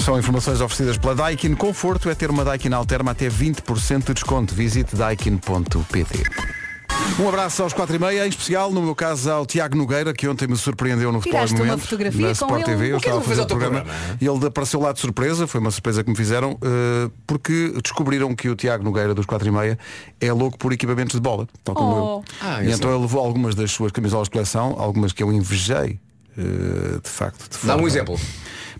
São 0.00 0.18
informações 0.18 0.60
oferecidas 0.60 0.98
pela 0.98 1.14
Daikin. 1.14 1.54
Conforto 1.54 2.10
é 2.10 2.14
ter 2.14 2.30
uma 2.30 2.44
Daikin 2.44 2.72
Alterma 2.72 3.12
até 3.12 3.28
20% 3.28 4.06
de 4.06 4.14
desconto. 4.14 4.54
Visite 4.54 4.96
daikin.pt. 4.96 6.63
Um 7.20 7.28
abraço 7.28 7.62
aos 7.62 7.72
4 7.72 7.94
e 7.94 7.98
meia, 7.98 8.26
em 8.26 8.28
especial, 8.28 8.72
no 8.72 8.82
meu 8.82 8.94
caso, 8.94 9.30
ao 9.30 9.46
Tiago 9.46 9.76
Nogueira, 9.76 10.12
que 10.12 10.26
ontem 10.26 10.48
me 10.48 10.56
surpreendeu 10.56 11.12
no 11.12 11.20
Futebol 11.20 11.38
Tiraste 11.40 11.54
uma 11.54 11.64
Momento, 11.66 11.82
fotografia 11.82 12.20
na 12.20 12.26
com 12.26 12.32
Sport 12.32 12.54
ele. 12.54 12.64
TV. 12.64 12.92
Eu 12.92 12.96
O 12.96 13.00
que 13.00 13.06
é 13.06 13.10
estava 13.10 13.18
a 13.24 13.28
fazer 13.28 13.40
o 13.42 13.46
teu 13.46 13.56
programa 13.56 13.84
programa? 13.84 14.18
e 14.20 14.26
ele 14.26 14.46
apareceu 14.46 14.80
lá 14.80 14.92
de 14.92 14.98
surpresa, 15.00 15.46
foi 15.46 15.60
uma 15.60 15.70
surpresa 15.70 16.02
que 16.02 16.10
me 16.10 16.16
fizeram, 16.16 16.58
eh, 16.60 17.10
porque 17.24 17.72
descobriram 17.82 18.34
que 18.34 18.48
o 18.48 18.56
Tiago 18.56 18.82
Nogueira, 18.82 19.14
dos 19.14 19.26
4 19.26 19.46
e 19.46 19.50
meia, 19.52 19.78
é 20.20 20.32
louco 20.32 20.58
por 20.58 20.72
equipamentos 20.72 21.14
de 21.14 21.20
bola, 21.20 21.46
tal 21.62 21.74
como 21.76 21.94
Oh. 21.94 22.18
eu. 22.18 22.24
Ah, 22.40 22.62
e 22.64 22.66
isso 22.66 22.78
então 22.78 22.90
é. 22.90 22.94
ele 22.94 23.02
levou 23.02 23.24
algumas 23.24 23.54
das 23.54 23.70
suas 23.70 23.92
camisolas 23.92 24.26
de 24.26 24.32
coleção, 24.32 24.74
algumas 24.76 25.12
que 25.12 25.22
eu 25.22 25.32
invejei, 25.32 26.00
eh, 26.36 26.98
de 27.00 27.08
facto. 27.10 27.48
de 27.48 27.64
Dá 27.64 27.74
um 27.74 27.76
forma- 27.78 27.86
exemplo. 27.86 28.18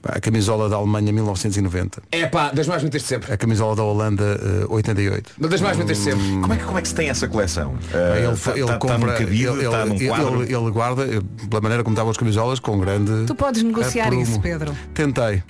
A 0.06 0.20
camisola 0.20 0.68
da 0.68 0.76
Alemanha 0.76 1.12
1990. 1.12 2.02
É 2.12 2.26
pá, 2.26 2.50
das 2.50 2.66
mais 2.68 2.82
bonitas 2.82 3.02
de 3.02 3.08
sempre. 3.08 3.32
A 3.32 3.36
camisola 3.36 3.74
da 3.74 3.82
Holanda 3.82 4.38
eh, 4.62 4.66
88. 4.68 5.32
Das 5.38 5.60
mais 5.60 5.76
bonitas 5.76 5.96
de 5.98 6.02
sempre. 6.04 6.22
Como 6.40 6.52
é, 6.52 6.56
que, 6.56 6.64
como 6.64 6.78
é 6.78 6.82
que 6.82 6.88
se 6.88 6.94
tem 6.94 7.08
essa 7.08 7.26
coleção? 7.26 7.74
ele, 8.16 8.32
está 8.34 8.50
ele 8.52 8.66
tá, 8.66 8.76
compra, 8.78 8.98
num 8.98 9.06
cabide, 9.06 9.44
ele, 9.44 9.64
ele- 9.64 10.04
ele- 10.44 10.54
ele 10.54 10.70
guarda, 10.70 11.04
eh, 11.04 11.20
pela 11.48 11.60
maneira 11.62 11.82
como 11.82 11.94
estavam 11.94 12.10
as 12.10 12.16
camisolas, 12.16 12.58
com 12.60 12.78
grande. 12.78 13.24
Tu 13.26 13.34
podes 13.34 13.62
negociar 13.62 14.04
aprumo. 14.04 14.22
isso, 14.22 14.40
Pedro. 14.40 14.76
Tentei, 14.92 15.42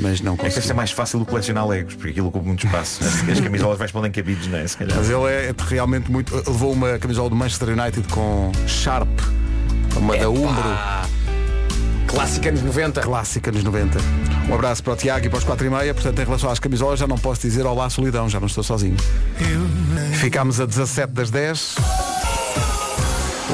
mas 0.00 0.20
não 0.22 0.32
É 0.32 0.36
que 0.36 0.42
deve 0.44 0.54
consegui. 0.54 0.66
ser 0.68 0.74
mais 0.74 0.90
fácil 0.90 1.18
do 1.18 1.24
que 1.26 1.30
colecionar 1.30 1.66
legos, 1.68 1.94
porque 1.94 2.10
aquilo 2.10 2.28
ocupa 2.28 2.46
muito 2.46 2.64
espaço. 2.64 3.04
As, 3.04 3.28
as 3.28 3.40
camisolas 3.40 3.78
vais 3.78 3.92
pondo 3.92 4.06
em 4.06 4.10
cabides, 4.10 4.46
não 4.48 4.58
é? 4.58 4.66
Se 4.66 4.76
calhar. 4.76 4.96
Mas 4.96 5.10
ele 5.10 5.24
é 5.26 5.54
realmente 5.68 6.10
muito. 6.10 6.34
Levou 6.34 6.72
uma 6.72 6.98
camisola 6.98 7.28
do 7.28 7.36
Manchester 7.36 7.68
United 7.78 8.08
com 8.08 8.50
Sharp, 8.66 9.08
uma 9.96 10.16
da 10.16 10.30
Umbro. 10.30 10.64
Clássica 12.12 12.50
anos 12.50 12.62
90. 12.62 13.00
Clássica 13.00 13.50
nos 13.50 13.64
90. 13.64 13.98
Um 14.46 14.54
abraço 14.54 14.84
para 14.84 14.92
o 14.92 14.96
Tiago 14.96 15.24
e 15.24 15.30
para 15.30 15.38
os 15.38 15.44
4 15.44 15.66
e 15.66 15.70
meia. 15.70 15.94
Portanto, 15.94 16.18
em 16.20 16.24
relação 16.26 16.50
às 16.50 16.58
camisolas, 16.58 17.00
já 17.00 17.06
não 17.06 17.16
posso 17.16 17.40
dizer 17.40 17.64
olá 17.64 17.88
solidão, 17.88 18.28
já 18.28 18.38
não 18.38 18.46
estou 18.46 18.62
sozinho. 18.62 18.96
Ficámos 20.20 20.60
a 20.60 20.66
17 20.66 21.10
das 21.10 21.30
10. 21.30 21.76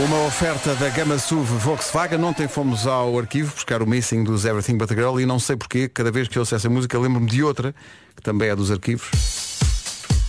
Uma 0.05 0.27
oferta 0.27 0.75
da 0.75 0.89
Gama 0.89 1.17
SUV 1.21 1.57
Volkswagen. 1.59 2.23
Ontem 2.25 2.49
fomos 2.49 2.85
ao 2.85 3.17
arquivo 3.17 3.55
buscar 3.55 3.81
o 3.81 3.87
Missing 3.87 4.25
dos 4.25 4.45
Everything 4.45 4.77
But 4.77 4.91
a 4.91 4.95
Girl 4.95 5.21
e 5.21 5.27
não 5.27 5.39
sei 5.39 5.57
porquê, 5.57 5.89
cada 5.89 6.11
vez 6.11 6.27
que 6.27 6.37
eu 6.37 6.43
ouço 6.43 6.57
essa 6.57 6.69
música 6.69 6.99
lembro-me 6.99 7.29
de 7.31 7.45
outra, 7.45 7.73
que 8.17 8.23
também 8.23 8.49
é 8.49 8.57
dos 8.57 8.73
arquivos. 8.73 9.09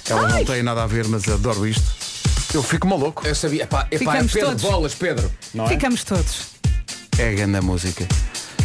Ela 0.07 0.27
não 0.29 0.45
tem 0.45 0.61
nada 0.61 0.83
a 0.83 0.87
ver, 0.87 1.07
mas 1.07 1.27
adoro 1.27 1.65
isto. 1.67 1.83
Eu 2.53 2.61
fico 2.61 2.87
maluco. 2.87 3.25
Eu 3.27 3.33
sabia, 3.33 3.63
epá, 3.63 3.87
epá, 3.91 3.97
Ficamos 4.11 4.31
Pedro, 4.33 4.49
todos. 4.49 4.63
bolas, 4.63 4.93
Pedro. 4.93 5.31
Não 5.53 5.65
é? 5.65 5.69
Ficamos 5.69 6.03
todos. 6.03 6.58
É 7.19 7.33
grande 7.33 7.57
a 7.57 7.61
música. 7.61 8.07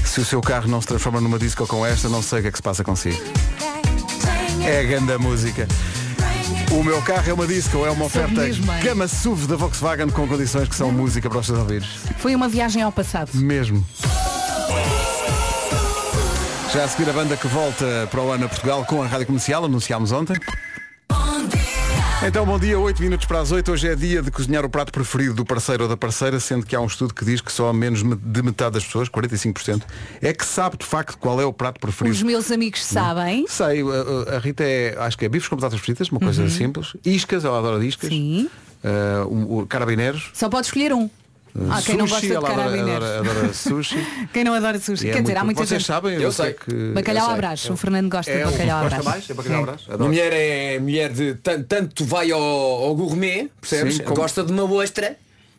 Se 0.05 0.21
o 0.21 0.25
seu 0.25 0.41
carro 0.41 0.69
não 0.69 0.81
se 0.81 0.87
transforma 0.87 1.21
numa 1.21 1.41
disco 1.41 1.67
com 1.67 1.85
esta, 1.85 2.09
não 2.09 2.23
sei 2.23 2.39
o 2.39 2.43
que 2.43 2.49
é 2.49 2.51
que 2.53 2.59
se 2.59 2.63
passa 2.63 2.85
consigo. 2.85 3.21
É 4.65 4.85
grande 4.85 5.13
a 5.13 5.19
música. 5.19 5.67
O 6.71 6.85
meu 6.85 7.03
carro 7.03 7.29
é 7.29 7.33
uma 7.33 7.49
disco, 7.49 7.85
é 7.85 7.91
uma 7.91 8.05
oferta 8.05 8.43
mesmo. 8.43 8.65
Gama 8.81 9.09
SUV 9.09 9.49
da 9.49 9.57
Volkswagen 9.57 10.09
com 10.09 10.29
condições 10.29 10.69
que 10.69 10.77
são 10.77 10.93
música 10.93 11.29
para 11.29 11.41
os 11.41 11.47
seus 11.47 11.59
ouvidos. 11.59 11.89
Foi 12.19 12.33
uma 12.33 12.49
viagem 12.49 12.81
ao 12.81 12.93
passado. 12.93 13.31
Mesmo. 13.35 13.85
Já 16.73 16.85
a 16.85 16.89
seguir 16.89 17.11
a 17.11 17.13
banda 17.13 17.37
que 17.37 17.49
volta 17.49 18.07
para 18.09 18.21
o 18.21 18.31
ano 18.31 18.47
a 18.47 18.49
Portugal 18.49 18.85
com 18.85 19.03
a 19.03 19.07
Rádio 19.09 19.27
Comercial, 19.27 19.65
anunciámos 19.65 20.13
ontem. 20.13 20.37
Então, 22.23 22.47
bom 22.47 22.59
dia, 22.59 22.79
8 22.79 23.03
minutos 23.03 23.27
para 23.27 23.41
as 23.41 23.53
8. 23.53 23.71
Hoje 23.71 23.89
é 23.89 23.95
dia 23.95 24.23
de 24.23 24.31
cozinhar 24.31 24.65
o 24.65 24.71
prato 24.71 24.91
preferido 24.91 25.35
do 25.35 25.45
parceiro 25.45 25.83
ou 25.83 25.89
da 25.89 25.97
parceira, 25.97 26.41
sendo 26.41 26.65
que 26.65 26.75
há 26.75 26.81
um 26.81 26.87
estudo 26.87 27.13
que 27.13 27.23
diz 27.25 27.41
que 27.43 27.53
só 27.53 27.71
menos 27.73 28.03
de 28.03 28.43
metade 28.43 28.73
das 28.75 28.85
pessoas, 28.85 29.09
45%, 29.11 29.83
é 30.23 30.33
que 30.33 30.45
sabe 30.45 30.79
de 30.79 30.87
facto 30.87 31.19
qual 31.19 31.39
é 31.41 31.45
o 31.45 31.53
prato 31.53 31.79
preferido. 31.79 32.15
Os 32.17 32.23
meus 32.23 32.51
amigos 32.51 32.83
sabem. 32.83 33.45
Sei, 33.47 33.83
a, 33.83 34.37
a 34.37 34.39
Rita 34.39 34.65
é, 34.65 34.97
acho 34.99 35.19
que 35.19 35.27
é 35.27 35.29
bifes 35.29 35.49
com 35.49 35.57
batatas 35.57 35.81
fritas, 35.81 36.09
uma 36.09 36.21
coisa 36.21 36.43
Uhum. 36.43 36.49
simples. 36.51 36.95
Iscas, 37.05 37.45
ela 37.45 37.59
adora 37.59 37.85
iscas. 37.85 38.09
Sim. 38.09 38.49
Uh, 38.83 39.27
o, 39.29 39.59
o 39.61 39.67
carabineiros. 39.67 40.31
Só 40.33 40.49
pode 40.49 40.67
escolher 40.67 40.93
um. 40.95 41.09
Ah, 41.71 41.81
quem 41.81 41.97
não 41.97 42.09
sushi, 42.09 42.15
gosta 42.15 42.27
de 42.27 42.33
ela 42.35 42.49
adora, 42.49 42.63
carabineiros. 42.69 43.09
adora, 43.09 43.31
adora 43.31 43.55
sushi. 43.55 44.07
Quem 44.33 44.43
não 44.43 44.55
adora 44.55 44.79
sushi? 44.81 45.09
É 45.09 45.13
Quer 45.13 45.21
dizer, 45.23 45.33
muito- 45.35 45.39
há 45.41 45.45
muita 45.45 45.61
Vocês 45.67 45.81
gente. 45.83 45.87
sabem? 45.87 46.15
Eu 46.21 46.33
sei. 46.33 46.53
que- 46.53 46.93
Bacalhau 46.93 47.31
à 47.31 47.37
brás. 47.37 47.71
O 47.71 47.77
Fernando 47.77 48.11
gosta 48.11 48.33
É, 48.33 48.39
de 48.39 48.43
o- 48.43 48.51
bacalhau 48.51 48.79
à 48.79 48.83
gosta 48.83 49.03
brás. 49.03 49.15
mais? 49.15 49.31
É 49.31 49.35
bacalhau 49.35 49.63
à 49.63 49.67
brás? 49.67 49.87
Mulher 50.01 50.33
é 50.33 50.79
mulher 50.81 51.13
de 51.13 51.35
tan- 51.37 51.63
tanto 51.63 52.05
vai 52.05 52.33
ao, 52.33 52.41
ao 52.43 52.95
gourmet, 52.97 53.49
percebes? 53.61 53.97
Sim, 53.99 54.03
como- 54.03 54.17
Gosta 54.17 54.43
de 54.43 54.51
uma 54.53 54.65
ostra, 54.65 55.17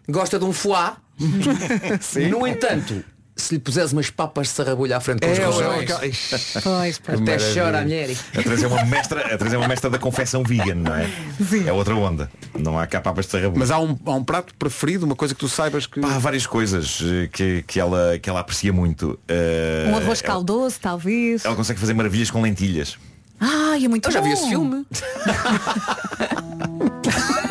gosta 0.09 0.37
de 0.37 0.43
um 0.43 0.51
foie. 0.51 0.91
No 2.29 2.45
entanto, 2.45 3.01
se 3.35 3.55
lhe 3.55 3.59
puseres 3.59 3.91
umas 3.91 4.09
papas 4.09 4.47
de 4.47 4.53
sarrabulho 4.53 4.95
à 4.95 4.99
frente 4.99 5.19
com 5.21 5.31
os 5.31 5.37
É, 5.37 5.41
é, 5.41 5.45
rojões, 5.45 5.89
é, 6.01 6.07
Ixi. 6.07 6.35
Pois, 6.63 6.99
pois. 6.99 7.21
até 7.21 7.31
Maravilha. 7.31 7.53
chora 7.63 7.79
a 7.79 7.81
mulher. 7.81 8.09
A 8.33 8.43
Teresa 8.43 8.65
é 8.65 8.69
uma 8.69 8.85
mestra, 8.85 9.33
a 9.33 9.37
Teresa 9.37 9.55
é 9.55 9.59
uma 9.59 9.67
mestra 9.67 9.89
da 9.89 9.97
confecção 9.99 10.43
vegan, 10.43 10.75
não 10.75 10.95
é? 10.95 11.09
Sim. 11.49 11.67
É 11.67 11.73
outra 11.73 11.95
onda. 11.95 12.29
Não 12.57 12.79
há 12.79 12.87
cá 12.87 13.01
papas 13.01 13.25
de 13.25 13.31
sarrabulho. 13.31 13.59
Mas 13.59 13.71
há 13.71 13.79
um, 13.79 13.97
há 14.05 14.11
um 14.13 14.23
prato 14.23 14.53
preferido, 14.55 15.05
uma 15.05 15.15
coisa 15.15 15.33
que 15.33 15.39
tu 15.39 15.49
saibas 15.49 15.85
que. 15.85 15.99
Pá, 15.99 16.15
há 16.15 16.19
várias 16.19 16.45
coisas 16.47 16.99
eh, 17.03 17.27
que, 17.31 17.63
que, 17.67 17.79
ela, 17.79 18.17
que 18.19 18.29
ela 18.29 18.39
aprecia 18.39 18.71
muito. 18.71 19.19
Eh, 19.27 19.85
Um 19.89 19.97
arroz 19.97 20.21
caldoso, 20.21 20.77
talvez. 20.81 21.43
ela 21.43 21.55
consegue 21.55 21.79
fazer 21.79 21.93
maravilhas 21.93 22.31
com 22.31 22.41
lentilhas. 22.41 22.97
Ai, 23.39 23.83
é 23.83 23.87
muito 23.89 24.07
Eu 24.07 24.11
já 24.13 24.21
vi 24.21 24.29
bom. 24.29 24.33
esse 24.33 24.47
filme. 24.47 24.85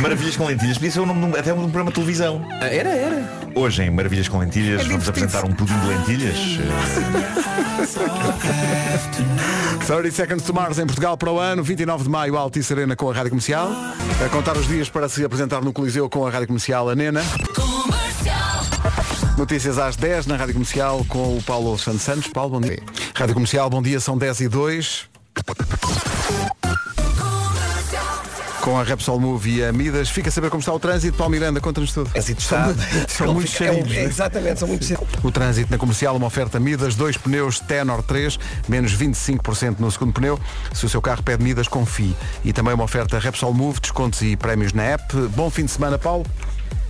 Maravilhas 0.00 0.36
com 0.36 0.46
lentilhas, 0.46 0.76
podia 0.78 0.90
ser 0.92 1.00
o 1.00 1.06
nome 1.06 1.20
de 1.20 1.26
um- 1.26 1.38
até 1.38 1.52
um 1.52 1.62
programa 1.62 1.90
de 1.90 1.94
televisão. 1.94 2.46
Ah, 2.60 2.66
Era, 2.66 2.88
era. 2.90 3.28
Hoje 3.54 3.82
em 3.82 3.90
Maravilhas 3.90 4.28
com 4.28 4.38
Lentilhas 4.38 4.80
É 4.80 4.84
vamos 4.84 5.04
divertido. 5.04 5.26
apresentar 5.26 5.44
um 5.44 5.52
pudim 5.52 5.74
de 5.78 5.86
lentilhas. 5.86 6.36
Eh, 9.80 9.86
30 9.86 10.10
Seconds 10.10 10.42
to 10.44 10.52
Mars 10.52 10.78
em 10.78 10.84
Portugal 10.86 11.16
para 11.16 11.30
o 11.32 11.38
ano, 11.38 11.62
29 11.62 12.04
de 12.04 12.10
maio, 12.10 12.36
Altice 12.36 12.72
Arena 12.72 12.94
com 12.94 13.08
a 13.10 13.14
Rádio 13.14 13.30
Comercial. 13.30 13.70
A 14.24 14.28
contar 14.28 14.56
os 14.56 14.66
dias 14.68 14.88
para 14.90 15.08
se 15.08 15.24
apresentar 15.24 15.62
no 15.62 15.72
Coliseu 15.72 16.08
com 16.10 16.26
a 16.26 16.30
Rádio 16.30 16.48
Comercial, 16.48 16.88
a 16.90 16.94
Nena. 16.94 17.22
Notícias 19.38 19.78
às 19.78 19.96
10 19.96 20.26
na 20.26 20.36
Rádio 20.36 20.54
Comercial 20.54 21.04
com 21.08 21.38
o 21.38 21.42
Paulo 21.42 21.70
Alexandre 21.70 22.00
Santos. 22.00 22.26
Paulo, 22.28 22.60
bom 22.60 22.60
dia. 22.60 22.80
Rádio 23.14 23.34
Comercial, 23.34 23.70
bom 23.70 23.80
dia, 23.80 24.00
são 24.00 24.18
10 24.18 24.40
e 24.40 24.48
2. 24.48 25.08
Com 28.60 28.78
a 28.78 28.82
Repsol 28.82 29.18
Move 29.20 29.50
e 29.58 29.64
a 29.64 29.72
Midas. 29.72 30.10
Fica 30.10 30.28
a 30.28 30.32
saber 30.32 30.50
como 30.50 30.60
está 30.60 30.72
o 30.72 30.78
trânsito. 30.78 31.16
Paulo 31.16 31.30
Miranda, 31.30 31.60
conta-nos 31.60 31.92
tudo. 31.92 32.10
Trânsito 32.10 32.40
está. 32.42 32.74
São 33.08 33.32
muito 33.32 33.48
É 33.54 33.56
cheios. 33.56 33.92
é, 33.92 34.04
Exatamente, 34.04 34.58
são 34.58 34.68
muito 34.68 34.84
cheios. 34.84 35.02
O 35.22 35.30
trânsito 35.30 35.70
na 35.70 35.78
comercial, 35.78 36.16
uma 36.16 36.26
oferta 36.26 36.58
Midas, 36.60 36.94
dois 36.94 37.16
pneus 37.16 37.60
Tenor 37.60 38.02
3, 38.02 38.38
menos 38.68 38.94
25% 38.94 39.76
no 39.78 39.90
segundo 39.90 40.12
pneu. 40.12 40.38
Se 40.74 40.84
o 40.84 40.88
seu 40.88 41.00
carro 41.00 41.22
pede 41.22 41.42
Midas, 41.42 41.66
confie. 41.68 42.14
E 42.44 42.52
também 42.52 42.74
uma 42.74 42.84
oferta 42.84 43.18
Repsol 43.18 43.54
Move, 43.54 43.80
descontos 43.80 44.20
e 44.22 44.36
prémios 44.36 44.72
na 44.72 44.82
app. 44.82 45.14
Bom 45.34 45.48
fim 45.50 45.64
de 45.64 45.70
semana, 45.70 45.96
Paulo. 45.98 46.26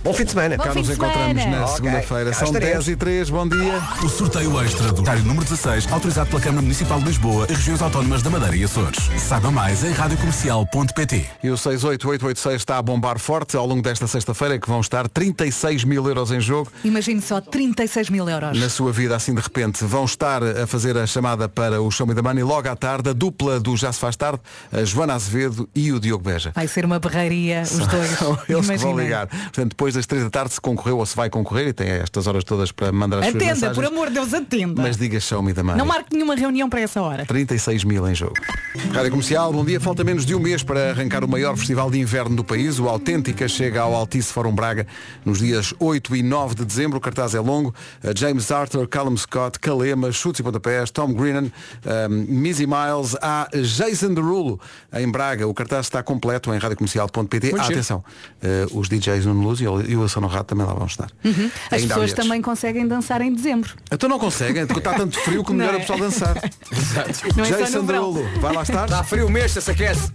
Bom 0.01 0.13
fim 0.13 0.23
de 0.23 0.31
semana. 0.31 0.55
Bom 0.55 0.63
Cá 0.63 0.71
fim 0.71 0.79
nos 0.79 0.87
de 0.87 0.93
encontramos 0.93 1.41
semana. 1.43 1.57
na 1.59 1.65
Ok, 1.65 1.75
segunda-feira. 1.75 2.33
São 2.33 2.47
estaremos. 2.47 2.85
10 2.85 2.87
e 2.87 2.95
3, 2.95 3.29
bom 3.29 3.47
dia. 3.49 3.81
O 4.01 4.07
sorteio 4.07 4.61
extra 4.63 4.93
do 4.93 5.01
Dário 5.01 5.23
número 5.23 5.43
16, 5.43 5.91
autorizado 5.91 6.29
pela 6.29 6.41
Câmara 6.41 6.61
Municipal 6.61 6.99
de 6.99 7.05
Lisboa 7.05 7.45
e 7.49 7.53
regiões 7.53 7.81
autónomas 7.81 8.21
da 8.21 8.29
Madeira 8.29 8.55
e 8.55 8.63
Açores. 8.63 8.97
Saiba 9.17 9.51
mais 9.51 9.83
em 9.83 9.91
radiocomercial.pt. 9.91 11.25
E 11.43 11.49
o 11.49 11.57
68886 11.57 12.55
está 12.55 12.77
a 12.77 12.81
bombar 12.81 13.19
forte 13.19 13.57
ao 13.57 13.65
longo 13.67 13.81
desta 13.81 14.07
sexta-feira, 14.07 14.57
que 14.57 14.69
vão 14.69 14.79
estar 14.79 15.07
36 15.09 15.83
mil 15.83 16.07
euros 16.07 16.31
em 16.31 16.39
jogo. 16.39 16.71
Imagine 16.85 17.21
só 17.21 17.41
36 17.41 18.09
mil 18.09 18.27
euros. 18.29 18.57
na 18.57 18.69
sua 18.69 18.93
vida 18.93 19.15
assim 19.17 19.35
de 19.35 19.41
repente 19.41 19.83
vão 19.83 20.05
estar 20.05 20.41
a 20.41 20.65
fazer 20.65 20.97
a 20.97 21.05
chamada 21.05 21.49
para 21.49 21.81
o 21.81 21.91
Show 21.91 22.07
Me 22.07 22.15
the 22.15 22.21
Money 22.21 22.43
logo 22.43 22.69
à 22.69 22.75
tarde, 22.75 23.09
a 23.09 23.13
dupla 23.13 23.59
do 23.59 23.75
Já 23.75 23.91
se 23.91 23.99
faz 23.99 24.15
tarde, 24.15 24.39
a 24.71 24.81
Joana 24.85 25.13
Azevedo 25.15 25.67
e 25.75 25.91
o 25.91 25.99
Diogo 25.99 26.23
Beja. 26.23 26.53
Vai 26.55 26.67
ser 26.69 26.85
uma 26.85 26.99
berraria 26.99 27.63
os 27.63 27.85
dois. 27.85 28.09
Eles 28.47 28.67
que 28.69 28.77
vão 28.77 28.97
ligar. 28.97 29.27
Portanto, 29.27 29.69
depois 29.71 29.89
das 29.99 30.05
3 30.05 30.23
da 30.23 30.29
tarde 30.29 30.53
se 30.53 30.61
concorreu 30.61 30.97
ou 30.97 31.05
se 31.05 31.15
vai 31.15 31.29
concorrer 31.29 31.67
e 31.67 31.73
tem 31.73 31.89
estas 31.89 32.25
horas 32.25 32.43
todas 32.43 32.71
para 32.71 32.91
mandar 32.91 33.19
as 33.19 33.25
suas 33.25 33.35
Atenda, 33.35 33.53
mensagens. 33.53 33.75
por 33.75 33.85
amor 33.85 34.07
de 34.07 34.13
Deus, 34.13 34.33
atenda. 34.33 34.81
Mas 34.81 34.97
diga 34.97 35.19
show 35.19 35.43
me 35.43 35.51
da 35.51 35.61
mãe. 35.61 35.77
Não 35.77 35.85
marque 35.85 36.13
nenhuma 36.13 36.35
reunião 36.35 36.69
para 36.69 36.79
essa 36.79 37.01
hora. 37.01 37.25
36 37.25 37.83
mil 37.83 38.07
em 38.07 38.15
jogo. 38.15 38.35
Rádio 38.93 39.11
Comercial, 39.11 39.51
bom 39.51 39.65
dia. 39.65 39.79
Falta 39.79 40.03
menos 40.03 40.25
de 40.25 40.33
um 40.33 40.39
mês 40.39 40.63
para 40.63 40.91
arrancar 40.91 41.23
o 41.23 41.27
maior 41.27 41.55
festival 41.57 41.91
de 41.91 41.99
inverno 41.99 42.35
do 42.35 42.43
país. 42.43 42.79
O 42.79 42.87
Autêntica 42.87 43.47
chega 43.47 43.81
ao 43.81 43.93
Altice 43.93 44.31
Fórum 44.31 44.53
Braga 44.53 44.87
nos 45.25 45.39
dias 45.39 45.73
8 45.79 46.15
e 46.15 46.23
9 46.23 46.55
de 46.55 46.65
dezembro. 46.65 46.97
O 46.97 47.01
cartaz 47.01 47.35
é 47.35 47.39
longo. 47.39 47.73
Uh, 48.03 48.17
James 48.17 48.49
Arthur, 48.51 48.87
Callum 48.87 49.17
Scott, 49.17 49.59
Kalema, 49.59 50.11
Chutes 50.11 50.39
e 50.39 50.43
Pontapés, 50.43 50.91
Tom 50.91 51.13
Greenan, 51.13 51.51
um, 52.09 52.09
Missy 52.09 52.65
Miles, 52.65 53.15
há 53.21 53.49
Jason 53.53 54.13
Derulo 54.13 54.59
em 54.93 55.09
Braga. 55.11 55.47
O 55.47 55.53
cartaz 55.53 55.87
está 55.87 56.01
completo 56.01 56.53
em 56.53 56.57
radiocomercial.pt. 56.57 57.55
Ah, 57.57 57.63
atenção, 57.63 58.03
uh, 58.43 58.79
os 58.79 58.87
DJs 58.87 59.25
no 59.25 59.33
Luz 59.33 59.59
e 59.59 59.67
e 59.87 59.95
o 59.95 60.01
Wilson 60.01 60.21
Rato 60.27 60.45
também 60.45 60.65
lá 60.65 60.73
vão 60.73 60.85
estar. 60.87 61.09
Uhum. 61.23 61.49
As 61.71 61.85
pessoas 61.85 62.13
também 62.13 62.41
conseguem 62.41 62.87
dançar 62.87 63.21
em 63.21 63.33
dezembro. 63.33 63.73
Então 63.91 64.09
não 64.09 64.19
conseguem, 64.19 64.65
porque 64.65 64.79
está 64.79 64.93
tanto 64.93 65.19
frio 65.19 65.43
que 65.43 65.53
melhor 65.53 65.73
é 65.73 65.77
o 65.77 65.77
é? 65.77 65.79
pessoal 65.81 65.99
dançar. 65.99 66.35
Não 67.35 67.43
é 67.45 67.47
Jason 67.47 67.79
no 67.79 67.83
verão. 67.85 68.13
Derulo, 68.13 68.39
vai 68.39 68.53
lá 68.53 68.63
estar? 68.63 68.85
Está 68.85 69.03
frio 69.03 69.29
mesmo, 69.29 69.61
se 69.61 69.71
aquece. 69.71 70.11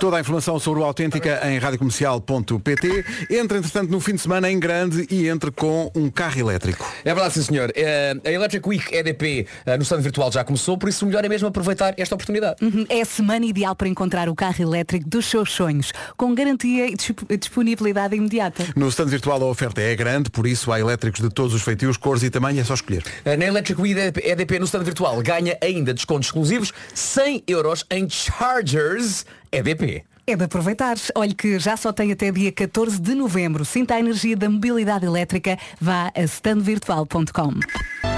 Toda 0.00 0.16
a 0.16 0.20
informação 0.20 0.58
sobre 0.58 0.80
o 0.80 0.84
Autêntica 0.84 1.40
em 1.48 1.58
radiocomercial.pt. 1.58 3.04
Entra, 3.30 3.58
entretanto, 3.58 3.90
no 3.90 4.00
fim 4.00 4.14
de 4.14 4.20
semana 4.20 4.50
em 4.50 4.58
grande 4.58 5.06
e 5.10 5.28
entre 5.28 5.50
com 5.50 5.90
um 5.94 6.10
carro 6.10 6.38
elétrico. 6.38 6.84
É 7.04 7.14
verdade, 7.14 7.34
sim 7.34 7.42
senhor. 7.42 7.72
Eh, 7.74 8.14
a 8.24 8.30
Electric 8.30 8.68
Week 8.68 8.94
EDP 8.94 9.46
eh, 9.66 9.76
no 9.76 9.82
stand 9.82 10.00
virtual 10.00 10.30
já 10.32 10.44
começou, 10.44 10.76
por 10.76 10.88
isso 10.88 11.04
o 11.04 11.08
melhor 11.08 11.24
é 11.24 11.28
mesmo 11.28 11.48
aproveitar 11.48 11.94
esta 11.96 12.14
oportunidade. 12.14 12.56
Uhum. 12.62 12.84
É 12.88 13.00
a 13.00 13.04
semana 13.04 13.46
ideal 13.46 13.74
para 13.74 13.88
encontrar 13.88 14.28
o 14.28 14.34
carro 14.34 14.60
elétrico 14.62 15.08
dos 15.08 15.26
seus 15.26 15.50
sonhos, 15.52 15.92
com 16.16 16.34
garantia 16.34 16.86
e 16.88 16.94
disp- 16.94 17.24
disponibilidade 17.38 18.14
imediata. 18.16 18.53
No 18.76 18.88
stand 18.88 19.06
virtual 19.06 19.42
a 19.42 19.46
oferta 19.46 19.80
é 19.80 19.94
grande, 19.94 20.30
por 20.30 20.46
isso 20.46 20.70
há 20.72 20.78
elétricos 20.80 21.20
de 21.20 21.28
todos 21.30 21.54
os 21.54 21.62
feitios, 21.62 21.96
cores 21.96 22.22
e 22.22 22.30
tamanho, 22.30 22.60
é 22.60 22.64
só 22.64 22.74
escolher. 22.74 23.02
Eh, 23.24 23.36
Na 23.36 23.44
Electric 23.46 23.80
Week 23.80 23.98
EDP, 23.98 24.20
EDP 24.24 24.58
no 24.58 24.64
stand 24.64 24.84
virtual 24.84 25.22
ganha 25.22 25.56
ainda 25.62 25.92
descontos 25.94 26.28
exclusivos 26.28 26.72
100 26.94 27.44
euros 27.46 27.84
em 27.90 28.08
Chargers 28.08 29.24
EDP. 29.50 30.04
É 30.26 30.34
de 30.34 30.44
aproveitar. 30.44 30.96
Olhe 31.14 31.34
que 31.34 31.58
já 31.58 31.76
só 31.76 31.92
tem 31.92 32.10
até 32.10 32.32
dia 32.32 32.50
14 32.50 32.98
de 32.98 33.14
novembro. 33.14 33.62
Sinta 33.62 33.94
a 33.94 33.98
energia 34.00 34.34
da 34.34 34.48
mobilidade 34.48 35.04
elétrica. 35.04 35.58
Vá 35.78 36.10
a 36.14 36.22
standvirtual.com. 36.22 37.60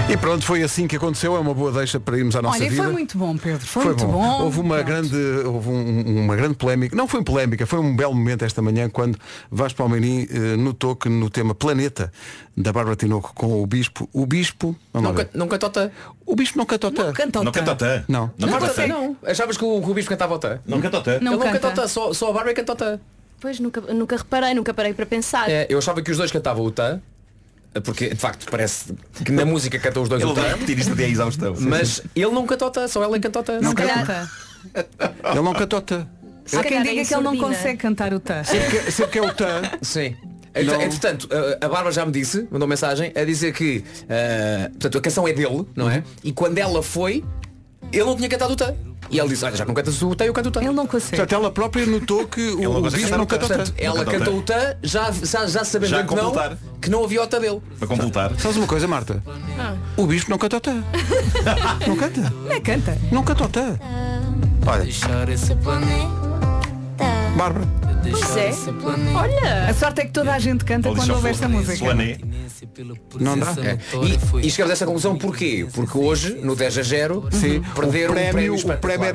E 0.09 0.15
pronto, 0.15 0.45
foi 0.45 0.63
assim 0.63 0.87
que 0.87 0.95
aconteceu, 0.95 1.35
é 1.35 1.39
uma 1.39 1.53
boa 1.53 1.69
deixa 1.69 1.99
para 1.99 2.17
irmos 2.17 2.33
à 2.33 2.41
nossa 2.41 2.59
Olha, 2.59 2.69
vida. 2.69 2.81
foi 2.81 2.91
muito 2.93 3.17
bom, 3.17 3.35
Pedro. 3.37 3.59
Foi, 3.67 3.83
Foi 3.83 3.91
muito 3.93 4.05
bom. 4.05 4.13
bom. 4.13 4.43
Houve 4.45 4.59
uma 4.61 4.75
Pronto. 4.75 4.87
grande, 4.87 5.17
houve 5.45 5.67
um- 5.69 6.23
uma 6.23 6.33
grande 6.33 6.55
polémica. 6.55 6.95
Não 6.95 7.09
foi 7.09 7.21
polémica, 7.25 7.65
foi 7.65 7.79
um 7.79 7.93
belo 7.93 8.15
momento 8.15 8.45
esta 8.45 8.61
manhã 8.61 8.89
quando 8.89 9.17
Vasco 9.51 9.77
Palmeirim 9.77 10.25
eh, 10.31 10.55
notou 10.55 10.95
que 10.95 11.09
no 11.09 11.29
tema 11.29 11.53
Planeta 11.53 12.09
da 12.55 12.71
Bárbara 12.71 12.95
Tinoco 12.95 13.33
com 13.35 13.61
o 13.61 13.67
Bispo, 13.67 14.07
o 14.13 14.25
Bispo. 14.25 14.73
Vamos 14.93 15.09
Não, 15.09 15.17
lá 15.17 15.23
ver. 15.23 15.29
não 15.33 15.45
canta 15.49 15.67
o 15.67 15.69
tã. 15.69 15.91
O 16.25 16.35
Bispo 16.37 16.57
não 16.57 16.65
canta 16.65 16.87
o 16.87 16.91
tã. 16.91 17.03
Não 17.07 17.13
canta 17.13 17.39
o 17.39 17.43
Não 17.43 17.51
canta 17.51 17.71
o 17.71 17.75
tã. 17.75 18.03
Não. 18.07 18.31
Não 18.39 18.47
Não, 18.47 18.59
canta 18.59 18.71
o 18.71 18.75
tã. 18.75 18.87
não. 18.87 19.17
Achavas 19.25 19.57
que 19.57 19.65
o, 19.65 19.81
que 19.81 19.89
o 19.89 19.93
bispo 19.93 20.09
cantava 20.09 20.33
o 20.35 20.39
tã? 20.39 20.59
Não 20.65 20.79
canta 20.79 20.99
o 20.99 21.03
tã. 21.03 21.11
Não 21.11 21.17
Ele 21.17 21.29
não 21.31 21.39
canta. 21.39 21.59
canta 21.59 21.67
o 21.67 21.83
tã, 21.83 21.87
só, 21.89 22.13
só 22.13 22.29
a 22.29 22.33
Bárbara 22.33 22.55
canta 22.55 22.71
o 22.71 22.75
tã. 22.77 22.99
Pois 23.41 23.59
nunca, 23.59 23.81
nunca 23.93 24.15
reparei, 24.15 24.53
nunca 24.53 24.73
parei 24.73 24.93
para 24.93 25.05
pensar. 25.05 25.49
É, 25.49 25.67
eu 25.69 25.77
achava 25.77 26.01
que 26.01 26.09
os 26.09 26.17
dois 26.17 26.31
cantavam 26.31 26.63
o 26.65 26.71
tã, 26.71 27.01
porque 27.83 28.09
de 28.09 28.15
facto 28.15 28.49
parece 28.49 28.93
que 29.23 29.31
na 29.31 29.45
música 29.45 29.77
cantam 29.79 30.03
os 30.03 30.09
dois 30.09 30.21
Ele 30.21 30.31
o 30.31 30.33
vai 30.35 30.49
repetir 30.49 30.79
isto 30.79 30.95
exaustão. 31.09 31.55
Mas 31.59 32.01
ele 32.15 32.31
não 32.31 32.45
tã, 32.71 32.87
só 32.87 33.03
ela 33.03 33.19
canta 33.19 33.39
o 33.39 33.43
tã. 33.43 33.59
Não 33.61 33.73
canta. 33.73 34.29
Ele 35.31 35.41
não 35.41 35.53
tã. 35.81 36.07
Há 36.53 36.63
quem 36.63 36.81
diga 36.81 37.01
é 37.01 37.05
que 37.05 37.13
ele 37.13 37.23
não 37.23 37.37
consegue 37.37 37.77
cantar 37.77 38.13
o 38.13 38.19
tã. 38.19 38.43
Sempre 38.43 38.79
que, 38.85 38.91
é 39.19 39.21
o 39.21 39.33
tã. 39.33 39.61
Sim. 39.81 40.15
Não. 40.65 40.81
Entretanto, 40.81 41.29
a- 41.31 41.65
Bárbara 41.69 41.91
já 41.91 42.05
me 42.05 42.11
disse, 42.11 42.47
mandou 42.49 42.67
mensagem, 42.67 43.11
a 43.15 43.23
dizer 43.23 43.53
que 43.53 43.83
ah, 44.09 44.69
portanto, 44.71 44.97
a 44.97 45.01
canção 45.01 45.27
é 45.27 45.33
dele, 45.33 45.65
não 45.75 45.89
é? 45.89 46.03
E 46.23 46.31
quando 46.31 46.57
ela 46.57 46.81
foi, 46.81 47.23
ele 47.91 48.03
não 48.03 48.15
tinha 48.15 48.29
cantado 48.29 48.53
o 48.53 48.55
tã. 48.55 48.73
E 49.09 49.19
ela 49.19 49.29
disse, 49.29 49.45
olha, 49.45 49.55
já 49.55 49.63
que 49.63 49.67
não 49.69 49.75
cantas 49.75 50.01
o 50.01 50.15
tã, 50.15 50.25
eu 50.25 50.33
canto 50.33 50.49
o 50.49 50.51
tã. 50.51 50.59
Ele 50.59 50.71
não 50.71 50.85
consegue. 50.85 51.15
Portanto, 51.15 51.33
ela 51.33 51.51
própria 51.51 51.85
notou 51.85 52.27
que 52.27 52.41
o, 52.41 52.61
não 52.61 52.79
o 52.81 52.91
cantar 52.91 53.17
não 53.17 53.25
canta 53.25 53.45
o. 53.45 53.47
Portanto, 53.47 53.73
ela 53.77 54.05
canta 54.05 54.09
o 54.09 54.19
cantou 54.19 54.37
o 54.37 54.41
tã, 54.41 54.75
já, 54.83 55.11
já, 55.11 55.47
já 55.47 55.63
sabendo 55.63 55.89
Já 55.89 56.03
que 56.03 56.13
não, 56.13 56.25
completar. 56.25 56.57
que 56.81 56.89
não 56.89 57.03
havia 57.03 57.23
o 57.23 57.27
dele. 57.27 57.61
Para 57.79 57.87
completar. 57.87 58.39
Sabes 58.39 58.57
uma 58.57 58.67
coisa, 58.67 58.87
Marta? 58.87 59.23
O 59.95 60.05
Bispo 60.05 60.29
não 60.29 60.37
canta 60.37 60.57
o 60.57 60.59
tã. 60.59 60.83
Não 61.87 61.95
canta. 61.95 62.21
Não 62.21 62.51
é 62.51 62.59
canta. 62.59 62.97
Não 63.11 63.23
canta 63.23 63.43
o. 63.45 64.69
Olha, 64.69 64.83
Deixar 64.83 65.29
esse 65.29 65.55
planeta. 65.55 66.07
Bárbara. 67.37 67.86
Pois 68.11 68.37
é. 68.37 68.51
Olha. 69.15 69.69
A 69.69 69.73
sorte 69.73 70.01
é 70.01 70.05
que 70.05 70.11
toda 70.11 70.33
a 70.33 70.39
gente 70.39 70.63
canta 70.65 70.93
quando 70.93 71.13
ouve 71.13 71.29
esta 71.29 71.47
música. 71.47 71.77
Plané. 71.77 72.17
Não 73.19 73.37
dá. 73.37 73.55
É. 73.63 73.77
E, 74.41 74.47
e 74.47 74.49
chegamos 74.49 74.71
a 74.71 74.73
essa 74.73 74.85
conclusão 74.85 75.17
porquê? 75.17 75.67
Porque 75.73 75.97
hoje, 75.97 76.35
no 76.41 76.55
10 76.55 76.77
a 76.77 76.83
0, 76.83 77.29
Sim, 77.31 77.61
perderam 77.75 78.13
o 78.13 78.15
prémio, 78.15 78.55
o 78.55 78.77
prémio 78.77 79.09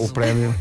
o, 0.00 0.08
prémio. 0.08 0.54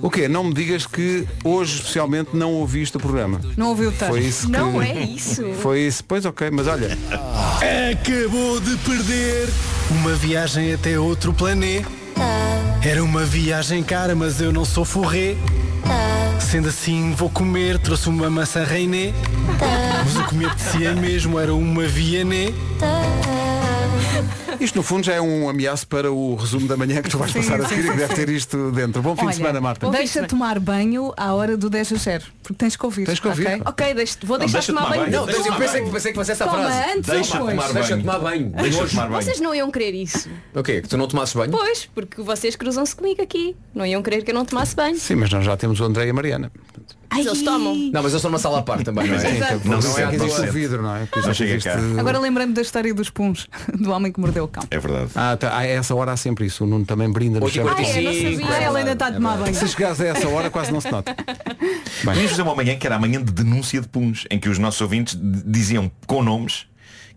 O 0.00 0.10
quê? 0.10 0.28
Não 0.28 0.44
me 0.44 0.54
digas 0.54 0.86
que 0.86 1.26
hoje 1.44 1.76
especialmente 1.76 2.30
não 2.34 2.52
ouviste 2.52 2.96
o 2.96 3.00
programa. 3.00 3.40
Não 3.56 3.68
ouviu 3.68 3.90
o 3.90 3.92
tã. 3.92 4.08
Foi 4.08 4.20
isso 4.20 4.46
que... 4.46 4.52
Não 4.52 4.80
é 4.82 5.02
isso. 5.02 5.44
Foi 5.60 5.80
isso, 5.80 6.04
pois 6.04 6.24
ok, 6.24 6.50
mas 6.50 6.66
olha, 6.66 6.96
Acabou 7.90 8.60
de 8.60 8.76
perder 8.78 9.48
uma 9.90 10.14
viagem 10.14 10.72
até 10.72 10.98
outro 10.98 11.32
planeta. 11.32 11.88
Era 12.82 13.02
uma 13.02 13.24
viagem 13.24 13.82
cara, 13.82 14.14
mas 14.14 14.40
eu 14.40 14.52
não 14.52 14.64
sou 14.64 14.84
forré. 14.84 15.36
Sendo 16.54 16.68
assim, 16.68 17.10
vou 17.14 17.28
comer. 17.28 17.80
Trouxe 17.80 18.08
uma 18.08 18.30
maçã 18.30 18.62
reiné. 18.62 19.12
Mas 20.04 20.14
o 20.14 20.24
que 20.28 20.36
me 20.36 20.46
apetecia 20.46 20.94
mesmo 20.94 21.40
era 21.40 21.52
uma 21.52 21.84
viané. 21.88 22.54
Isto 24.60 24.76
no 24.76 24.82
fundo 24.82 25.04
já 25.04 25.14
é 25.14 25.20
um 25.20 25.48
ameaço 25.48 25.86
para 25.86 26.10
o 26.12 26.34
resumo 26.36 26.66
da 26.68 26.76
manhã 26.76 27.02
que 27.02 27.08
tu 27.10 27.18
vais 27.18 27.30
Sim, 27.32 27.40
passar 27.42 27.60
a 27.60 27.68
sim, 27.68 27.76
seguir 27.76 27.88
e 27.88 27.90
que 27.92 27.96
deve 27.96 28.14
ter 28.14 28.28
isto 28.28 28.70
dentro. 28.72 29.02
Bom 29.02 29.16
fim 29.16 29.26
de 29.28 29.36
semana, 29.36 29.60
Marta. 29.60 29.88
Deixa 29.90 30.26
tomar 30.26 30.58
banho 30.60 31.12
à 31.16 31.32
hora 31.34 31.56
do 31.56 31.68
10 31.68 31.92
a 31.92 31.96
0. 31.96 32.24
Porque 32.42 32.54
tens 32.54 32.76
que 32.76 32.84
ouvir. 32.84 33.06
Tens 33.06 33.20
que 33.20 33.28
ouvir. 33.28 33.46
ok? 33.46 33.62
Ok, 33.66 33.94
deixa, 33.94 34.18
vou 34.24 34.38
deixar 34.38 34.58
deixa 34.58 34.72
tomar 34.72 34.82
tomar 34.84 34.96
banho. 34.96 35.10
banho. 35.10 35.16
Não, 35.20 35.26
Deixa 35.26 35.48
eu 35.48 35.54
pensei, 35.56 35.82
pensei 35.90 36.12
que 36.12 36.18
fosse 36.18 36.32
essa 36.32 36.44
Toma 36.46 36.58
frase. 36.64 36.90
antes 36.90 37.10
Deixa 37.10 37.32
depois? 37.32 37.54
tomar 37.56 37.72
Deixa 37.72 37.88
banho. 37.90 38.00
tomar 38.04 38.18
banho. 38.18 38.50
Deixa 38.50 38.86
tomar 38.88 39.08
banho. 39.08 39.22
Vocês 39.22 39.40
não 39.40 39.54
iam 39.54 39.70
querer 39.70 39.94
isso. 39.94 40.28
O 40.54 40.62
quê? 40.62 40.80
Que 40.82 40.88
tu 40.88 40.96
não 40.96 41.08
tomasses 41.08 41.34
banho? 41.34 41.50
Pois, 41.50 41.86
porque 41.94 42.22
vocês 42.22 42.54
cruzam-se 42.56 42.94
comigo 42.94 43.22
aqui. 43.22 43.56
Não 43.74 43.84
iam 43.86 44.02
querer 44.02 44.22
que 44.22 44.30
eu 44.30 44.34
não 44.34 44.44
tomasse 44.44 44.74
banho. 44.76 44.96
Sim, 44.98 45.16
mas 45.16 45.30
nós 45.30 45.44
já 45.44 45.56
temos 45.56 45.80
o 45.80 45.84
André 45.84 46.06
e 46.06 46.10
a 46.10 46.14
Mariana. 46.14 46.52
Mas 47.10 47.26
eles 47.26 47.42
tomam. 47.42 47.74
Não, 47.74 48.02
mas 48.02 48.12
eu 48.12 48.16
estou 48.16 48.30
numa 48.30 48.38
sala 48.38 48.58
à 48.58 48.62
parte 48.62 48.84
também, 48.84 49.06
não 49.06 49.14
é? 49.14 49.18
Sim, 49.18 49.38
Não 49.38 49.58
que- 49.60 49.68
não, 49.68 49.82
se 49.82 50.02
é 50.02 50.06
que 50.08 50.16
existe 50.16 50.40
não 50.40 50.48
o 50.48 50.52
vidro, 50.52 50.82
não 50.82 50.96
é? 50.96 51.06
Que 51.06 51.20
Não 51.20 51.34
chega 51.34 51.50
existe- 51.52 51.68
cá. 51.68 51.78
Agora 52.00 52.18
lembrei-me 52.18 52.52
da 52.52 52.62
história 52.62 52.92
dos 52.94 53.10
puns, 53.10 53.46
do 53.72 53.90
homem 53.90 54.10
que 54.12 54.18
mordeu 54.20 54.44
o 54.44 54.48
cão. 54.48 54.62
É 54.70 54.78
verdade. 54.78 55.10
Ah, 55.14 55.36
tá, 55.36 55.56
a 55.56 55.64
essa 55.66 55.94
hora 55.94 56.12
há 56.12 56.16
sempre 56.16 56.46
isso. 56.46 56.64
O 56.64 56.66
Nuno 56.66 56.84
também 56.84 57.10
brinda 57.10 57.38
no 57.38 57.44
Oito 57.46 57.54
e 57.54 57.56
chão. 57.62 57.68
Ah, 57.68 57.72
é, 57.72 57.74
não 57.74 57.84
45, 57.84 58.40
sabia. 58.42 58.56
Ah, 58.56 58.62
ela 58.62 58.78
ainda 58.78 58.92
está 58.92 59.06
a 59.08 59.12
tomar 59.12 59.36
banho. 59.38 59.54
Se 59.54 59.68
chegares 59.68 60.00
a 60.00 60.06
essa 60.06 60.28
hora 60.28 60.50
quase 60.50 60.72
não 60.72 60.80
se 60.80 60.90
nota. 60.90 61.14
Podíamos 62.04 62.30
fazer 62.30 62.42
uma 62.42 62.54
manhã 62.54 62.76
que 62.76 62.86
era 62.86 62.96
a 62.96 62.98
manhã 62.98 63.22
de 63.22 63.32
denúncia 63.32 63.80
de 63.80 63.88
puns, 63.88 64.26
em 64.30 64.38
que 64.38 64.48
os 64.48 64.58
nossos 64.58 64.80
ouvintes 64.80 65.18
diziam 65.20 65.90
com 66.06 66.22
nomes 66.22 66.66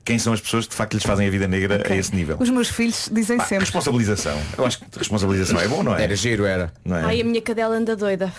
quem 0.06 0.18
são 0.18 0.32
as 0.32 0.40
pessoas 0.40 0.64
que 0.66 0.72
de 0.72 0.78
facto 0.78 0.94
lhes 0.94 1.04
fazem 1.04 1.28
a 1.28 1.30
vida 1.30 1.50
negra 1.50 1.84
a 1.90 1.94
esse 1.96 2.16
nível. 2.16 2.38
Os 2.40 2.50
meus 2.50 2.70
filhos 2.70 3.10
dizem 3.12 3.38
Pá, 3.38 3.44
sempre. 3.44 3.66
responsabilização. 3.66 4.40
Eu 4.58 4.66
acho 4.66 4.80
que 4.80 4.86
responsabilização 4.98 5.60
é 5.60 5.68
bom, 5.68 5.84
não 5.84 5.94
é? 5.94 6.02
Era 6.04 6.16
giro, 6.16 6.46
era. 6.46 6.72
Não 6.86 6.96
é? 6.96 7.04
Ai, 7.04 7.20
a 7.22 7.24
minha 7.26 7.42
cadela 7.42 7.76
anda 7.76 7.94
doida. 7.94 8.32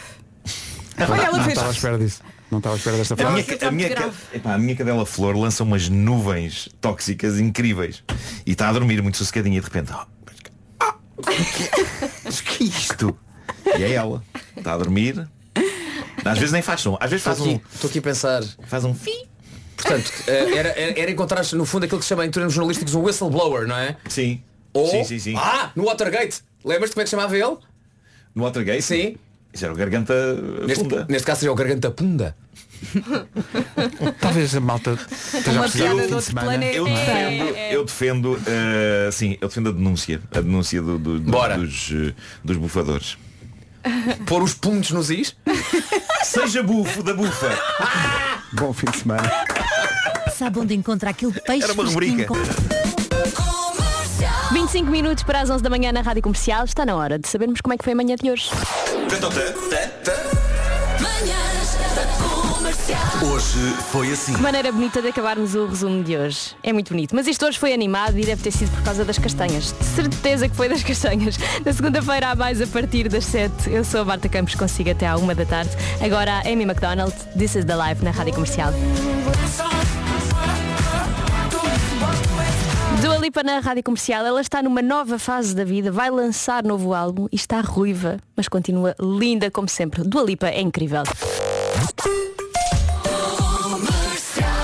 Olha, 1.09 1.23
ela 1.23 1.37
Não 1.37 1.45
fez. 1.45 1.49
estava 1.49 1.69
à 1.69 1.73
espera 1.73 1.99
disso. 1.99 2.23
Não 2.51 2.59
estava 2.59 2.75
à 2.75 2.79
espera 2.79 2.97
desta 2.97 3.15
A 3.15 3.31
minha, 3.31 3.45
a, 3.61 3.71
minha, 3.71 3.89
epá, 4.33 4.55
a 4.55 4.59
minha 4.59 4.75
cadela 4.75 5.05
Flor 5.05 5.37
lança 5.37 5.63
umas 5.63 5.89
nuvens 5.89 6.69
tóxicas 6.81 7.39
incríveis 7.39 8.03
e 8.47 8.53
está 8.53 8.69
a 8.69 8.73
dormir 8.73 9.03
muito 9.03 9.19
sossegadinha 9.19 9.59
e 9.59 9.61
de 9.61 9.67
repente 9.67 9.93
ah, 9.93 10.07
ah, 10.81 10.95
o 11.17 11.23
que 11.23 11.31
é- 11.33 12.11
mas 12.25 12.41
que 12.41 12.65
é 12.65 12.67
isto? 12.67 13.17
E 13.79 13.83
é 13.83 13.93
ela. 13.93 14.25
Está 14.57 14.73
a 14.75 14.79
dormir. 14.79 15.29
Às 16.25 16.39
vezes 16.39 16.53
nem 16.53 16.63
faz 16.63 16.81
som. 16.81 16.97
Às 17.01 17.11
vezes 17.11 17.27
Estou 17.27 17.35
faz 17.37 17.41
um. 17.47 17.57
aqui, 17.57 17.65
estou 17.75 17.89
aqui 17.91 17.99
a 17.99 18.03
pensar. 18.03 18.43
Faz 18.67 18.85
um 18.85 18.95
fim. 18.95 19.27
Portanto, 19.77 20.11
eh, 20.27 20.57
era, 20.57 20.69
era, 20.71 21.01
era 21.01 21.11
encontrar 21.11 21.45
no 21.53 21.65
fundo 21.65 21.85
aquilo 21.85 21.99
que 22.01 22.05
se 22.05 22.09
chama 22.09 22.27
em 22.27 22.31
termos 22.31 22.53
jornalísticos 22.53 22.95
um 22.95 23.03
whistleblower, 23.03 23.67
não 23.69 23.77
é? 23.77 23.97
Sim. 24.09 24.43
Ou, 24.73 24.89
Sim, 24.91 25.05
sim, 25.05 25.19
sim. 25.19 25.35
Ah, 25.37 25.71
no 25.77 25.85
Watergate. 25.85 26.41
Lembras-te 26.65 26.95
como 26.95 27.03
é 27.03 27.05
que 27.05 27.11
chamava 27.11 27.37
ele? 27.37 27.57
No 28.35 28.43
Watergate? 28.43 28.83
Sim. 28.83 29.17
Isso 29.53 29.65
era 29.65 29.73
o 29.73 29.77
garganta 29.77 30.15
Neste, 30.67 30.83
funda. 30.85 31.07
neste 31.09 31.27
caso 31.27 31.41
seria 31.41 31.53
o 31.53 31.55
Garganta 31.57 31.91
Punda. 31.91 32.37
Talvez 34.21 34.55
a 34.55 34.61
malta 34.61 34.93
esteja 35.11 35.61
a 35.63 35.67
de 35.67 35.73
fim 35.73 36.17
de 36.17 36.23
semana. 36.23 36.47
planeta. 36.49 36.77
Eu 36.77 36.85
defendo, 36.85 37.45
eu 37.73 37.85
defendo, 37.85 38.41
eh, 38.47 39.11
sim, 39.11 39.37
eu 39.41 39.49
defendo 39.49 39.71
a 39.71 39.73
denúncia, 39.73 40.21
a 40.33 40.41
denúncia 40.41 40.81
do- 40.81 40.99
do- 40.99 41.19
do- 41.19 41.31
Bora. 41.31 41.57
dos, 41.59 41.91
eh, 41.93 42.15
dos 42.45 42.57
bufadores. 42.57 43.17
Pôr 44.27 44.43
os 44.43 44.55
puntos 44.55 44.91
nos 44.93 45.11
is. 45.11 45.35
Seja 46.23 46.63
bufo 46.63 47.03
da 47.03 47.15
bufa. 47.15 47.51
Bom 48.53 48.73
fim 48.73 48.87
de 48.91 48.99
semana. 48.99 49.29
Sabe 50.37 50.61
onde 50.61 50.75
encontra 50.75 51.11
aquele 51.11 51.33
peixe 51.33 51.65
Era 51.65 51.73
uma 51.73 51.85
rubrica. 51.85 52.27
com- 52.27 52.37
25 54.53 54.91
minutos 54.91 55.23
para 55.25 55.41
as 55.41 55.51
11 55.51 55.63
da 55.63 55.71
manhã 55.71 55.93
na 55.93 56.01
Rádio 56.01 56.23
Comercial. 56.23 56.65
Está 56.65 56.85
na 56.87 56.95
hora 56.97 57.19
de 57.19 57.29
sabermos 57.29 57.61
como 57.61 57.75
é 57.75 57.77
que 57.79 57.85
foi 57.85 57.93
a 57.93 57.97
manhã 57.97 58.17
de 58.17 58.31
hoje. 58.31 58.51
Manhãs 61.01 61.77
da 61.97 62.05
Comercial. 62.53 63.01
Hoje 63.33 63.75
foi 63.91 64.13
assim. 64.13 64.35
Que 64.35 64.43
maneira 64.43 64.71
bonita 64.71 65.01
de 65.01 65.09
acabarmos 65.09 65.55
o 65.55 65.67
resumo 65.67 66.05
de 66.05 66.15
hoje. 66.17 66.55
É 66.63 66.73
muito 66.75 66.91
bonito. 66.91 67.15
Mas 67.15 67.27
isto 67.27 67.47
hoje 67.47 67.59
foi 67.59 67.73
animado 67.73 68.19
e 68.19 68.25
deve 68.27 68.43
ter 68.43 68.51
sido 68.51 68.71
por 68.71 68.83
causa 68.83 69.07
das 69.07 69.19
castanhas. 69.19 69.73
De 69.79 69.85
certeza 69.85 70.47
que 70.49 70.55
foi 70.55 70.69
das 70.69 70.83
castanhas. 70.85 71.39
Na 71.65 71.73
segunda-feira 71.73 72.29
há 72.29 72.35
mais 72.35 72.61
a 72.61 72.67
partir 72.67 73.09
das 73.09 73.25
7. 73.25 73.71
Eu 73.71 73.83
sou 73.83 74.03
a 74.03 74.05
Marta 74.05 74.29
Campos, 74.29 74.55
consigo 74.55 74.91
até 74.91 75.07
à 75.07 75.17
1 75.17 75.27
da 75.35 75.47
tarde. 75.47 75.71
Agora 76.05 76.35
a 76.35 76.41
Amy 76.41 76.65
McDonald, 76.65 77.15
This 77.39 77.55
is 77.57 77.65
the 77.65 77.77
Life 77.77 78.05
na 78.05 78.11
Rádio 78.11 78.35
Comercial. 78.35 78.73
Dua 83.01 83.17
Lipa 83.17 83.43
na 83.43 83.61
Rádio 83.61 83.83
Comercial, 83.85 84.27
ela 84.27 84.41
está 84.41 84.63
numa 84.63 84.83
nova 84.83 85.19
fase 85.19 85.55
da 85.55 85.65
vida, 85.65 85.93
vai 85.93 86.11
lançar 86.11 86.65
novo 86.65 86.93
álbum 86.93 87.29
e 87.31 87.37
está 87.37 87.61
ruiva, 87.61 88.19
mas 88.37 88.49
continua 88.49 88.95
linda 89.01 89.51
como 89.51 89.69
sempre. 89.69 90.03
Dua 90.03 90.23
Lipa 90.23 90.49
é 90.49 90.61
incrível. 90.61 91.03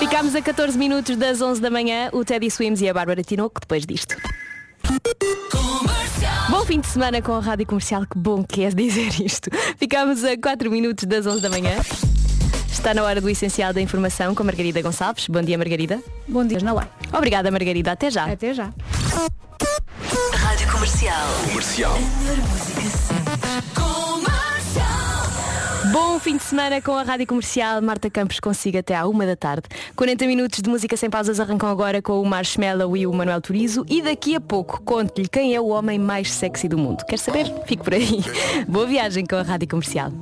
Ficámos 0.01 0.35
a 0.35 0.43
14 0.43 0.77
minutos 0.77 1.17
das 1.17 1.41
11 1.41 1.61
da 1.61 1.71
manhã, 1.71 2.11
o 2.13 2.25
Teddy 2.25 2.51
Swims 2.51 2.81
e 2.81 2.89
a 2.89 2.95
Bárbara 2.95 3.23
Tinoco 3.23 3.61
depois 3.61 3.87
disto. 3.87 4.17
Bom 6.51 6.65
fim 6.67 6.81
de 6.81 6.89
semana 6.89 7.23
com 7.23 7.33
a 7.35 7.41
Rádio 7.41 7.67
Comercial, 7.67 8.05
que 8.07 8.19
bom 8.19 8.43
que 8.43 8.65
é 8.65 8.71
dizer 8.71 9.21
isto. 9.21 9.49
Ficámos 9.79 10.25
a 10.25 10.37
4 10.37 10.71
minutos 10.71 11.05
das 11.05 11.27
11 11.27 11.41
da 11.41 11.51
manhã. 11.51 11.77
Está 12.85 12.93
na 12.93 13.03
hora 13.03 13.19
do 13.19 13.31
essencial 13.31 13.73
da 13.73 13.81
informação 13.81 14.35
com 14.35 14.43
a 14.43 14.45
Margarida 14.45 14.83
Gonçalves. 14.83 15.27
Bom 15.27 15.41
dia, 15.41 15.57
Margarida. 15.57 16.03
Bom 16.29 16.47
dia, 16.47 16.59
na 16.61 16.87
Obrigada, 17.15 17.51
Margarida. 17.51 17.93
Até 17.93 18.11
já. 18.11 18.27
Até 18.31 18.53
já. 18.53 18.75
Rádio 20.35 20.71
Comercial. 20.71 21.27
Comercial. 21.49 21.99
Bom 25.93 26.19
fim 26.19 26.37
de 26.37 26.43
semana 26.43 26.83
com 26.83 26.93
a 26.93 27.03
Rádio 27.03 27.27
Comercial. 27.27 27.81
Marta 27.81 28.11
Campos 28.11 28.39
consigo 28.39 28.77
até 28.77 28.95
à 28.95 29.07
uma 29.07 29.25
da 29.25 29.35
tarde. 29.35 29.67
40 29.97 30.27
minutos 30.27 30.61
de 30.61 30.69
música 30.69 30.95
sem 30.95 31.09
pausas 31.09 31.41
arrancam 31.41 31.71
agora 31.71 32.03
com 32.03 32.21
o 32.21 32.27
Marshmallow 32.27 32.95
e 32.99 33.07
o 33.07 33.13
Manuel 33.15 33.41
Turizo. 33.41 33.87
E 33.89 34.03
daqui 34.03 34.37
a 34.37 34.41
pouco 34.43 34.83
conto-lhe 34.83 35.27
quem 35.27 35.55
é 35.55 35.61
o 35.61 35.69
homem 35.69 35.99
mais 35.99 36.31
sexy 36.31 36.69
do 36.69 36.77
mundo. 36.77 37.03
Quer 37.07 37.19
saber? 37.19 37.51
Fique 37.65 37.83
por 37.83 37.95
aí. 37.95 38.23
Boa 38.69 38.87
viagem 38.87 39.25
com 39.25 39.37
a 39.37 39.43
Rádio 39.43 39.69
Comercial. 39.69 40.13